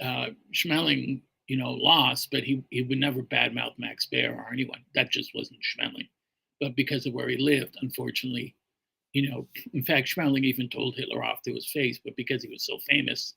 uh, 0.02 0.28
Schmeling, 0.52 1.22
you 1.46 1.56
know, 1.56 1.72
lost, 1.72 2.28
but 2.30 2.42
he 2.42 2.62
he 2.70 2.82
would 2.82 2.98
never 2.98 3.22
badmouth 3.22 3.78
Max 3.78 4.06
Baer 4.06 4.34
or 4.34 4.52
anyone. 4.52 4.84
That 4.94 5.10
just 5.10 5.34
wasn't 5.34 5.60
Schmeling. 5.60 6.08
But 6.60 6.76
because 6.76 7.06
of 7.06 7.14
where 7.14 7.28
he 7.28 7.38
lived, 7.38 7.76
unfortunately, 7.80 8.54
you 9.12 9.30
know, 9.30 9.48
in 9.72 9.82
fact, 9.82 10.08
Schmeling 10.08 10.44
even 10.44 10.68
told 10.68 10.94
Hitler 10.94 11.24
off 11.24 11.42
to 11.42 11.54
his 11.54 11.70
face, 11.70 11.98
but 12.04 12.16
because 12.16 12.42
he 12.42 12.50
was 12.50 12.64
so 12.64 12.78
famous, 12.88 13.34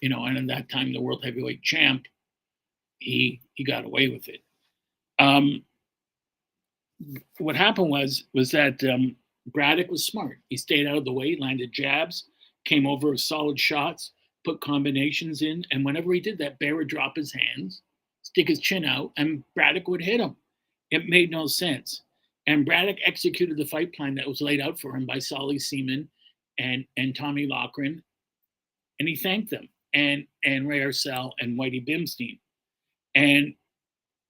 you 0.00 0.08
know, 0.08 0.24
and 0.24 0.38
at 0.38 0.46
that 0.48 0.70
time 0.70 0.92
the 0.92 1.00
world 1.00 1.24
heavyweight 1.24 1.62
champ, 1.62 2.04
he 2.98 3.40
he 3.54 3.64
got 3.64 3.84
away 3.84 4.08
with 4.08 4.28
it. 4.28 4.42
Um, 5.18 5.64
what 7.38 7.56
happened 7.56 7.90
was 7.90 8.24
was 8.34 8.50
that 8.52 8.82
um, 8.84 9.16
Braddock 9.46 9.90
was 9.90 10.06
smart. 10.06 10.38
He 10.48 10.56
stayed 10.56 10.86
out 10.86 10.98
of 10.98 11.04
the 11.04 11.12
way, 11.12 11.36
landed 11.38 11.72
jabs, 11.72 12.24
came 12.64 12.86
over 12.86 13.10
with 13.10 13.20
solid 13.20 13.58
shots, 13.58 14.12
put 14.44 14.60
combinations 14.60 15.42
in, 15.42 15.64
and 15.70 15.84
whenever 15.84 16.12
he 16.12 16.20
did 16.20 16.38
that, 16.38 16.58
Baer 16.58 16.76
would 16.76 16.88
drop 16.88 17.16
his 17.16 17.32
hands, 17.32 17.82
stick 18.22 18.48
his 18.48 18.60
chin 18.60 18.84
out, 18.84 19.12
and 19.16 19.42
Braddock 19.54 19.88
would 19.88 20.02
hit 20.02 20.20
him. 20.20 20.36
It 20.90 21.08
made 21.08 21.30
no 21.30 21.46
sense. 21.46 22.02
And 22.46 22.66
Braddock 22.66 22.98
executed 23.04 23.56
the 23.56 23.66
fight 23.66 23.92
plan 23.94 24.14
that 24.16 24.28
was 24.28 24.40
laid 24.40 24.60
out 24.60 24.78
for 24.78 24.96
him 24.96 25.06
by 25.06 25.18
Solly 25.18 25.58
Seaman 25.58 26.08
and 26.58 26.84
and 26.96 27.16
Tommy 27.16 27.46
Loughran, 27.46 28.02
and 29.02 29.08
he 29.08 29.16
thanked 29.16 29.50
them 29.50 29.68
and 29.94 30.24
and 30.44 30.68
Ray 30.68 30.78
Arcel 30.78 31.32
and 31.40 31.58
Whitey 31.58 31.84
Bimstein, 31.84 32.38
and 33.16 33.52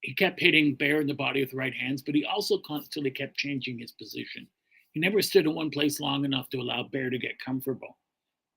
he 0.00 0.14
kept 0.14 0.40
hitting 0.40 0.76
Baer 0.76 1.02
in 1.02 1.06
the 1.06 1.12
body 1.12 1.40
with 1.42 1.50
the 1.50 1.58
right 1.58 1.74
hands, 1.74 2.00
but 2.00 2.14
he 2.14 2.24
also 2.24 2.56
constantly 2.66 3.10
kept 3.10 3.36
changing 3.36 3.78
his 3.78 3.92
position. 3.92 4.48
He 4.92 5.00
never 5.00 5.20
stood 5.20 5.44
in 5.44 5.54
one 5.54 5.68
place 5.68 6.00
long 6.00 6.24
enough 6.24 6.48
to 6.50 6.56
allow 6.56 6.84
Baer 6.84 7.10
to 7.10 7.18
get 7.18 7.38
comfortable. 7.38 7.98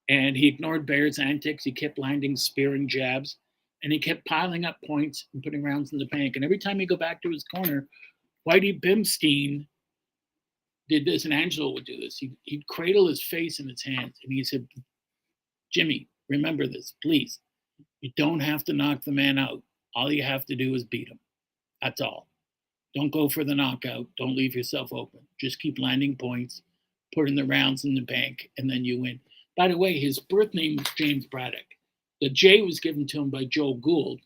And 0.08 0.38
he 0.38 0.48
ignored 0.48 0.88
Baer's 0.88 1.20
antics. 1.20 1.66
He 1.66 1.74
kept 1.74 2.00
landing 2.00 2.38
spearing 2.38 2.88
jabs 2.88 3.36
and 3.84 3.92
he 3.92 4.00
kept 4.00 4.26
piling 4.26 4.64
up 4.64 4.78
points 4.88 5.28
and 5.34 5.44
putting 5.44 5.64
rounds 5.64 5.92
in 5.92 6.00
the 6.00 6.06
bank. 6.06 6.38
And 6.38 6.46
every 6.46 6.58
time 6.58 6.80
he 6.80 6.86
go 6.86 6.96
back 6.96 7.22
to 7.24 7.30
his 7.30 7.44
corner, 7.44 7.88
Whitey 8.50 8.80
Bimstein 8.82 9.68
did 10.88 11.06
this, 11.06 11.26
and 11.26 11.34
Angelo 11.34 11.74
would 11.74 11.86
do 11.86 12.00
this. 12.00 12.18
He'd, 12.18 12.38
he'd 12.44 12.66
cradle 12.68 13.08
his 13.08 13.22
face 13.22 13.60
in 13.60 13.68
his 13.68 13.84
hands 13.84 14.18
and 14.24 14.32
he 14.32 14.44
said, 14.44 14.66
Jimmy, 15.76 16.08
remember 16.30 16.68
this, 16.68 16.94
please. 17.04 17.40
You 18.00 18.10
don't 18.16 18.40
have 18.40 18.64
to 18.64 18.74
knock 18.74 19.04
the 19.04 19.12
man 19.12 19.38
out. 19.38 19.62
All 19.94 20.10
you 20.10 20.24
have 20.24 20.46
to 20.46 20.56
do 20.56 20.74
is 20.74 20.86
beat 20.86 21.10
him. 21.10 21.20
That's 21.82 22.00
all. 22.00 22.30
Don't 22.96 23.12
go 23.12 23.28
for 23.28 23.44
the 23.44 23.56
knockout. 23.56 24.08
Don't 24.18 24.38
leave 24.38 24.56
yourself 24.56 24.94
open. 24.94 25.20
Just 25.38 25.60
keep 25.60 25.78
landing 25.78 26.16
points, 26.16 26.62
putting 27.14 27.36
the 27.36 27.44
rounds 27.44 27.84
in 27.84 27.94
the 27.94 28.02
bank, 28.02 28.50
and 28.58 28.70
then 28.70 28.86
you 28.86 29.02
win. 29.02 29.20
By 29.58 29.68
the 29.68 29.78
way, 29.78 30.00
his 30.00 30.18
birth 30.18 30.54
name 30.54 30.78
was 30.78 30.88
James 30.96 31.26
Braddock. 31.26 31.66
The 32.22 32.30
J 32.30 32.62
was 32.62 32.80
given 32.80 33.06
to 33.08 33.20
him 33.20 33.30
by 33.30 33.44
Joe 33.44 33.74
Gould 33.74 34.22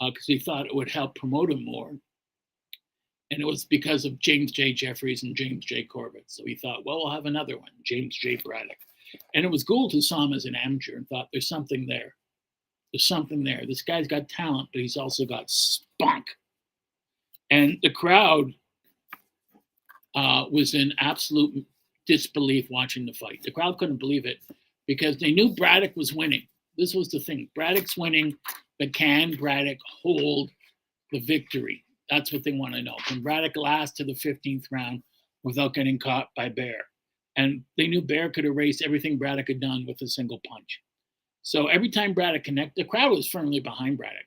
because 0.00 0.24
uh, 0.24 0.32
he 0.32 0.40
thought 0.40 0.66
it 0.66 0.74
would 0.74 0.90
help 0.90 1.14
promote 1.14 1.52
him 1.52 1.64
more. 1.64 1.90
And 3.30 3.40
it 3.40 3.46
was 3.46 3.64
because 3.64 4.04
of 4.04 4.18
James 4.18 4.50
J. 4.50 4.72
Jeffries 4.72 5.22
and 5.22 5.36
James 5.36 5.64
J. 5.64 5.84
Corbett. 5.84 6.24
So 6.26 6.42
he 6.44 6.56
thought, 6.56 6.84
well, 6.84 6.98
we'll 6.98 7.12
have 7.12 7.26
another 7.26 7.56
one, 7.56 7.70
James 7.84 8.16
J. 8.16 8.40
Braddock. 8.44 8.76
And 9.34 9.44
it 9.44 9.50
was 9.50 9.64
Gould 9.64 9.92
who 9.92 10.00
saw 10.00 10.24
him 10.24 10.32
as 10.32 10.44
an 10.44 10.54
amateur 10.54 10.96
and 10.96 11.08
thought, 11.08 11.28
there's 11.32 11.48
something 11.48 11.86
there. 11.86 12.14
There's 12.92 13.06
something 13.06 13.42
there. 13.42 13.62
This 13.66 13.82
guy's 13.82 14.06
got 14.06 14.28
talent, 14.28 14.68
but 14.72 14.80
he's 14.80 14.96
also 14.96 15.24
got 15.24 15.50
spunk. 15.50 16.26
And 17.50 17.78
the 17.82 17.90
crowd 17.90 18.52
uh, 20.14 20.44
was 20.50 20.74
in 20.74 20.92
absolute 20.98 21.64
disbelief 22.06 22.68
watching 22.70 23.06
the 23.06 23.12
fight. 23.12 23.40
The 23.42 23.50
crowd 23.50 23.78
couldn't 23.78 23.98
believe 23.98 24.26
it 24.26 24.38
because 24.86 25.18
they 25.18 25.32
knew 25.32 25.54
Braddock 25.54 25.96
was 25.96 26.12
winning. 26.12 26.46
This 26.76 26.94
was 26.94 27.10
the 27.10 27.20
thing 27.20 27.48
Braddock's 27.54 27.96
winning, 27.96 28.36
but 28.78 28.94
can 28.94 29.36
Braddock 29.36 29.78
hold 30.02 30.50
the 31.12 31.20
victory? 31.20 31.84
That's 32.10 32.32
what 32.32 32.44
they 32.44 32.52
want 32.52 32.74
to 32.74 32.82
know. 32.82 32.96
Can 33.06 33.22
Braddock 33.22 33.56
last 33.56 33.96
to 33.96 34.04
the 34.04 34.12
15th 34.12 34.66
round 34.70 35.02
without 35.42 35.74
getting 35.74 35.98
caught 35.98 36.28
by 36.36 36.48
Baer? 36.48 36.84
And 37.36 37.62
they 37.76 37.86
knew 37.86 38.00
Baer 38.00 38.30
could 38.30 38.44
erase 38.44 38.80
everything 38.82 39.18
Braddock 39.18 39.48
had 39.48 39.60
done 39.60 39.84
with 39.86 40.00
a 40.02 40.06
single 40.06 40.40
punch. 40.48 40.80
So 41.42 41.66
every 41.66 41.90
time 41.90 42.14
Braddock 42.14 42.44
connected, 42.44 42.84
the 42.84 42.88
crowd 42.88 43.10
was 43.10 43.28
firmly 43.28 43.60
behind 43.60 43.98
Braddock. 43.98 44.26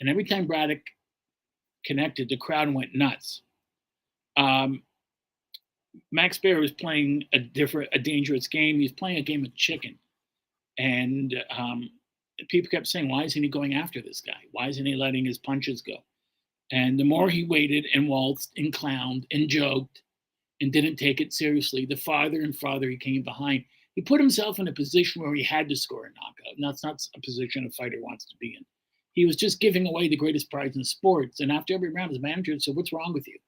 And 0.00 0.08
every 0.08 0.24
time 0.24 0.46
Braddock 0.46 0.80
connected, 1.84 2.28
the 2.28 2.36
crowd 2.36 2.72
went 2.72 2.94
nuts. 2.94 3.42
Um, 4.36 4.82
Max 6.10 6.38
Baer 6.38 6.60
was 6.60 6.72
playing 6.72 7.24
a 7.32 7.38
different, 7.38 7.90
a 7.92 7.98
dangerous 7.98 8.46
game. 8.46 8.78
He's 8.78 8.92
playing 8.92 9.18
a 9.18 9.22
game 9.22 9.44
of 9.44 9.54
chicken, 9.54 9.98
and 10.78 11.34
um, 11.50 11.90
people 12.48 12.70
kept 12.70 12.86
saying, 12.86 13.08
"Why 13.08 13.24
isn't 13.24 13.42
he 13.42 13.48
going 13.48 13.74
after 13.74 14.00
this 14.00 14.20
guy? 14.20 14.40
Why 14.52 14.68
isn't 14.68 14.86
he 14.86 14.94
letting 14.94 15.24
his 15.24 15.38
punches 15.38 15.82
go?" 15.82 16.02
And 16.70 16.98
the 16.98 17.04
more 17.04 17.28
he 17.28 17.44
waited 17.44 17.86
and 17.94 18.08
waltzed 18.08 18.52
and 18.56 18.72
clowned 18.72 19.26
and 19.30 19.48
joked 19.48 20.02
and 20.62 20.72
didn't 20.72 20.96
take 20.96 21.20
it 21.20 21.32
seriously, 21.32 21.84
the 21.84 21.96
farther 21.96 22.40
and 22.40 22.56
farther 22.56 22.88
he 22.88 22.96
came 22.96 23.22
behind. 23.22 23.64
He 23.94 24.00
put 24.00 24.20
himself 24.20 24.58
in 24.58 24.68
a 24.68 24.72
position 24.72 25.20
where 25.20 25.34
he 25.34 25.42
had 25.42 25.68
to 25.68 25.76
score 25.76 26.06
a 26.06 26.08
knockout, 26.08 26.56
and 26.56 26.64
that's 26.64 26.84
not 26.84 27.02
a 27.14 27.20
position 27.20 27.66
a 27.66 27.70
fighter 27.70 27.98
wants 28.00 28.24
to 28.26 28.36
be 28.40 28.54
in. 28.56 28.64
He 29.12 29.26
was 29.26 29.36
just 29.36 29.60
giving 29.60 29.86
away 29.86 30.08
the 30.08 30.16
greatest 30.16 30.50
prize 30.50 30.74
in 30.76 30.84
sports. 30.84 31.40
And 31.40 31.52
after 31.52 31.74
every 31.74 31.92
round, 31.92 32.12
his 32.12 32.20
manager 32.20 32.58
said, 32.58 32.74
What's 32.74 32.92
wrong 32.92 33.12
with 33.12 33.28
you? 33.28 33.38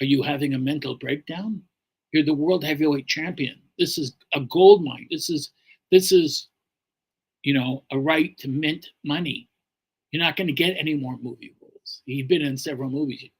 Are 0.00 0.06
you 0.06 0.22
having 0.22 0.54
a 0.54 0.58
mental 0.58 0.96
breakdown? 0.96 1.62
You're 2.12 2.24
the 2.24 2.34
world 2.34 2.64
heavyweight 2.64 3.06
champion. 3.06 3.60
This 3.78 3.98
is 3.98 4.16
a 4.34 4.40
gold 4.40 4.82
mine. 4.82 5.06
This 5.10 5.30
is 5.30 5.50
this 5.92 6.10
is 6.10 6.48
you 7.42 7.54
know 7.54 7.84
a 7.92 7.98
right 7.98 8.36
to 8.38 8.48
mint 8.48 8.88
money. 9.04 9.48
You're 10.10 10.22
not 10.22 10.36
going 10.36 10.46
to 10.46 10.52
get 10.52 10.76
any 10.78 10.94
more 10.94 11.18
movie 11.18 11.54
roles. 11.60 12.02
He'd 12.06 12.28
been 12.28 12.42
in 12.42 12.56
several 12.56 12.90
movies. 12.90 13.30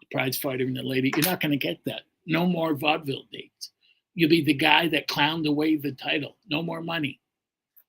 The 0.00 0.16
Prize 0.16 0.38
Fighter 0.38 0.64
and 0.64 0.76
the 0.76 0.82
Lady. 0.82 1.12
You're 1.14 1.30
not 1.30 1.40
going 1.40 1.52
to 1.52 1.58
get 1.58 1.78
that. 1.84 2.02
No 2.26 2.46
more 2.46 2.74
vaudeville 2.74 3.24
dates. 3.32 3.70
You'll 4.14 4.30
be 4.30 4.44
the 4.44 4.54
guy 4.54 4.88
that 4.88 5.08
clowned 5.08 5.46
away 5.46 5.76
the 5.76 5.92
title. 5.92 6.36
No 6.48 6.62
more 6.62 6.80
money. 6.80 7.20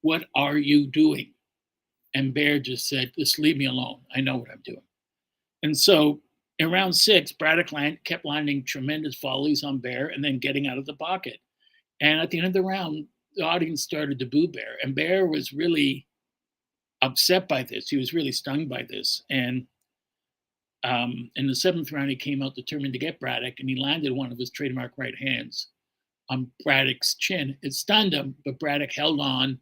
What 0.02 0.26
are 0.36 0.58
you 0.58 0.88
doing? 0.88 1.34
And 2.14 2.34
Baer 2.34 2.60
just 2.60 2.88
said, 2.88 3.12
just 3.18 3.40
leave 3.40 3.58
me 3.58 3.66
alone. 3.66 4.02
I 4.16 4.22
know 4.22 4.38
what 4.38 4.50
I'm 4.52 4.62
doing. 4.64 4.82
And 5.64 5.78
so 5.78 6.22
in 6.60 6.72
round 6.72 6.96
six, 6.96 7.32
Braddock 7.32 7.72
land, 7.72 7.98
kept 8.06 8.26
landing 8.26 8.64
tremendous 8.64 9.20
volleys 9.20 9.64
on 9.64 9.80
Baer 9.80 10.08
and 10.08 10.24
then 10.24 10.40
getting 10.40 10.68
out 10.68 10.78
of 10.78 10.86
the 10.86 10.94
pocket. 10.94 11.40
And 12.02 12.20
at 12.20 12.32
the 12.32 12.38
end 12.38 12.48
of 12.48 12.54
the 12.54 12.62
round, 12.62 13.06
the 13.36 13.44
audience 13.44 13.84
started 13.84 14.20
to 14.20 14.26
boo 14.26 14.48
Baer. 14.48 14.78
And 14.82 14.96
Baer 14.96 15.28
was 15.28 15.52
really 15.52 16.08
upset 17.02 17.48
by 17.48 17.64
this. 17.64 17.90
He 17.90 17.98
was 17.98 18.14
really 18.14 18.32
stung 18.32 18.68
by 18.68 18.86
this. 18.88 19.24
And 19.30 19.68
um, 20.86 21.30
in 21.36 21.48
the 21.48 21.56
seventh 21.56 21.92
round, 21.92 22.10
he 22.10 22.16
came 22.16 22.42
out 22.42 22.56
determined 22.56 22.94
to 22.94 23.00
get 23.00 23.20
Braddock, 23.20 23.56
and 23.60 23.70
he 23.70 23.76
landed 23.76 24.14
one 24.14 24.32
of 24.32 24.38
his 24.38 24.52
trademark 24.52 24.94
right 24.98 25.16
hands 25.20 25.68
on 26.30 26.52
Braddock's 26.64 27.16
chin. 27.16 27.58
It 27.62 27.74
stunned 27.74 28.14
him, 28.14 28.36
but 28.46 28.60
Braddock 28.60 28.94
held 28.94 29.20
on 29.20 29.60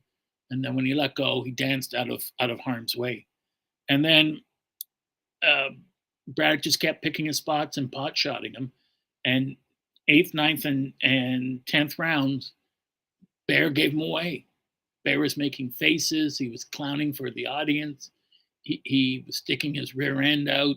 and 0.53 0.63
then 0.63 0.76
when 0.76 0.86
he 0.86 0.93
let 0.93 1.15
go, 1.15 1.41
he 1.43 1.49
danced 1.49 1.95
out 1.95 2.11
of 2.11 2.24
out 2.39 2.51
of 2.51 2.59
harm's 2.59 2.95
way. 2.95 3.26
And 3.89 4.05
then 4.05 4.39
uh, 5.41 5.69
Braddock 6.28 6.61
just 6.61 6.80
kept 6.80 7.01
picking 7.01 7.26
his 7.26 7.38
spots 7.38 7.78
and 7.78 7.91
pot 7.91 8.15
shotting 8.15 8.53
him. 8.53 8.71
And 9.26 9.57
eighth, 10.07 10.36
ninth, 10.36 10.65
and 10.65 10.93
and 11.01 11.65
tenth 11.65 11.97
rounds, 11.97 12.53
Baer 13.47 13.71
gave 13.71 13.93
him 13.93 14.01
away. 14.01 14.45
Baer 15.03 15.19
was 15.19 15.38
making 15.38 15.71
faces. 15.71 16.38
He 16.38 16.49
was 16.49 16.63
clowning 16.63 17.13
for 17.13 17.32
the 17.32 17.47
audience. 17.47 18.11
He, 18.61 18.80
he 18.86 19.24
was 19.26 19.38
sticking 19.38 19.74
his 19.74 19.95
rear 19.95 20.21
end 20.21 20.47
out. 20.49 20.76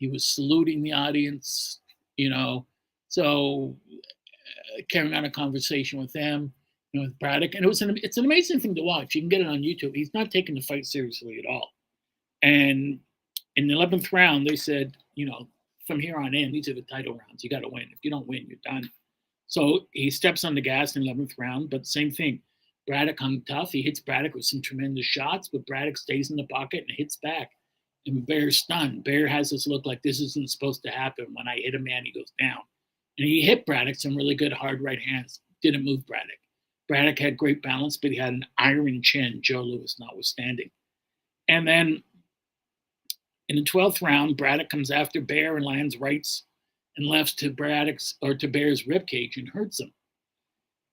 He 0.00 0.08
was 0.08 0.26
saluting 0.26 0.82
the 0.82 0.92
audience. 0.92 1.78
You 2.16 2.30
know, 2.30 2.66
so 3.08 3.76
uh, 3.88 4.82
carrying 4.90 5.14
on 5.14 5.24
a 5.24 5.30
conversation 5.30 5.98
with 6.00 6.12
them 6.12 6.52
you 6.92 7.00
know, 7.00 7.06
with 7.06 7.18
Braddock, 7.18 7.54
and 7.54 7.64
it 7.64 7.68
was 7.68 7.82
an 7.82 7.98
it's 8.02 8.16
an 8.16 8.24
amazing 8.24 8.60
thing 8.60 8.74
to 8.74 8.82
watch. 8.82 9.14
You 9.14 9.22
can 9.22 9.28
get 9.28 9.40
it 9.40 9.46
on 9.46 9.60
YouTube. 9.62 9.94
He's 9.94 10.12
not 10.14 10.30
taking 10.30 10.54
the 10.54 10.60
fight 10.60 10.86
seriously 10.86 11.38
at 11.38 11.48
all. 11.48 11.70
And 12.42 12.98
in 13.56 13.68
the 13.68 13.74
eleventh 13.74 14.12
round, 14.12 14.46
they 14.46 14.56
said, 14.56 14.96
you 15.14 15.26
know, 15.26 15.48
from 15.86 16.00
here 16.00 16.16
on 16.18 16.34
in, 16.34 16.52
these 16.52 16.68
are 16.68 16.74
the 16.74 16.82
title 16.82 17.14
rounds. 17.14 17.44
You 17.44 17.50
got 17.50 17.60
to 17.60 17.68
win. 17.68 17.88
If 17.92 17.98
you 18.02 18.10
don't 18.10 18.26
win, 18.26 18.46
you're 18.48 18.58
done. 18.64 18.90
So 19.46 19.86
he 19.92 20.10
steps 20.10 20.44
on 20.44 20.54
the 20.54 20.60
gas 20.60 20.96
in 20.96 21.02
the 21.02 21.08
eleventh 21.08 21.34
round, 21.38 21.70
but 21.70 21.86
same 21.86 22.10
thing. 22.10 22.40
Braddock 22.86 23.20
hung 23.20 23.42
tough. 23.42 23.70
He 23.72 23.82
hits 23.82 24.00
Braddock 24.00 24.34
with 24.34 24.44
some 24.44 24.62
tremendous 24.62 25.06
shots, 25.06 25.48
but 25.48 25.66
Braddock 25.66 25.96
stays 25.96 26.30
in 26.30 26.36
the 26.36 26.46
pocket 26.46 26.84
and 26.88 26.96
hits 26.96 27.16
back. 27.16 27.50
And 28.06 28.26
Baer's 28.26 28.58
stunned. 28.58 29.04
Baer 29.04 29.28
has 29.28 29.50
this 29.50 29.66
look 29.66 29.86
like 29.86 30.02
this 30.02 30.20
isn't 30.20 30.50
supposed 30.50 30.82
to 30.84 30.90
happen. 30.90 31.26
When 31.32 31.48
I 31.48 31.56
hit 31.58 31.74
a 31.74 31.78
man, 31.78 32.04
he 32.04 32.12
goes 32.12 32.32
down. 32.40 32.60
And 33.18 33.28
he 33.28 33.42
hit 33.42 33.66
Braddock 33.66 33.96
some 33.96 34.16
really 34.16 34.34
good 34.34 34.52
hard 34.52 34.82
right 34.82 35.00
hands. 35.00 35.40
Didn't 35.62 35.84
move 35.84 36.06
Braddock. 36.06 36.38
Braddock 36.88 37.18
had 37.18 37.36
great 37.36 37.62
balance, 37.62 37.96
but 37.98 38.10
he 38.12 38.16
had 38.18 38.34
an 38.34 38.46
iron 38.58 39.02
chin, 39.02 39.40
Joe 39.42 39.62
Louis 39.62 39.94
notwithstanding. 40.00 40.70
And 41.48 41.66
then 41.68 42.02
In 43.48 43.56
the 43.56 43.62
12th 43.64 44.00
round, 44.02 44.36
Braddock 44.36 44.70
comes 44.70 44.90
after 44.90 45.20
Baer 45.20 45.56
and 45.56 45.64
lands 45.66 45.96
rights 45.98 46.44
and 46.96 47.06
lefts 47.06 47.34
to 47.36 47.50
Braddock's 47.50 48.14
or 48.22 48.34
to 48.34 48.48
Baer's 48.48 48.84
ribcage 48.84 49.36
and 49.36 49.48
hurts 49.48 49.80
him. 49.80 49.92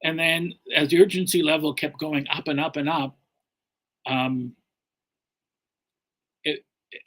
And 0.04 0.18
then 0.20 0.54
as 0.76 0.90
the 0.90 1.02
urgency 1.02 1.44
level 1.44 1.74
kept 1.74 2.00
going 2.00 2.28
up 2.30 2.48
and 2.48 2.60
up 2.60 2.76
and 2.78 2.90
up, 2.90 3.18
um, 4.08 4.56
it, 6.44 6.66
it, 6.92 7.02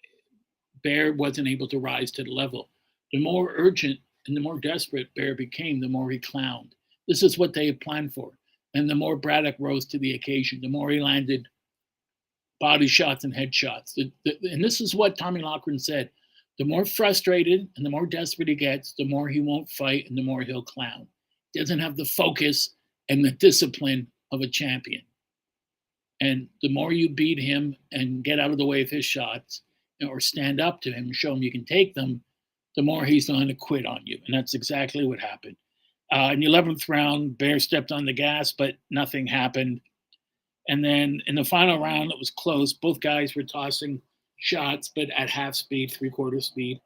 Baer 0.82 1.12
wasn't 1.12 1.48
able 1.48 1.68
to 1.68 1.78
rise 1.78 2.10
to 2.12 2.24
the 2.24 2.32
level. 2.32 2.70
The 3.12 3.20
more 3.20 3.52
urgent 3.56 3.98
and 4.26 4.36
the 4.36 4.40
more 4.40 4.60
desperate 4.60 5.08
Baer 5.16 5.34
became, 5.34 5.80
the 5.80 5.88
more 5.88 6.10
he 6.10 6.18
clowned. 6.18 6.70
This 7.08 7.22
is 7.22 7.38
what 7.38 7.54
they 7.54 7.66
had 7.66 7.80
planned 7.80 8.14
for. 8.14 8.32
And 8.74 8.88
the 8.88 8.94
more 8.94 9.16
Braddock 9.16 9.56
rose 9.58 9.84
to 9.86 9.98
the 9.98 10.14
occasion, 10.14 10.60
the 10.60 10.68
more 10.68 10.90
he 10.90 11.00
landed 11.00 11.46
body 12.60 12.86
shots 12.86 13.24
and 13.24 13.34
headshots. 13.34 13.96
And 13.96 14.62
this 14.62 14.80
is 14.80 14.94
what 14.94 15.18
Tommy 15.18 15.40
Loughran 15.40 15.78
said. 15.78 16.10
The 16.58 16.64
more 16.66 16.84
frustrated 16.84 17.68
and 17.76 17.86
the 17.86 17.90
more 17.90 18.06
desperate 18.06 18.48
he 18.48 18.54
gets, 18.54 18.92
the 18.98 19.08
more 19.08 19.28
he 19.28 19.40
won't 19.40 19.70
fight 19.70 20.06
and 20.08 20.16
the 20.16 20.22
more 20.22 20.42
he'll 20.42 20.62
clown. 20.62 21.06
He 21.52 21.60
doesn't 21.60 21.78
have 21.78 21.96
the 21.96 22.04
focus 22.04 22.70
and 23.08 23.24
the 23.24 23.32
discipline 23.32 24.06
of 24.30 24.42
a 24.42 24.46
champion. 24.46 25.02
And 26.20 26.48
the 26.60 26.68
more 26.68 26.92
you 26.92 27.08
beat 27.08 27.40
him 27.40 27.74
and 27.92 28.22
get 28.22 28.38
out 28.38 28.50
of 28.50 28.58
the 28.58 28.66
way 28.66 28.82
of 28.82 28.90
his 28.90 29.06
shots 29.06 29.62
or 30.08 30.20
stand 30.20 30.60
up 30.60 30.80
to 30.82 30.90
him 30.90 31.04
and 31.04 31.14
show 31.14 31.32
him 31.32 31.42
you 31.42 31.52
can 31.52 31.64
take 31.64 31.94
them, 31.94 32.22
the 32.76 32.82
more 32.82 33.04
he's 33.04 33.28
going 33.28 33.48
to 33.48 33.54
quit 33.54 33.86
on 33.86 34.00
you. 34.04 34.18
And 34.26 34.36
that's 34.36 34.54
exactly 34.54 35.06
what 35.06 35.20
happened. 35.20 35.56
Uh, 36.12 36.30
in 36.32 36.40
the 36.40 36.46
11th 36.46 36.88
round, 36.88 37.38
Baer 37.38 37.58
stepped 37.58 37.92
on 37.92 38.04
the 38.04 38.12
gas, 38.12 38.52
but 38.52 38.74
nothing 38.90 39.26
happened. 39.26 39.80
And 40.68 40.84
then 40.84 41.20
in 41.26 41.34
the 41.34 41.44
final 41.44 41.78
round, 41.78 42.10
it 42.10 42.18
was 42.18 42.30
close. 42.30 42.72
Both 42.72 43.00
guys 43.00 43.34
were 43.34 43.42
tossing 43.42 44.00
shots, 44.38 44.90
but 44.94 45.08
at 45.10 45.30
half 45.30 45.54
speed, 45.54 45.92
three 45.92 46.10
quarter 46.10 46.40
speed. 46.40 46.80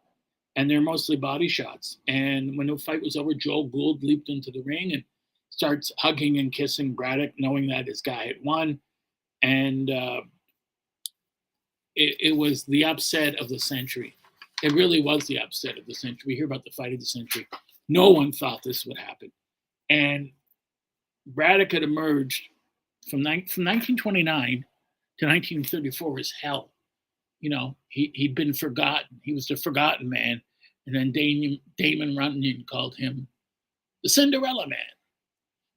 And 0.56 0.70
they're 0.70 0.80
mostly 0.80 1.16
body 1.16 1.48
shots. 1.48 1.98
And 2.06 2.56
when 2.56 2.68
the 2.68 2.78
fight 2.78 3.02
was 3.02 3.16
over, 3.16 3.34
Joe 3.34 3.64
Gould 3.64 4.02
leaped 4.02 4.28
into 4.28 4.50
the 4.50 4.62
ring 4.62 4.92
and 4.92 5.02
starts 5.50 5.90
hugging 5.98 6.38
and 6.38 6.52
kissing 6.52 6.94
Braddock, 6.94 7.32
knowing 7.38 7.66
that 7.68 7.88
his 7.88 8.00
guy 8.00 8.26
had 8.26 8.36
won. 8.44 8.78
And 9.42 9.90
uh, 9.90 10.20
it, 11.96 12.16
it 12.20 12.36
was 12.36 12.64
the 12.64 12.84
upset 12.84 13.36
of 13.40 13.48
the 13.48 13.58
century. 13.58 14.16
It 14.62 14.72
really 14.72 15.02
was 15.02 15.26
the 15.26 15.38
upset 15.38 15.78
of 15.78 15.86
the 15.86 15.94
century. 15.94 16.22
We 16.26 16.36
hear 16.36 16.46
about 16.46 16.64
the 16.64 16.70
fight 16.70 16.92
of 16.92 17.00
the 17.00 17.06
century. 17.06 17.46
No 17.88 18.10
one 18.10 18.32
thought 18.32 18.62
this 18.62 18.86
would 18.86 18.98
happen. 18.98 19.30
And 19.90 20.30
Braddock 21.26 21.72
had 21.72 21.82
emerged 21.82 22.44
from, 23.10 23.22
from 23.22 23.64
1929 23.64 24.64
to 25.18 25.26
1934 25.26 26.12
was 26.12 26.32
hell. 26.40 26.70
You 27.40 27.50
know, 27.50 27.76
he, 27.88 28.10
he'd 28.14 28.34
been 28.34 28.54
forgotten. 28.54 29.20
He 29.22 29.34
was 29.34 29.46
the 29.46 29.56
forgotten 29.56 30.08
man. 30.08 30.40
And 30.86 30.96
then 30.96 31.12
Damon, 31.12 31.60
Damon 31.76 32.16
Runyon 32.16 32.64
called 32.68 32.94
him 32.96 33.26
the 34.02 34.08
Cinderella 34.08 34.66
man. 34.68 34.78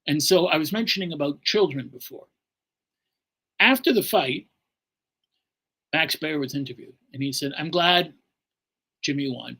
And 0.07 0.22
so 0.24 0.47
I 0.47 0.57
was 0.57 0.72
mentioning 0.72 1.13
about 1.13 1.41
children 1.43 1.89
before. 1.89 2.28
After 3.59 3.91
the 3.91 4.03
fight, 4.03 4.47
Max 5.93 6.15
Baer 6.15 6.39
was 6.39 6.55
interviewed 6.55 6.93
and 7.13 7.23
he 7.23 7.31
said, 7.31 7.53
I'm 7.57 7.71
glad 7.71 8.13
Jimmy 9.01 9.31
won. 9.31 9.57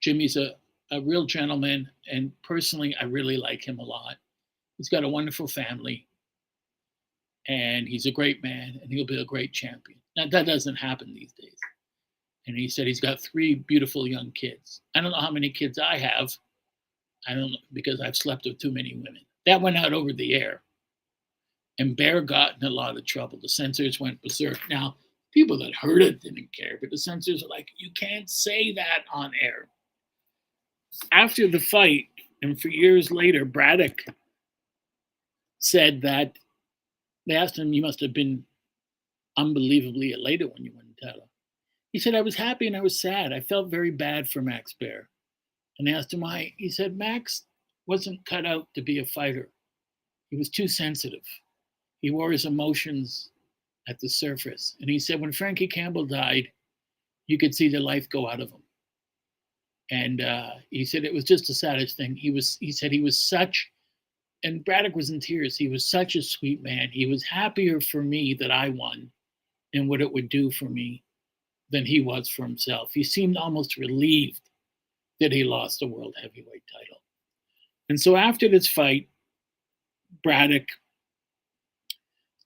Jimmy's 0.00 0.36
a, 0.36 0.56
a 0.90 1.00
real 1.00 1.24
gentleman, 1.24 1.88
and 2.10 2.32
personally, 2.42 2.94
I 3.00 3.04
really 3.04 3.36
like 3.36 3.66
him 3.66 3.78
a 3.78 3.84
lot. 3.84 4.16
He's 4.76 4.88
got 4.88 5.04
a 5.04 5.08
wonderful 5.08 5.46
family, 5.46 6.06
and 7.46 7.86
he's 7.88 8.06
a 8.06 8.10
great 8.10 8.42
man, 8.42 8.80
and 8.82 8.90
he'll 8.90 9.06
be 9.06 9.20
a 9.20 9.24
great 9.24 9.52
champion. 9.52 9.98
Now, 10.16 10.26
that 10.30 10.46
doesn't 10.46 10.76
happen 10.76 11.14
these 11.14 11.32
days. 11.32 11.56
And 12.46 12.56
he 12.56 12.68
said 12.68 12.86
he's 12.86 13.00
got 13.00 13.20
three 13.20 13.54
beautiful 13.54 14.06
young 14.06 14.32
kids. 14.32 14.80
I 14.94 15.00
don't 15.00 15.12
know 15.12 15.20
how 15.20 15.30
many 15.30 15.50
kids 15.50 15.78
I 15.78 15.96
have. 15.98 16.32
I 17.28 17.34
don't 17.34 17.52
know 17.52 17.58
because 17.72 18.00
I've 18.00 18.16
slept 18.16 18.44
with 18.44 18.58
too 18.58 18.72
many 18.72 18.94
women. 18.94 19.22
That 19.46 19.60
went 19.60 19.76
out 19.76 19.92
over 19.92 20.12
the 20.12 20.34
air. 20.34 20.62
And 21.78 21.96
Baer 21.96 22.20
got 22.20 22.54
in 22.60 22.66
a 22.66 22.70
lot 22.70 22.96
of 22.96 23.06
trouble. 23.06 23.38
The 23.40 23.48
censors 23.48 24.00
went 24.00 24.20
berserk. 24.22 24.58
Now, 24.68 24.96
people 25.32 25.58
that 25.58 25.74
heard 25.74 26.02
it 26.02 26.20
didn't 26.20 26.48
care, 26.56 26.78
but 26.80 26.90
the 26.90 26.98
censors 26.98 27.42
are 27.42 27.48
like, 27.48 27.68
you 27.78 27.90
can't 27.98 28.28
say 28.28 28.72
that 28.74 29.04
on 29.12 29.32
air. 29.40 29.68
After 31.10 31.48
the 31.48 31.58
fight, 31.58 32.08
and 32.42 32.60
for 32.60 32.68
years 32.68 33.10
later, 33.10 33.44
Braddock 33.44 33.98
said 35.58 36.02
that 36.02 36.36
they 37.26 37.34
asked 37.34 37.58
him, 37.58 37.72
You 37.72 37.82
must 37.82 38.00
have 38.00 38.12
been 38.12 38.44
unbelievably 39.36 40.12
elated 40.12 40.50
when 40.52 40.64
you 40.64 40.72
won 40.74 40.84
the 40.88 41.06
title. 41.06 41.28
He 41.92 41.98
said, 41.98 42.14
I 42.14 42.20
was 42.20 42.34
happy 42.34 42.66
and 42.66 42.76
I 42.76 42.80
was 42.80 43.00
sad. 43.00 43.32
I 43.32 43.40
felt 43.40 43.70
very 43.70 43.90
bad 43.90 44.28
for 44.28 44.42
Max 44.42 44.74
Baer. 44.78 45.08
And 45.78 45.86
they 45.86 45.94
asked 45.94 46.12
him 46.12 46.20
why. 46.20 46.52
He 46.58 46.70
said, 46.70 46.96
Max 46.96 47.44
wasn't 47.86 48.24
cut 48.26 48.44
out 48.44 48.66
to 48.74 48.82
be 48.82 48.98
a 48.98 49.06
fighter. 49.06 49.50
He 50.30 50.36
was 50.36 50.48
too 50.48 50.68
sensitive. 50.68 51.24
He 52.00 52.10
wore 52.10 52.32
his 52.32 52.46
emotions 52.46 53.30
at 53.88 53.98
the 54.00 54.08
surface. 54.08 54.76
And 54.80 54.88
he 54.88 54.98
said 54.98 55.20
when 55.20 55.32
Frankie 55.32 55.66
Campbell 55.66 56.06
died, 56.06 56.48
you 57.26 57.38
could 57.38 57.54
see 57.54 57.68
the 57.68 57.80
life 57.80 58.08
go 58.08 58.28
out 58.28 58.40
of 58.40 58.50
him. 58.50 58.62
And 59.90 60.20
uh, 60.20 60.50
he 60.70 60.84
said 60.84 61.04
it 61.04 61.14
was 61.14 61.24
just 61.24 61.46
the 61.46 61.54
saddest 61.54 61.96
thing. 61.96 62.16
He 62.16 62.30
was. 62.30 62.56
He 62.60 62.72
said 62.72 62.92
he 62.92 63.02
was 63.02 63.18
such, 63.18 63.70
and 64.42 64.64
Braddock 64.64 64.96
was 64.96 65.10
in 65.10 65.20
tears. 65.20 65.56
He 65.56 65.68
was 65.68 65.84
such 65.84 66.16
a 66.16 66.22
sweet 66.22 66.62
man. 66.62 66.88
He 66.90 67.06
was 67.06 67.22
happier 67.24 67.80
for 67.80 68.02
me 68.02 68.34
that 68.40 68.50
I 68.50 68.70
won, 68.70 69.10
and 69.74 69.88
what 69.88 70.00
it 70.00 70.10
would 70.10 70.30
do 70.30 70.50
for 70.50 70.66
me, 70.66 71.02
than 71.70 71.84
he 71.84 72.00
was 72.00 72.28
for 72.28 72.42
himself. 72.42 72.90
He 72.94 73.04
seemed 73.04 73.36
almost 73.36 73.76
relieved 73.76 74.40
that 75.20 75.32
he 75.32 75.44
lost 75.44 75.80
the 75.80 75.88
world 75.88 76.14
heavyweight 76.16 76.62
title. 76.72 77.02
And 77.88 78.00
so 78.00 78.16
after 78.16 78.48
this 78.48 78.66
fight, 78.66 79.08
Braddock 80.22 80.66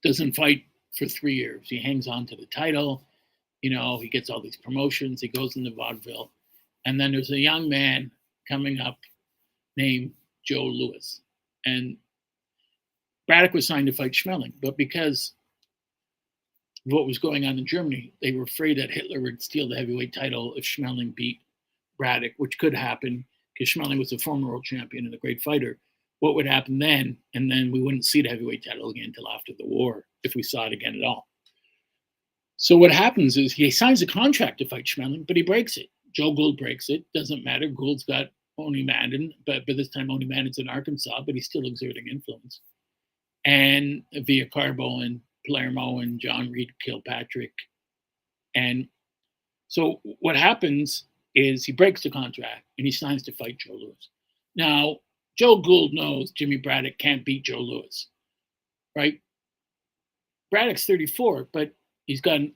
doesn't 0.03 0.35
fight 0.35 0.63
for 0.97 1.05
three 1.05 1.35
years. 1.35 1.67
He 1.69 1.79
hangs 1.79 2.07
on 2.07 2.25
to 2.27 2.35
the 2.35 2.47
title. 2.47 3.03
You 3.61 3.71
know, 3.71 3.99
he 3.99 4.09
gets 4.09 4.29
all 4.29 4.41
these 4.41 4.57
promotions. 4.57 5.21
He 5.21 5.27
goes 5.27 5.55
into 5.55 5.71
vaudeville. 5.71 6.31
And 6.85 6.99
then 6.99 7.11
there's 7.11 7.31
a 7.31 7.39
young 7.39 7.69
man 7.69 8.11
coming 8.47 8.79
up 8.79 8.97
named 9.75 10.11
Joe 10.43 10.65
Louis. 10.65 11.21
And 11.65 11.97
Braddock 13.27 13.53
was 13.53 13.67
signed 13.67 13.87
to 13.87 13.93
fight 13.93 14.13
Schmeling, 14.13 14.53
but 14.61 14.77
because 14.77 15.33
of 16.85 16.93
what 16.93 17.05
was 17.05 17.17
going 17.17 17.45
on 17.45 17.57
in 17.57 17.65
Germany, 17.65 18.13
they 18.21 18.31
were 18.31 18.43
afraid 18.43 18.77
that 18.77 18.89
Hitler 18.89 19.19
would 19.19 19.41
steal 19.41 19.67
the 19.67 19.75
heavyweight 19.75 20.13
title 20.13 20.53
if 20.55 20.63
Schmeling 20.63 21.13
beat 21.13 21.41
Braddock, 21.97 22.33
which 22.37 22.57
could 22.57 22.73
happen 22.73 23.25
because 23.53 23.73
Schmeling 23.73 23.99
was 23.99 24.13
a 24.13 24.17
former 24.19 24.47
world 24.47 24.63
champion 24.63 25.05
and 25.05 25.13
a 25.13 25.17
great 25.17 25.41
fighter 25.41 25.77
what 26.19 26.35
would 26.35 26.47
happen 26.47 26.79
then, 26.79 27.17
and 27.35 27.49
then 27.51 27.71
we 27.71 27.81
wouldn't 27.81 28.05
see 28.05 28.21
the 28.21 28.29
heavyweight 28.29 28.65
title 28.65 28.89
again 28.89 29.05
until 29.05 29.29
after 29.29 29.53
the 29.57 29.65
war, 29.65 30.05
if 30.23 30.35
we 30.35 30.43
saw 30.43 30.65
it 30.65 30.73
again 30.73 30.95
at 30.95 31.05
all. 31.05 31.27
So 32.57 32.75
what 32.75 32.91
happens 32.91 33.37
is 33.37 33.53
he 33.53 33.69
signs 33.69 34.01
a 34.01 34.07
contract 34.07 34.57
to 34.59 34.67
fight 34.67 34.85
Schmeling, 34.85 35.27
but 35.27 35.35
he 35.35 35.43
breaks 35.43 35.77
it. 35.77 35.89
Joe 36.15 36.33
Gould 36.33 36.57
breaks 36.57 36.89
it. 36.89 37.05
Doesn't 37.13 37.43
matter. 37.43 37.67
Gould's 37.67 38.03
got 38.03 38.27
Owney 38.59 38.83
Madden, 38.83 39.31
but 39.45 39.65
by 39.67 39.73
this 39.73 39.89
time 39.89 40.07
Owney 40.07 40.27
Madden's 40.27 40.57
in 40.57 40.67
Arkansas, 40.67 41.21
but 41.25 41.35
he's 41.35 41.45
still 41.45 41.67
exerting 41.67 42.07
influence. 42.07 42.61
And 43.45 44.01
via 44.11 44.47
Carbo 44.47 45.01
and 45.01 45.21
Palermo 45.45 45.99
and 45.99 46.19
John 46.19 46.51
Reed 46.51 46.71
Kilpatrick. 46.83 47.53
And 48.55 48.87
so 49.67 50.01
what 50.19 50.35
happens 50.35 51.05
is 51.35 51.63
he 51.63 51.71
breaks 51.71 52.01
the 52.01 52.09
contract 52.09 52.63
and 52.77 52.87
he 52.87 52.91
signs 52.91 53.21
to 53.23 53.31
fight 53.33 53.59
Joe 53.59 53.73
Louis. 53.73 54.09
Now, 54.55 54.97
Joe 55.37 55.61
Gould 55.61 55.93
knows 55.93 56.31
Jimmy 56.31 56.57
Braddock 56.57 56.97
can't 56.97 57.23
beat 57.23 57.43
Joe 57.43 57.59
Louis, 57.59 58.07
right? 58.95 59.21
Braddock's 60.49 60.85
34, 60.85 61.49
but 61.51 61.73
he's 62.05 62.21
got 62.21 62.37
an, 62.37 62.53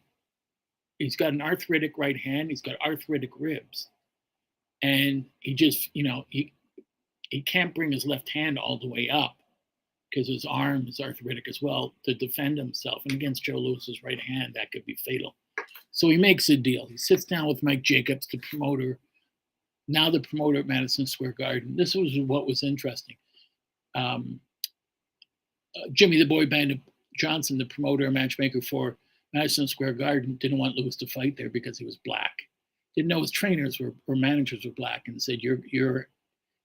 he's 0.97 1.15
got 1.15 1.33
an 1.33 1.41
arthritic 1.41 1.93
right 1.97 2.17
hand. 2.17 2.49
He's 2.49 2.61
got 2.61 2.81
arthritic 2.81 3.31
ribs, 3.39 3.89
and 4.81 5.25
he 5.41 5.53
just 5.53 5.89
you 5.93 6.03
know 6.03 6.25
he 6.29 6.53
he 7.29 7.41
can't 7.41 7.75
bring 7.75 7.91
his 7.91 8.05
left 8.05 8.29
hand 8.29 8.57
all 8.57 8.79
the 8.79 8.87
way 8.87 9.09
up 9.09 9.35
because 10.09 10.27
his 10.27 10.45
arm 10.45 10.85
is 10.87 10.99
arthritic 10.99 11.47
as 11.47 11.61
well 11.61 11.93
to 12.03 12.13
defend 12.13 12.57
himself. 12.57 13.01
And 13.05 13.13
against 13.13 13.43
Joe 13.43 13.57
Louis's 13.57 14.03
right 14.03 14.19
hand, 14.19 14.53
that 14.55 14.71
could 14.71 14.85
be 14.85 14.97
fatal. 15.05 15.35
So 15.91 16.09
he 16.09 16.17
makes 16.17 16.49
a 16.49 16.57
deal. 16.57 16.85
He 16.85 16.97
sits 16.97 17.23
down 17.23 17.47
with 17.47 17.63
Mike 17.63 17.81
Jacobs, 17.81 18.27
the 18.27 18.37
promoter 18.39 18.99
now 19.91 20.09
the 20.09 20.19
promoter 20.21 20.59
at 20.59 20.67
Madison 20.67 21.05
Square 21.05 21.33
Garden. 21.33 21.75
This 21.75 21.95
was 21.95 22.17
what 22.19 22.47
was 22.47 22.63
interesting. 22.63 23.15
Um, 23.95 24.39
uh, 25.75 25.89
Jimmy 25.93 26.17
the 26.17 26.25
Boy 26.25 26.45
Bandit 26.45 26.79
Johnson, 27.17 27.57
the 27.57 27.65
promoter 27.65 28.05
and 28.05 28.13
matchmaker 28.13 28.61
for 28.61 28.97
Madison 29.33 29.67
Square 29.67 29.93
Garden, 29.93 30.37
didn't 30.39 30.57
want 30.57 30.75
Louis 30.75 30.95
to 30.97 31.07
fight 31.07 31.37
there 31.37 31.49
because 31.49 31.77
he 31.77 31.85
was 31.85 31.97
black. 32.05 32.31
Didn't 32.95 33.09
know 33.09 33.21
his 33.21 33.31
trainers 33.31 33.79
were, 33.79 33.93
or 34.07 34.15
managers 34.15 34.65
were 34.65 34.71
black 34.71 35.03
and 35.07 35.21
said, 35.21 35.39
You're, 35.41 35.59
you're, 35.71 36.07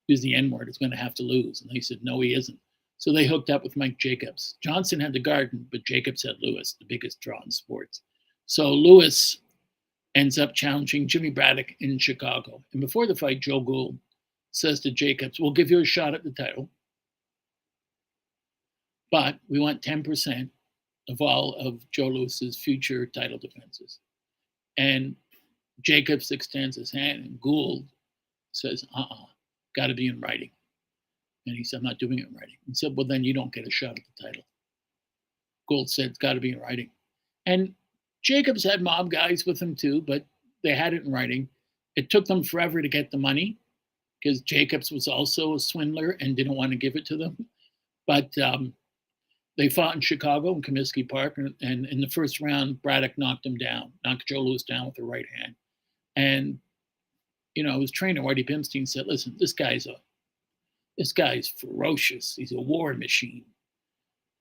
use 0.08 0.22
the 0.22 0.34
N 0.34 0.50
word, 0.50 0.68
it's 0.68 0.78
going 0.78 0.90
to 0.90 0.96
have 0.96 1.14
to 1.14 1.22
lose. 1.22 1.62
And 1.62 1.70
he 1.70 1.80
said, 1.80 1.98
No, 2.02 2.20
he 2.20 2.34
isn't. 2.34 2.58
So 2.98 3.12
they 3.12 3.26
hooked 3.26 3.50
up 3.50 3.62
with 3.62 3.76
Mike 3.76 3.98
Jacobs. 3.98 4.56
Johnson 4.62 4.98
had 4.98 5.12
the 5.12 5.20
garden, 5.20 5.66
but 5.70 5.84
Jacobs 5.84 6.22
had 6.22 6.36
Louis, 6.40 6.74
the 6.78 6.86
biggest 6.86 7.20
draw 7.20 7.40
in 7.44 7.50
sports. 7.50 8.02
So 8.46 8.72
Louis 8.72 9.38
ends 10.16 10.38
up 10.38 10.54
challenging 10.54 11.06
Jimmy 11.06 11.30
Braddock 11.30 11.72
in 11.80 11.98
Chicago. 11.98 12.64
And 12.72 12.80
before 12.80 13.06
the 13.06 13.14
fight, 13.14 13.40
Joe 13.40 13.60
Gould 13.60 13.98
says 14.50 14.80
to 14.80 14.90
Jacobs, 14.90 15.38
We'll 15.38 15.52
give 15.52 15.70
you 15.70 15.80
a 15.80 15.84
shot 15.84 16.14
at 16.14 16.24
the 16.24 16.30
title, 16.30 16.70
but 19.12 19.38
we 19.48 19.60
want 19.60 19.82
10% 19.82 20.48
of 21.10 21.20
all 21.20 21.54
of 21.54 21.88
Joe 21.92 22.08
Louis's 22.08 22.56
future 22.58 23.06
title 23.06 23.38
defenses. 23.38 24.00
And 24.78 25.14
Jacobs 25.82 26.30
extends 26.30 26.76
his 26.76 26.90
hand, 26.90 27.24
and 27.24 27.40
Gould 27.40 27.86
says, 28.52 28.84
Uh 28.94 29.00
uh-uh, 29.00 29.14
uh, 29.14 29.26
got 29.76 29.88
to 29.88 29.94
be 29.94 30.06
in 30.06 30.18
writing. 30.18 30.50
And 31.46 31.54
he 31.54 31.62
said, 31.62 31.78
I'm 31.78 31.84
not 31.84 31.98
doing 31.98 32.18
it 32.18 32.28
in 32.28 32.34
writing. 32.34 32.56
He 32.66 32.74
said, 32.74 32.96
Well, 32.96 33.06
then 33.06 33.22
you 33.22 33.34
don't 33.34 33.52
get 33.52 33.66
a 33.66 33.70
shot 33.70 33.90
at 33.90 33.96
the 33.96 34.28
title. 34.28 34.42
Gould 35.68 35.90
said, 35.90 36.06
It's 36.06 36.18
got 36.18 36.32
to 36.32 36.40
be 36.40 36.52
in 36.52 36.60
writing. 36.60 36.88
And 37.44 37.74
Jacobs 38.26 38.64
had 38.64 38.82
mob 38.82 39.08
guys 39.08 39.46
with 39.46 39.62
him 39.62 39.76
too, 39.76 40.02
but 40.02 40.26
they 40.64 40.74
had 40.74 40.92
it 40.92 41.04
in 41.04 41.12
writing. 41.12 41.48
It 41.94 42.10
took 42.10 42.24
them 42.24 42.42
forever 42.42 42.82
to 42.82 42.88
get 42.88 43.12
the 43.12 43.18
money 43.18 43.56
because 44.20 44.40
Jacobs 44.40 44.90
was 44.90 45.06
also 45.06 45.54
a 45.54 45.60
swindler 45.60 46.16
and 46.20 46.34
didn't 46.34 46.56
want 46.56 46.72
to 46.72 46.76
give 46.76 46.96
it 46.96 47.06
to 47.06 47.16
them. 47.16 47.36
But 48.08 48.36
um, 48.38 48.72
they 49.56 49.68
fought 49.68 49.94
in 49.94 50.00
Chicago 50.00 50.52
in 50.56 50.62
Comiskey 50.62 51.08
Park, 51.08 51.38
and, 51.38 51.54
and, 51.60 51.86
in 51.86 52.00
the 52.00 52.08
first 52.08 52.40
round, 52.40 52.82
Braddock 52.82 53.16
knocked 53.16 53.46
him 53.46 53.56
down, 53.56 53.92
knocked 54.04 54.26
Joe 54.26 54.40
Louis 54.40 54.62
down 54.64 54.86
with 54.86 54.96
the 54.96 55.04
right 55.04 55.26
hand. 55.38 55.54
And 56.16 56.58
you 57.54 57.62
know, 57.62 57.80
his 57.80 57.92
trainer 57.92 58.22
Whitey 58.22 58.48
Bimstein 58.48 58.88
said, 58.88 59.06
"Listen, 59.06 59.36
this 59.38 59.52
guy's 59.52 59.86
a, 59.86 59.94
this 60.98 61.12
guy's 61.12 61.48
ferocious. 61.48 62.34
He's 62.36 62.52
a 62.52 62.60
war 62.60 62.92
machine. 62.92 63.44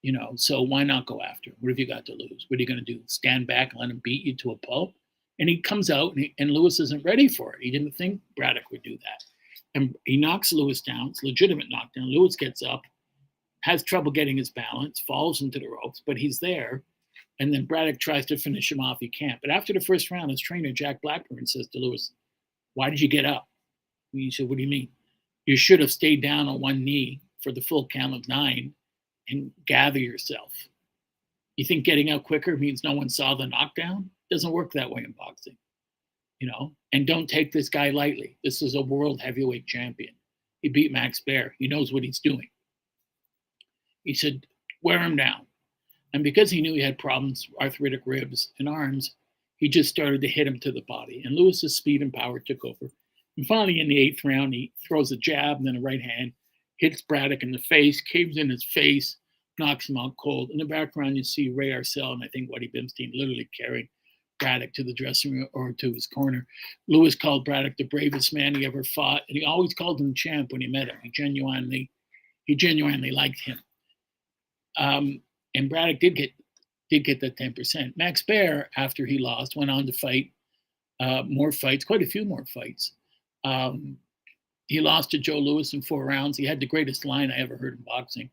You 0.05 0.11
know, 0.11 0.33
so 0.35 0.61
why 0.61 0.83
not 0.83 1.07
go 1.07 1.19
after 1.23 1.49
him? 1.49 1.55
What 1.61 1.69
have 1.69 1.79
you 1.79 1.87
got 1.87 2.05
to 2.05 2.11
lose? 2.11 2.45
What 2.47 2.59
are 2.59 2.61
you 2.61 2.67
going 2.67 2.85
to 2.85 2.93
do? 2.93 3.01
Stand 3.07 3.47
back 3.47 3.71
and 3.71 3.79
let 3.79 3.89
him 3.89 4.01
beat 4.03 4.23
you 4.23 4.35
to 4.35 4.51
a 4.51 4.57
pulp?" 4.57 4.93
And 5.39 5.49
he 5.49 5.59
comes 5.59 5.89
out, 5.89 6.11
and, 6.13 6.25
he, 6.25 6.35
and 6.37 6.51
Louis 6.51 6.79
isn't 6.79 7.03
ready 7.03 7.27
for 7.27 7.53
it. 7.53 7.63
He 7.63 7.71
didn't 7.71 7.95
think 7.95 8.21
Braddock 8.37 8.69
would 8.69 8.83
do 8.83 8.99
that, 8.99 9.23
and 9.73 9.95
he 10.05 10.15
knocks 10.15 10.53
Louis 10.53 10.79
down. 10.81 11.07
It's 11.07 11.23
legitimate 11.23 11.71
knockdown. 11.71 12.13
Louis 12.13 12.35
gets 12.35 12.61
up, 12.61 12.83
has 13.61 13.81
trouble 13.81 14.11
getting 14.11 14.37
his 14.37 14.51
balance, 14.51 14.99
falls 15.07 15.41
into 15.41 15.57
the 15.57 15.67
ropes, 15.67 16.03
but 16.05 16.17
he's 16.17 16.37
there. 16.37 16.83
And 17.39 17.51
then 17.51 17.65
Braddock 17.65 17.99
tries 17.99 18.27
to 18.27 18.37
finish 18.37 18.71
him 18.71 18.79
off. 18.79 18.97
He 18.99 19.09
can't. 19.09 19.41
But 19.41 19.49
after 19.49 19.73
the 19.73 19.79
first 19.79 20.11
round, 20.11 20.29
his 20.29 20.39
trainer, 20.39 20.71
Jack 20.71 21.01
Blackburn, 21.01 21.47
says 21.47 21.67
to 21.69 21.79
Louis, 21.79 22.11
Why 22.75 22.91
did 22.91 23.01
you 23.01 23.07
get 23.07 23.25
up? 23.25 23.47
And 24.13 24.21
he 24.21 24.29
said, 24.29 24.47
What 24.47 24.57
do 24.57 24.63
you 24.63 24.69
mean? 24.69 24.89
You 25.47 25.57
should 25.57 25.79
have 25.79 25.91
stayed 25.91 26.21
down 26.21 26.47
on 26.47 26.61
one 26.61 26.83
knee 26.85 27.21
for 27.41 27.51
the 27.51 27.61
full 27.61 27.87
count 27.87 28.13
of 28.13 28.27
nine 28.27 28.75
and 29.29 29.51
gather 29.65 29.99
yourself. 29.99 30.51
You 31.55 31.65
think 31.65 31.85
getting 31.85 32.11
out 32.11 32.23
quicker 32.23 32.57
means 32.57 32.83
no 32.83 32.93
one 32.93 33.09
saw 33.09 33.35
the 33.35 33.47
knockdown? 33.47 34.09
Doesn't 34.29 34.51
work 34.51 34.73
that 34.73 34.89
way 34.89 35.03
in 35.03 35.13
boxing, 35.17 35.57
you 36.39 36.47
know. 36.47 36.73
And 36.93 37.07
don't 37.07 37.29
take 37.29 37.51
this 37.51 37.69
guy 37.69 37.91
lightly. 37.91 38.37
This 38.43 38.61
is 38.61 38.75
a 38.75 38.81
world 38.81 39.21
heavyweight 39.21 39.67
champion. 39.67 40.13
He 40.61 40.69
beat 40.69 40.91
Max 40.91 41.21
Baer. 41.21 41.55
He 41.59 41.67
knows 41.67 41.93
what 41.93 42.03
he's 42.03 42.19
doing. 42.19 42.49
He 44.03 44.13
said, 44.13 44.45
wear 44.81 44.99
him 44.99 45.15
down. 45.15 45.45
And 46.13 46.23
because 46.23 46.49
he 46.49 46.61
knew 46.61 46.73
he 46.73 46.81
had 46.81 46.97
problems, 46.97 47.47
arthritic 47.61 48.01
ribs 48.05 48.49
and 48.59 48.69
arms, 48.69 49.15
he 49.57 49.69
just 49.69 49.89
started 49.89 50.21
to 50.21 50.27
hit 50.27 50.47
him 50.47 50.59
to 50.59 50.71
the 50.71 50.83
body. 50.87 51.21
And 51.25 51.35
Louis's 51.35 51.75
speed 51.75 52.01
and 52.01 52.13
power 52.13 52.39
took 52.39 52.63
over. 52.65 52.91
And 53.37 53.45
finally, 53.45 53.79
in 53.79 53.87
the 53.87 53.99
eighth 53.99 54.23
round, 54.23 54.53
he 54.53 54.73
throws 54.87 55.11
a 55.11 55.17
jab 55.17 55.57
and 55.57 55.67
then 55.67 55.77
a 55.77 55.81
right 55.81 56.01
hand, 56.01 56.33
hits 56.77 57.01
Braddock 57.01 57.43
in 57.43 57.51
the 57.51 57.59
face, 57.59 58.01
caves 58.01 58.37
in 58.37 58.49
his 58.49 58.63
face, 58.63 59.17
knocks 59.59 59.89
him 59.89 59.97
out 59.97 60.15
cold. 60.19 60.51
In 60.51 60.57
the 60.57 60.65
background, 60.65 61.17
you 61.17 61.23
see 61.23 61.49
Ray 61.49 61.69
Arcel 61.69 62.13
and 62.13 62.23
I 62.23 62.27
think 62.27 62.49
Whitey 62.49 62.71
Bimstein 62.73 63.11
literally 63.13 63.49
carrying 63.57 63.87
Braddock 64.39 64.73
to 64.73 64.83
the 64.83 64.93
dressing 64.93 65.31
room 65.33 65.47
or 65.53 65.71
to 65.71 65.93
his 65.93 66.07
corner. 66.07 66.45
Louis 66.87 67.15
called 67.15 67.45
Braddock 67.45 67.73
the 67.77 67.85
bravest 67.85 68.33
man 68.33 68.55
he 68.55 68.65
ever 68.65 68.83
fought, 68.83 69.21
and 69.29 69.37
he 69.37 69.45
always 69.45 69.73
called 69.73 69.99
him 69.99 70.13
champ 70.13 70.51
when 70.51 70.61
he 70.61 70.67
met 70.67 70.89
him. 70.89 70.97
He 71.03 71.11
genuinely, 71.11 71.89
he 72.45 72.55
genuinely 72.55 73.11
liked 73.11 73.39
him. 73.41 73.59
Um, 74.77 75.21
and 75.53 75.69
Braddock 75.69 75.99
did 75.99 76.15
get 76.15 76.31
did 76.89 77.03
get 77.03 77.19
that 77.19 77.37
10%. 77.37 77.93
Max 77.97 78.21
Baer, 78.21 78.69
after 78.77 79.07
he 79.07 79.17
lost, 79.17 79.55
went 79.55 79.71
on 79.71 79.87
to 79.87 79.91
fight 79.91 80.31
uh, 80.99 81.23
more 81.27 81.51
fights, 81.51 81.83
quite 81.83 82.03
a 82.03 82.07
few 82.07 82.25
more 82.25 82.45
fights. 82.45 82.93
Um, 83.43 83.97
he 84.67 84.81
lost 84.81 85.11
to 85.11 85.17
Joe 85.17 85.39
Louis 85.39 85.73
in 85.73 85.81
four 85.81 86.05
rounds. 86.05 86.37
He 86.37 86.45
had 86.45 86.59
the 86.59 86.65
greatest 86.65 87.05
line 87.05 87.31
I 87.31 87.37
ever 87.37 87.57
heard 87.57 87.77
in 87.77 87.83
boxing. 87.85 88.29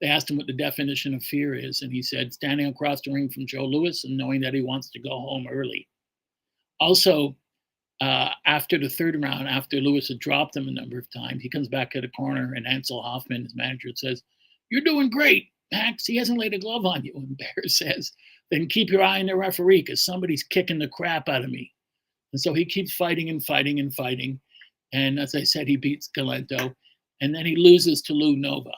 They 0.00 0.08
asked 0.08 0.30
him 0.30 0.36
what 0.36 0.46
the 0.46 0.52
definition 0.52 1.14
of 1.14 1.22
fear 1.22 1.54
is, 1.54 1.82
and 1.82 1.92
he 1.92 2.02
said, 2.02 2.32
standing 2.32 2.66
across 2.66 3.00
the 3.02 3.12
ring 3.12 3.28
from 3.28 3.46
Joe 3.46 3.64
Louis 3.64 4.04
and 4.04 4.16
knowing 4.16 4.40
that 4.40 4.54
he 4.54 4.62
wants 4.62 4.90
to 4.90 4.98
go 4.98 5.10
home 5.10 5.46
early. 5.48 5.88
Also, 6.80 7.36
uh, 8.00 8.30
after 8.46 8.78
the 8.78 8.88
third 8.88 9.22
round, 9.22 9.48
after 9.48 9.80
Louis 9.80 10.08
had 10.08 10.18
dropped 10.18 10.56
him 10.56 10.66
a 10.66 10.72
number 10.72 10.98
of 10.98 11.06
times, 11.12 11.40
he 11.40 11.48
comes 11.48 11.68
back 11.68 11.92
to 11.92 12.00
the 12.00 12.08
corner, 12.08 12.54
and 12.54 12.66
Ancil 12.66 13.02
Hoffman, 13.02 13.44
his 13.44 13.54
manager, 13.54 13.90
says, 13.94 14.22
You're 14.70 14.80
doing 14.80 15.08
great. 15.08 15.48
Max, 15.70 16.04
he 16.04 16.16
hasn't 16.16 16.38
laid 16.38 16.52
a 16.52 16.58
glove 16.58 16.84
on 16.84 17.04
you. 17.04 17.12
And 17.16 17.38
Baer 17.38 17.68
says, 17.68 18.12
then 18.52 18.66
keep 18.68 18.90
your 18.90 19.02
eye 19.02 19.18
on 19.18 19.26
the 19.26 19.34
referee 19.34 19.80
because 19.80 20.04
somebody's 20.04 20.42
kicking 20.42 20.78
the 20.78 20.86
crap 20.86 21.28
out 21.28 21.42
of 21.42 21.50
me. 21.50 21.72
And 22.34 22.40
so 22.40 22.52
he 22.52 22.66
keeps 22.66 22.92
fighting 22.92 23.30
and 23.30 23.42
fighting 23.42 23.80
and 23.80 23.92
fighting. 23.94 24.38
And 24.92 25.18
as 25.18 25.34
I 25.34 25.42
said, 25.42 25.68
he 25.68 25.76
beats 25.76 26.10
Galento. 26.16 26.74
And 27.20 27.34
then 27.34 27.46
he 27.46 27.56
loses 27.56 28.02
to 28.02 28.12
Lou 28.12 28.36
Nova. 28.36 28.72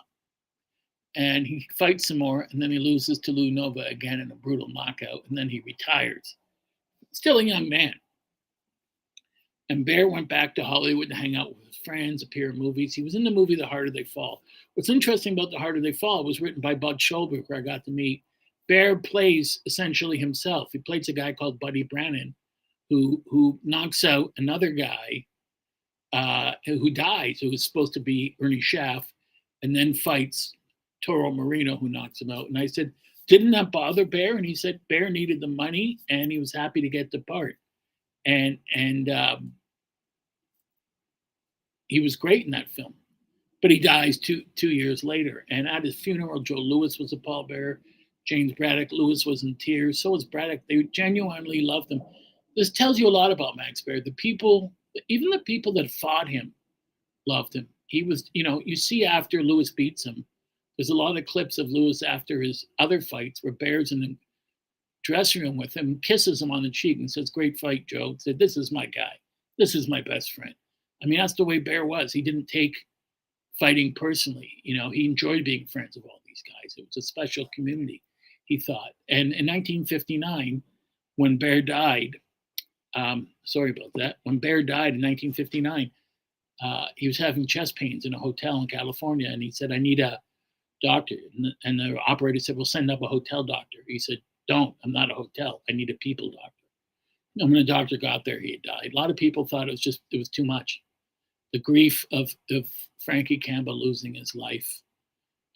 And 1.17 1.47
he 1.47 1.67
fights 1.79 2.09
some 2.09 2.19
more. 2.19 2.47
And 2.51 2.61
then 2.61 2.71
he 2.71 2.79
loses 2.79 3.19
to 3.21 3.33
Lou 3.33 3.51
Nova 3.51 3.81
again 3.87 4.21
in 4.21 4.31
a 4.31 4.37
brutal 4.37 4.69
knockout. 4.69 5.23
And 5.29 5.37
then 5.37 5.49
he 5.49 5.61
retires. 5.61 6.37
Still 7.13 7.39
a 7.39 7.45
young 7.45 7.69
man. 7.69 7.95
And 9.71 9.87
Baer 9.87 10.09
went 10.09 10.29
back 10.29 10.55
to 10.55 10.65
Hollywood 10.65 11.09
to 11.09 11.15
hang 11.15 11.37
out 11.37 11.49
with 11.49 11.67
his 11.67 11.79
friends, 11.85 12.23
appear 12.23 12.51
in 12.51 12.59
movies. 12.59 12.95
He 12.95 13.03
was 13.03 13.15
in 13.15 13.25
the 13.25 13.31
movie 13.31 13.55
The 13.55 13.67
Harder 13.67 13.91
They 13.91 14.05
Fall. 14.05 14.43
What's 14.75 14.91
interesting 14.91 15.33
about 15.33 15.51
The 15.51 15.59
Harder 15.59 15.81
They 15.81 15.93
Fall 15.93 16.25
was 16.25 16.41
written 16.41 16.61
by 16.61 16.75
Bud 16.75 16.99
Schulberg, 16.99 17.45
where 17.47 17.59
I 17.59 17.63
got 17.63 17.85
to 17.85 17.91
meet. 17.91 18.23
Baer 18.69 18.97
plays 18.97 19.61
essentially 19.67 20.19
himself. 20.19 20.69
He 20.73 20.79
plays 20.79 21.09
a 21.09 21.13
guy 21.13 21.33
called 21.33 21.61
Buddy 21.61 21.83
Brannon, 21.83 22.35
who 22.91 23.23
who 23.27 23.59
knocks 23.65 24.05
out 24.05 24.33
another 24.37 24.71
guy 24.71 25.25
uh, 26.15 26.53
who 26.65 26.91
dies, 26.91 27.41
who 27.41 27.51
was 27.51 27.65
supposed 27.65 27.93
to 27.95 28.01
be 28.01 28.37
Ernie 28.41 28.61
Schaaf, 28.63 29.05
and 29.63 29.75
then 29.75 29.95
fights 29.95 30.53
Toro 31.05 31.31
Moreno, 31.31 31.77
who 31.77 31.89
knocks 31.89 32.21
him 32.21 32.31
out. 32.31 32.47
And 32.47 32.59
I 32.59 32.67
said, 32.67 32.93
didn't 33.29 33.53
that 33.53 33.73
bother 33.73 34.05
Baer? 34.05 34.37
And 34.37 34.47
he 34.47 34.55
said 34.55 34.81
Baer 34.89 35.11
needed 35.11 35.41
the 35.41 35.47
money, 35.47 35.99
and 36.09 36.31
he 36.31 36.39
was 36.39 36.53
happy 36.53 36.81
to 36.81 36.89
get 36.89 37.11
the 37.11 37.21
part 37.21 37.57
and 38.27 38.59
and 38.75 39.09
um, 39.11 39.53
he 41.89 42.01
was 42.01 42.17
great 42.17 42.45
in 42.45 42.51
that 42.53 42.71
film. 42.71 42.95
But 43.63 43.71
he 43.71 43.79
dies 43.79 44.19
two 44.19 44.43
two 44.57 44.71
years 44.71 45.05
later. 45.05 45.45
And 45.51 45.69
at 45.69 45.85
his 45.85 45.97
funeral, 45.97 46.41
Joe 46.41 46.57
Louis 46.57 46.99
was 46.99 47.13
a 47.13 47.17
pallbearer. 47.17 47.79
James 48.27 48.53
Braddock 48.53 48.91
Louis 48.91 49.25
was 49.27 49.43
in 49.43 49.55
tears. 49.57 50.01
So 50.01 50.11
was 50.11 50.25
Braddock. 50.25 50.61
They 50.69 50.85
genuinely 50.85 51.61
loved 51.61 51.91
him. 51.93 52.01
This 52.57 52.71
tells 52.71 52.99
you 52.99 53.07
a 53.07 53.11
lot 53.11 53.31
about 53.31 53.57
Max 53.57 53.83
Baer. 53.83 54.01
The 54.01 54.13
people, 54.13 54.73
even 55.09 55.31
the 55.31 55.41
people 55.41 55.73
that 55.75 55.91
fought 55.91 56.29
him, 56.29 56.55
loved 57.27 57.55
him. 57.55 57.69
He 57.87 58.03
was, 58.03 58.31
you 58.33 58.43
know, 58.43 58.63
you 58.65 58.77
see 58.77 59.05
after 59.05 59.43
Louis 59.43 59.71
beats 59.71 60.05
him, 60.05 60.25
there's 60.77 60.91
a 60.91 60.95
lot 60.95 61.17
of 61.17 61.27
clips 61.27 61.59
of 61.59 61.69
Louis 61.69 62.03
after 62.03 62.41
his 62.43 62.67
other 62.79 63.01
fights 63.01 63.43
where 63.43 63.53
Baer's 63.53 63.93
in 63.93 64.01
the 64.01 64.17
dressing 65.05 65.43
room 65.43 65.57
with 65.57 65.75
him, 65.77 66.01
kisses 66.01 66.43
him 66.43 66.51
on 66.51 66.63
the 66.63 66.71
cheek, 66.71 66.99
and 66.99 67.11
says, 67.11 67.31
"Great 67.31 67.59
fight, 67.59 67.87
Joe." 67.87 68.17
Said, 68.19 68.39
"This 68.39 68.57
is 68.57 68.73
my 68.73 68.87
guy. 68.87 69.19
This 69.59 69.75
is 69.75 69.87
my 69.89 70.01
best 70.01 70.33
friend." 70.33 70.55
I 71.03 71.07
mean, 71.07 71.19
that's 71.19 71.35
the 71.35 71.45
way 71.45 71.59
Baer 71.59 71.85
was. 71.85 72.13
He 72.13 72.23
didn't 72.23 72.47
take 72.47 72.75
fighting 73.59 73.93
personally. 73.95 74.61
You 74.65 74.77
know, 74.77 74.91
he 74.91 75.05
enjoyed 75.05 75.45
being 75.45 75.67
friends 75.67 75.97
with 75.97 76.07
all 76.07 76.21
these 76.27 76.43
guys. 76.43 76.75
It 76.77 76.87
was 76.87 76.97
a 76.97 77.03
special 77.03 77.49
community, 77.55 78.03
he 78.47 78.59
thought. 78.59 78.95
And 79.09 79.33
in 79.33 79.47
1959, 79.47 80.63
when 81.17 81.37
Baer 81.37 81.63
died, 81.63 82.17
um, 82.95 83.29
sorry 83.45 83.71
about 83.71 83.91
that. 83.97 84.17
When 84.25 84.39
Baer 84.39 84.63
died 84.63 84.95
in 84.95 85.03
1959, 85.03 85.91
uh, 86.63 86.87
he 86.97 87.07
was 87.07 87.19
having 87.19 87.47
chest 87.47 87.77
pains 87.77 88.05
in 88.05 88.15
a 88.15 88.19
hotel 88.19 88.61
in 88.61 88.69
California, 88.69 89.29
and 89.31 89.43
he 89.43 89.51
said, 89.51 89.73
"I 89.73 89.79
need 89.79 90.01
a 90.01 90.21
doctor." 90.83 91.17
And 91.35 91.45
the, 91.47 91.53
and 91.65 91.79
the 91.81 91.99
operator 92.07 92.39
said, 92.39 92.57
"We'll 92.57 92.65
send 92.65 92.91
up 92.91 93.03
a 93.03 93.09
hotel 93.09 93.43
doctor." 93.43 93.79
He 93.87 93.99
said, 93.99 94.19
don't. 94.47 94.75
I'm 94.85 94.93
not 94.93 95.11
a 95.11 95.15
hotel. 95.15 95.63
I 95.69 95.73
need 95.73 95.91
a 95.91 95.95
people 95.95 96.31
doctor. 96.31 96.51
And 97.37 97.51
when 97.51 97.61
the 97.61 97.73
doctor 97.73 97.97
got 97.97 98.25
there, 98.25 98.41
he 98.41 98.53
had 98.53 98.63
died. 98.63 98.91
A 98.93 98.97
lot 98.97 99.11
of 99.11 99.17
people 99.17 99.47
thought 99.47 99.69
it 99.69 99.73
was 99.73 99.81
just, 99.81 100.01
it 100.11 100.19
was 100.19 100.29
too 100.29 100.45
much. 100.45 100.81
The 101.53 101.59
grief 101.61 102.05
of, 102.13 102.31
of 102.51 102.67
Frankie 103.05 103.39
Campbell 103.39 103.79
losing 103.79 104.15
his 104.15 104.35
life 104.35 104.83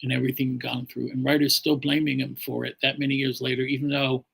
and 0.01 0.11
everything 0.11 0.57
gone 0.57 0.87
through. 0.87 1.11
And 1.11 1.23
writers 1.23 1.55
still 1.55 1.75
blaming 1.75 2.19
him 2.19 2.35
for 2.35 2.65
it 2.65 2.77
that 2.81 2.99
many 2.99 3.15
years 3.15 3.41
later, 3.41 3.63
even 3.63 3.89
though, 3.89 4.25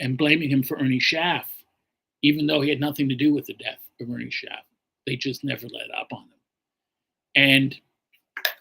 and 0.00 0.18
blaming 0.18 0.50
him 0.50 0.62
for 0.62 0.78
Ernie 0.78 1.00
Schaaf, 1.00 1.44
even 2.22 2.46
though 2.46 2.60
he 2.60 2.68
had 2.68 2.80
nothing 2.80 3.08
to 3.08 3.14
do 3.14 3.32
with 3.32 3.46
the 3.46 3.54
death 3.54 3.80
of 4.00 4.10
Ernie 4.10 4.26
Schaaf. 4.26 4.62
They 5.06 5.16
just 5.16 5.44
never 5.44 5.66
let 5.66 5.90
up 5.98 6.12
on 6.12 6.22
him. 6.22 6.28
And 7.34 7.76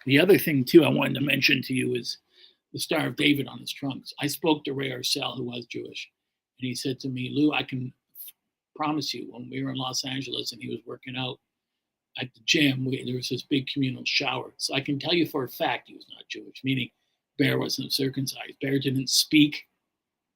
the 0.05 0.19
other 0.19 0.37
thing, 0.37 0.63
too, 0.63 0.83
I 0.83 0.89
wanted 0.89 1.15
to 1.15 1.21
mention 1.21 1.61
to 1.63 1.73
you 1.73 1.95
is 1.95 2.17
the 2.73 2.79
Star 2.79 3.07
of 3.07 3.15
David 3.15 3.47
on 3.47 3.59
his 3.59 3.71
trunks. 3.71 4.13
I 4.19 4.27
spoke 4.27 4.63
to 4.63 4.73
Ray 4.73 4.91
Arcel, 4.91 5.35
who 5.35 5.43
was 5.43 5.65
Jewish, 5.65 6.09
and 6.59 6.67
he 6.67 6.75
said 6.75 6.99
to 7.01 7.09
me, 7.09 7.31
Lou, 7.33 7.51
I 7.51 7.63
can 7.63 7.93
promise 8.75 9.13
you, 9.13 9.27
when 9.31 9.49
we 9.49 9.63
were 9.63 9.71
in 9.71 9.77
Los 9.77 10.05
Angeles 10.05 10.53
and 10.53 10.61
he 10.61 10.69
was 10.69 10.79
working 10.85 11.17
out 11.17 11.39
at 12.17 12.33
the 12.33 12.41
gym, 12.45 12.85
we, 12.85 13.03
there 13.03 13.15
was 13.15 13.29
this 13.29 13.41
big 13.41 13.67
communal 13.67 14.03
shower. 14.05 14.53
So 14.57 14.73
I 14.73 14.81
can 14.81 14.99
tell 14.99 15.13
you 15.13 15.27
for 15.27 15.43
a 15.43 15.49
fact 15.49 15.89
he 15.89 15.95
was 15.95 16.07
not 16.13 16.27
Jewish, 16.29 16.61
meaning 16.63 16.89
Baer 17.37 17.59
wasn't 17.59 17.93
circumcised. 17.93 18.57
Baer 18.61 18.79
didn't 18.79 19.09
speak 19.09 19.65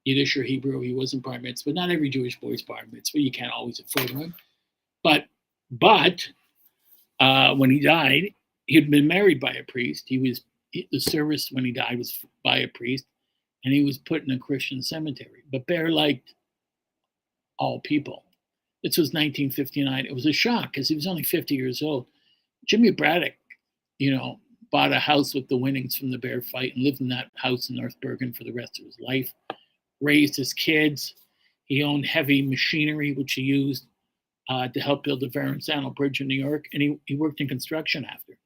Yiddish 0.05 0.35
or 0.37 0.43
Hebrew. 0.43 0.79
He 0.81 0.93
wasn't 0.93 1.23
bar 1.23 1.39
mitzvah. 1.39 1.69
But 1.69 1.75
not 1.75 1.89
every 1.89 2.09
Jewish 2.09 2.39
boy 2.39 2.51
is 2.51 2.61
bar 2.61 2.83
mitzvah. 2.91 3.19
You 3.19 3.31
can't 3.31 3.51
always 3.51 3.79
afford 3.79 4.11
one. 4.11 4.33
But 5.03 5.25
but 5.71 6.27
uh, 7.19 7.55
when 7.55 7.71
he 7.71 7.79
died, 7.79 8.33
he 8.65 8.75
had 8.75 8.89
been 8.89 9.07
married 9.07 9.39
by 9.39 9.53
a 9.53 9.63
priest. 9.63 10.05
He 10.07 10.19
was 10.19 10.41
the 10.73 10.99
service 10.99 11.49
when 11.51 11.65
he 11.65 11.71
died 11.71 11.97
was 11.97 12.25
by 12.43 12.57
a 12.59 12.67
priest, 12.67 13.05
and 13.63 13.73
he 13.73 13.83
was 13.83 13.97
put 13.97 14.23
in 14.23 14.31
a 14.31 14.39
Christian 14.39 14.81
cemetery. 14.81 15.43
But 15.51 15.67
Baer 15.67 15.89
liked 15.89 16.33
all 17.59 17.79
people. 17.81 18.23
This 18.83 18.97
was 18.97 19.13
1959. 19.13 20.05
It 20.05 20.13
was 20.13 20.25
a 20.25 20.33
shock 20.33 20.73
because 20.73 20.89
he 20.89 20.95
was 20.95 21.07
only 21.07 21.23
50 21.23 21.55
years 21.55 21.81
old. 21.81 22.05
Jimmy 22.65 22.91
Braddock, 22.91 23.35
you 23.97 24.11
know, 24.11 24.39
bought 24.71 24.91
a 24.91 24.99
house 24.99 25.33
with 25.33 25.47
the 25.47 25.57
winnings 25.57 25.95
from 25.95 26.11
the 26.11 26.17
Baer 26.17 26.41
fight 26.41 26.75
and 26.75 26.83
lived 26.83 26.99
in 26.99 27.07
that 27.09 27.29
house 27.35 27.69
in 27.69 27.75
North 27.75 27.95
Bergen 28.01 28.33
for 28.33 28.43
the 28.43 28.51
rest 28.51 28.79
of 28.79 28.85
his 28.85 28.99
life. 28.99 29.31
Raised 30.03 30.35
his 30.35 30.53
kids. 30.53 31.15
He 31.65 31.81
owned 31.81 32.05
heavy 32.05 32.41
machinery, 32.41 33.13
which 33.13 33.33
he 33.33 33.41
used 33.41 33.87
uh, 34.49 34.67
to 34.67 34.79
help 34.79 35.03
build 35.03 35.21
the 35.21 35.29
Verrazano 35.29 35.89
Bridge 35.89 36.21
in 36.21 36.27
New 36.27 36.41
York, 36.41 36.65
and 36.73 36.81
he, 36.81 36.99
he 37.05 37.15
worked 37.15 37.41
in 37.41 37.47
construction 37.47 38.05
after. 38.05 38.37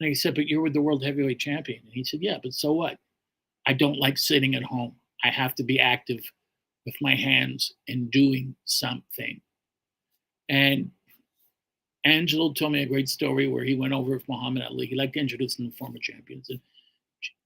And 0.00 0.08
he 0.08 0.14
said, 0.14 0.34
But 0.34 0.46
you're 0.46 0.62
with 0.62 0.74
the 0.74 0.82
world 0.82 1.02
heavyweight 1.02 1.40
champion. 1.40 1.80
And 1.84 1.92
he 1.92 2.04
said, 2.04 2.20
Yeah, 2.22 2.38
but 2.42 2.52
so 2.52 2.72
what? 2.72 2.98
I 3.66 3.72
don't 3.72 3.98
like 3.98 4.18
sitting 4.18 4.54
at 4.54 4.62
home. 4.62 4.94
I 5.24 5.30
have 5.30 5.54
to 5.56 5.64
be 5.64 5.80
active 5.80 6.20
with 6.86 6.94
my 7.00 7.14
hands 7.14 7.72
and 7.88 8.10
doing 8.10 8.54
something. 8.64 9.40
And 10.48 10.90
Angelo 12.04 12.52
told 12.52 12.72
me 12.72 12.82
a 12.82 12.88
great 12.88 13.08
story 13.08 13.48
where 13.48 13.64
he 13.64 13.74
went 13.74 13.92
over 13.92 14.12
with 14.12 14.28
Muhammad 14.28 14.62
Ali. 14.62 14.86
He 14.86 14.94
liked 14.94 15.14
to 15.14 15.20
introduce 15.20 15.58
him 15.58 15.70
to 15.70 15.76
former 15.76 15.98
champions 15.98 16.48
and 16.48 16.60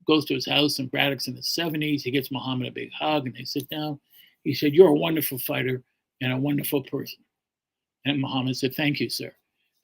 goes 0.06 0.24
to 0.26 0.34
his 0.34 0.46
house, 0.46 0.78
and 0.78 0.90
Braddock's 0.90 1.28
in 1.28 1.36
his 1.36 1.54
70s. 1.58 2.02
He 2.02 2.10
gets 2.10 2.30
Muhammad 2.30 2.68
a 2.68 2.72
big 2.72 2.90
hug 2.92 3.26
and 3.26 3.36
they 3.36 3.44
sit 3.44 3.68
down. 3.68 4.00
He 4.44 4.54
said, 4.54 4.74
You're 4.74 4.88
a 4.88 4.94
wonderful 4.94 5.38
fighter 5.38 5.82
and 6.20 6.32
a 6.32 6.36
wonderful 6.36 6.82
person. 6.82 7.18
And 8.04 8.20
Muhammad 8.20 8.56
said, 8.56 8.74
Thank 8.74 9.00
you, 9.00 9.08
sir. 9.08 9.32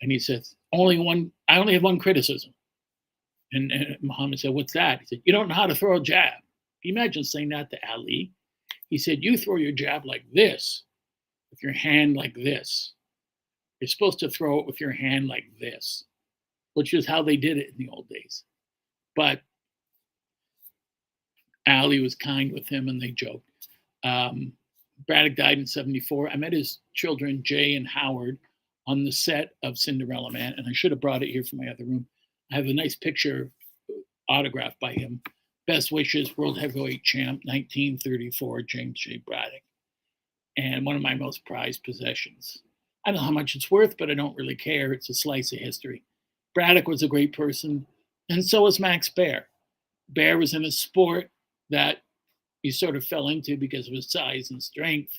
And 0.03 0.11
he 0.11 0.19
said, 0.19 0.47
Only 0.73 0.99
one, 0.99 1.33
I 1.49 1.59
only 1.59 1.75
have 1.75 1.83
one 1.83 1.99
criticism. 1.99 2.53
And, 3.53 3.73
and 3.73 3.97
Muhammad 4.03 4.41
said, 4.41 4.53
What's 4.53 4.73
that? 4.73 5.01
He 5.01 5.07
said, 5.07 5.23
You 5.25 5.33
don't 5.33 5.49
know 5.49 5.55
how 5.55 5.67
to 5.67 5.75
throw 5.75 5.97
a 5.97 6.01
jab. 6.01 6.35
Imagine 6.85 7.25
saying 7.25 7.51
that 7.51 7.71
to 7.71 7.79
Ali? 7.89 8.33
He 8.89 8.99
said, 8.99 9.23
You 9.23 9.37
throw 9.37 9.57
your 9.57 9.73
jab 9.73 10.05
like 10.05 10.25
this, 10.33 10.85
with 11.51 11.63
your 11.63 11.73
hand 11.73 12.17
like 12.17 12.35
this. 12.35 12.93
You're 13.81 13.89
supposed 13.89 14.19
to 14.21 14.31
throw 14.31 14.59
it 14.59 14.67
with 14.67 14.81
your 14.81 14.91
hand 14.91 15.29
like 15.29 15.45
this, 15.61 16.05
which 16.75 16.95
is 16.95 17.07
how 17.07 17.23
they 17.23 17.37
did 17.37 17.59
it 17.59 17.71
in 17.71 17.77
the 17.79 17.91
old 17.91 18.09
days. 18.09 18.43
But 19.15 19.43
Ali 21.69 22.01
was 22.01 22.15
kind 22.15 22.53
with 22.53 22.69
him 22.69 22.89
and 22.89 23.01
they 23.01 23.11
joked. 23.11 23.45
Um, 24.05 24.53
Braddock 25.07 25.37
died 25.37 25.59
in 25.59 25.67
74. 25.67 26.31
I 26.31 26.37
met 26.37 26.53
his 26.53 26.81
children, 26.95 27.43
Jay 27.45 27.75
and 27.77 27.87
Howard, 27.87 28.39
on 28.87 29.05
the 29.05 29.13
set 29.13 29.51
of 29.63 29.79
Cinderella 29.79 30.33
Man, 30.33 30.55
and 30.57 30.67
I 30.67 30.73
should 30.73 30.91
have 30.91 31.01
brought 31.01 31.23
it 31.23 31.31
here 31.31 31.45
from 31.45 31.59
my 31.59 31.69
other 31.69 31.85
room. 31.85 32.07
I 32.51 32.57
have 32.57 32.67
a 32.67 32.73
nice 32.73 32.97
picture 32.97 33.51
autographed 34.29 34.81
by 34.81 34.93
him. 34.93 35.21
Best 35.67 35.93
wishes, 35.93 36.37
World 36.37 36.59
Heavyweight 36.59 37.05
Champ, 37.05 37.41
1934, 37.45 38.63
James 38.63 38.99
J. 38.99 39.23
Braddock. 39.27 39.61
And 40.57 40.87
one 40.87 40.97
of 40.97 41.03
my 41.03 41.15
most 41.15 41.45
prized 41.45 41.85
possessions. 41.85 42.59
I 43.07 43.11
don't 43.11 43.21
know 43.21 43.27
how 43.27 43.31
much 43.31 43.55
it's 43.55 43.71
worth, 43.71 43.97
but 43.99 44.11
I 44.11 44.15
don't 44.15 44.37
really 44.37 44.57
care. 44.57 44.93
It's 44.93 45.11
a 45.11 45.15
slice 45.15 45.53
of 45.53 45.59
history. 45.59 46.03
Braddock 46.55 46.89
was 46.89 47.03
a 47.03 47.09
great 47.09 47.37
person, 47.37 47.87
and 48.29 48.45
so 48.45 48.63
was 48.63 48.81
Max 48.81 49.09
Baer. 49.09 49.47
Baer 50.09 50.39
was 50.39 50.55
in 50.55 50.65
a 50.65 50.71
sport 50.71 51.31
that 51.71 51.99
he 52.63 52.71
sort 52.71 52.97
of 52.97 53.05
fell 53.05 53.29
into 53.29 53.57
because 53.57 53.87
of 53.87 53.95
his 53.95 54.11
size 54.11 54.51
and 54.51 54.63
strength. 54.63 55.13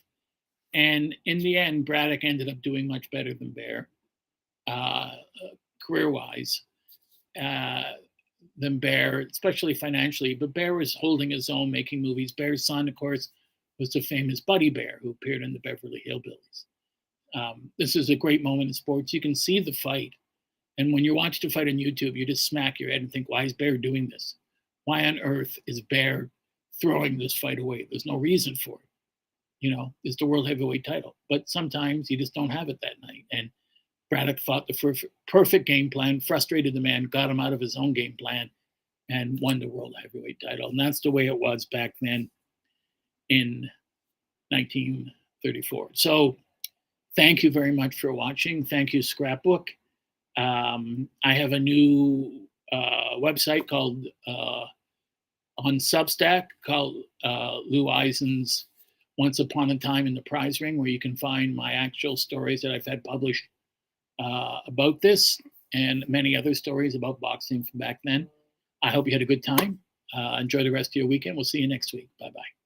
And 0.73 1.15
in 1.25 1.39
the 1.39 1.57
end, 1.57 1.85
Braddock 1.85 2.23
ended 2.23 2.49
up 2.49 2.61
doing 2.61 2.87
much 2.87 3.09
better 3.11 3.33
than 3.33 3.51
Baer, 3.51 3.89
uh, 4.67 5.11
career 5.85 6.09
wise, 6.09 6.61
uh, 7.41 7.83
than 8.57 8.77
Baer, 8.77 9.25
especially 9.31 9.73
financially. 9.73 10.35
But 10.35 10.53
Baer 10.53 10.75
was 10.75 10.93
holding 10.95 11.31
his 11.31 11.49
own, 11.49 11.71
making 11.71 12.01
movies. 12.01 12.33
Baer's 12.33 12.65
son, 12.65 12.87
of 12.87 12.95
course, 12.95 13.29
was 13.79 13.91
the 13.91 14.01
famous 14.01 14.41
Buddy 14.41 14.69
Baer 14.69 14.99
who 15.01 15.11
appeared 15.11 15.41
in 15.41 15.53
the 15.53 15.59
Beverly 15.59 16.03
Hillbillies. 16.07 16.65
Um, 17.33 17.71
this 17.79 17.95
is 17.95 18.09
a 18.09 18.15
great 18.15 18.43
moment 18.43 18.67
in 18.67 18.73
sports. 18.73 19.13
You 19.13 19.21
can 19.21 19.35
see 19.35 19.59
the 19.59 19.71
fight. 19.71 20.13
And 20.77 20.93
when 20.93 21.03
you 21.03 21.15
watch 21.15 21.39
the 21.39 21.49
fight 21.49 21.67
on 21.67 21.75
YouTube, 21.75 22.15
you 22.15 22.25
just 22.25 22.45
smack 22.45 22.79
your 22.79 22.89
head 22.89 23.01
and 23.01 23.11
think, 23.11 23.29
why 23.29 23.43
is 23.43 23.53
Baer 23.53 23.77
doing 23.77 24.09
this? 24.09 24.35
Why 24.85 25.05
on 25.05 25.19
earth 25.19 25.57
is 25.67 25.81
Baer 25.81 26.29
throwing 26.81 27.17
this 27.17 27.33
fight 27.33 27.59
away. 27.59 27.87
There's 27.89 28.05
no 28.05 28.15
reason 28.15 28.55
for 28.55 28.75
it. 28.75 28.85
You 29.59 29.75
know, 29.75 29.93
it's 30.03 30.15
the 30.17 30.25
world 30.25 30.47
heavyweight 30.47 30.85
title. 30.85 31.15
But 31.29 31.49
sometimes 31.49 32.09
you 32.09 32.17
just 32.17 32.33
don't 32.33 32.49
have 32.49 32.69
it 32.69 32.79
that 32.81 33.01
night. 33.01 33.25
And 33.31 33.49
Braddock 34.09 34.39
fought 34.39 34.67
the 34.67 35.07
perfect 35.27 35.67
game 35.67 35.89
plan, 35.89 36.19
frustrated 36.21 36.73
the 36.73 36.79
man, 36.79 37.03
got 37.05 37.29
him 37.29 37.39
out 37.39 37.53
of 37.53 37.59
his 37.59 37.75
own 37.75 37.93
game 37.93 38.15
plan, 38.19 38.49
and 39.09 39.39
won 39.41 39.59
the 39.59 39.67
world 39.67 39.95
heavyweight 40.01 40.39
title. 40.41 40.69
And 40.69 40.79
that's 40.79 41.01
the 41.01 41.11
way 41.11 41.27
it 41.27 41.37
was 41.37 41.65
back 41.65 41.93
then 42.01 42.29
in 43.29 43.69
1934. 44.49 45.89
So 45.93 46.37
thank 47.15 47.43
you 47.43 47.51
very 47.51 47.71
much 47.71 47.99
for 47.99 48.13
watching. 48.13 48.65
Thank 48.65 48.93
you, 48.93 49.01
Scrapbook. 49.01 49.67
Um, 50.37 51.09
I 51.23 51.33
have 51.33 51.53
a 51.53 51.59
new 51.59 52.47
uh, 52.71 53.17
website 53.17 53.67
called 53.67 54.05
uh, 54.27 54.65
on 55.63 55.75
Substack 55.75 56.47
called 56.65 57.03
uh, 57.23 57.57
Lou 57.67 57.89
Eisen's 57.89 58.65
Once 59.17 59.39
Upon 59.39 59.69
a 59.71 59.77
Time 59.77 60.07
in 60.07 60.15
the 60.15 60.21
Prize 60.21 60.61
Ring, 60.61 60.77
where 60.77 60.87
you 60.87 60.99
can 60.99 61.15
find 61.17 61.55
my 61.55 61.73
actual 61.73 62.17
stories 62.17 62.61
that 62.61 62.71
I've 62.71 62.85
had 62.85 63.03
published 63.03 63.45
uh, 64.23 64.59
about 64.67 65.01
this 65.01 65.37
and 65.73 66.03
many 66.07 66.35
other 66.35 66.53
stories 66.53 66.95
about 66.95 67.19
boxing 67.19 67.63
from 67.63 67.79
back 67.79 67.99
then. 68.03 68.27
I 68.81 68.91
hope 68.91 69.05
you 69.05 69.13
had 69.13 69.21
a 69.21 69.25
good 69.25 69.43
time. 69.43 69.79
Uh, 70.13 70.37
enjoy 70.39 70.63
the 70.63 70.71
rest 70.71 70.91
of 70.91 70.95
your 70.95 71.07
weekend. 71.07 71.35
We'll 71.35 71.45
see 71.45 71.59
you 71.59 71.67
next 71.67 71.93
week. 71.93 72.09
Bye 72.19 72.31
bye. 72.33 72.58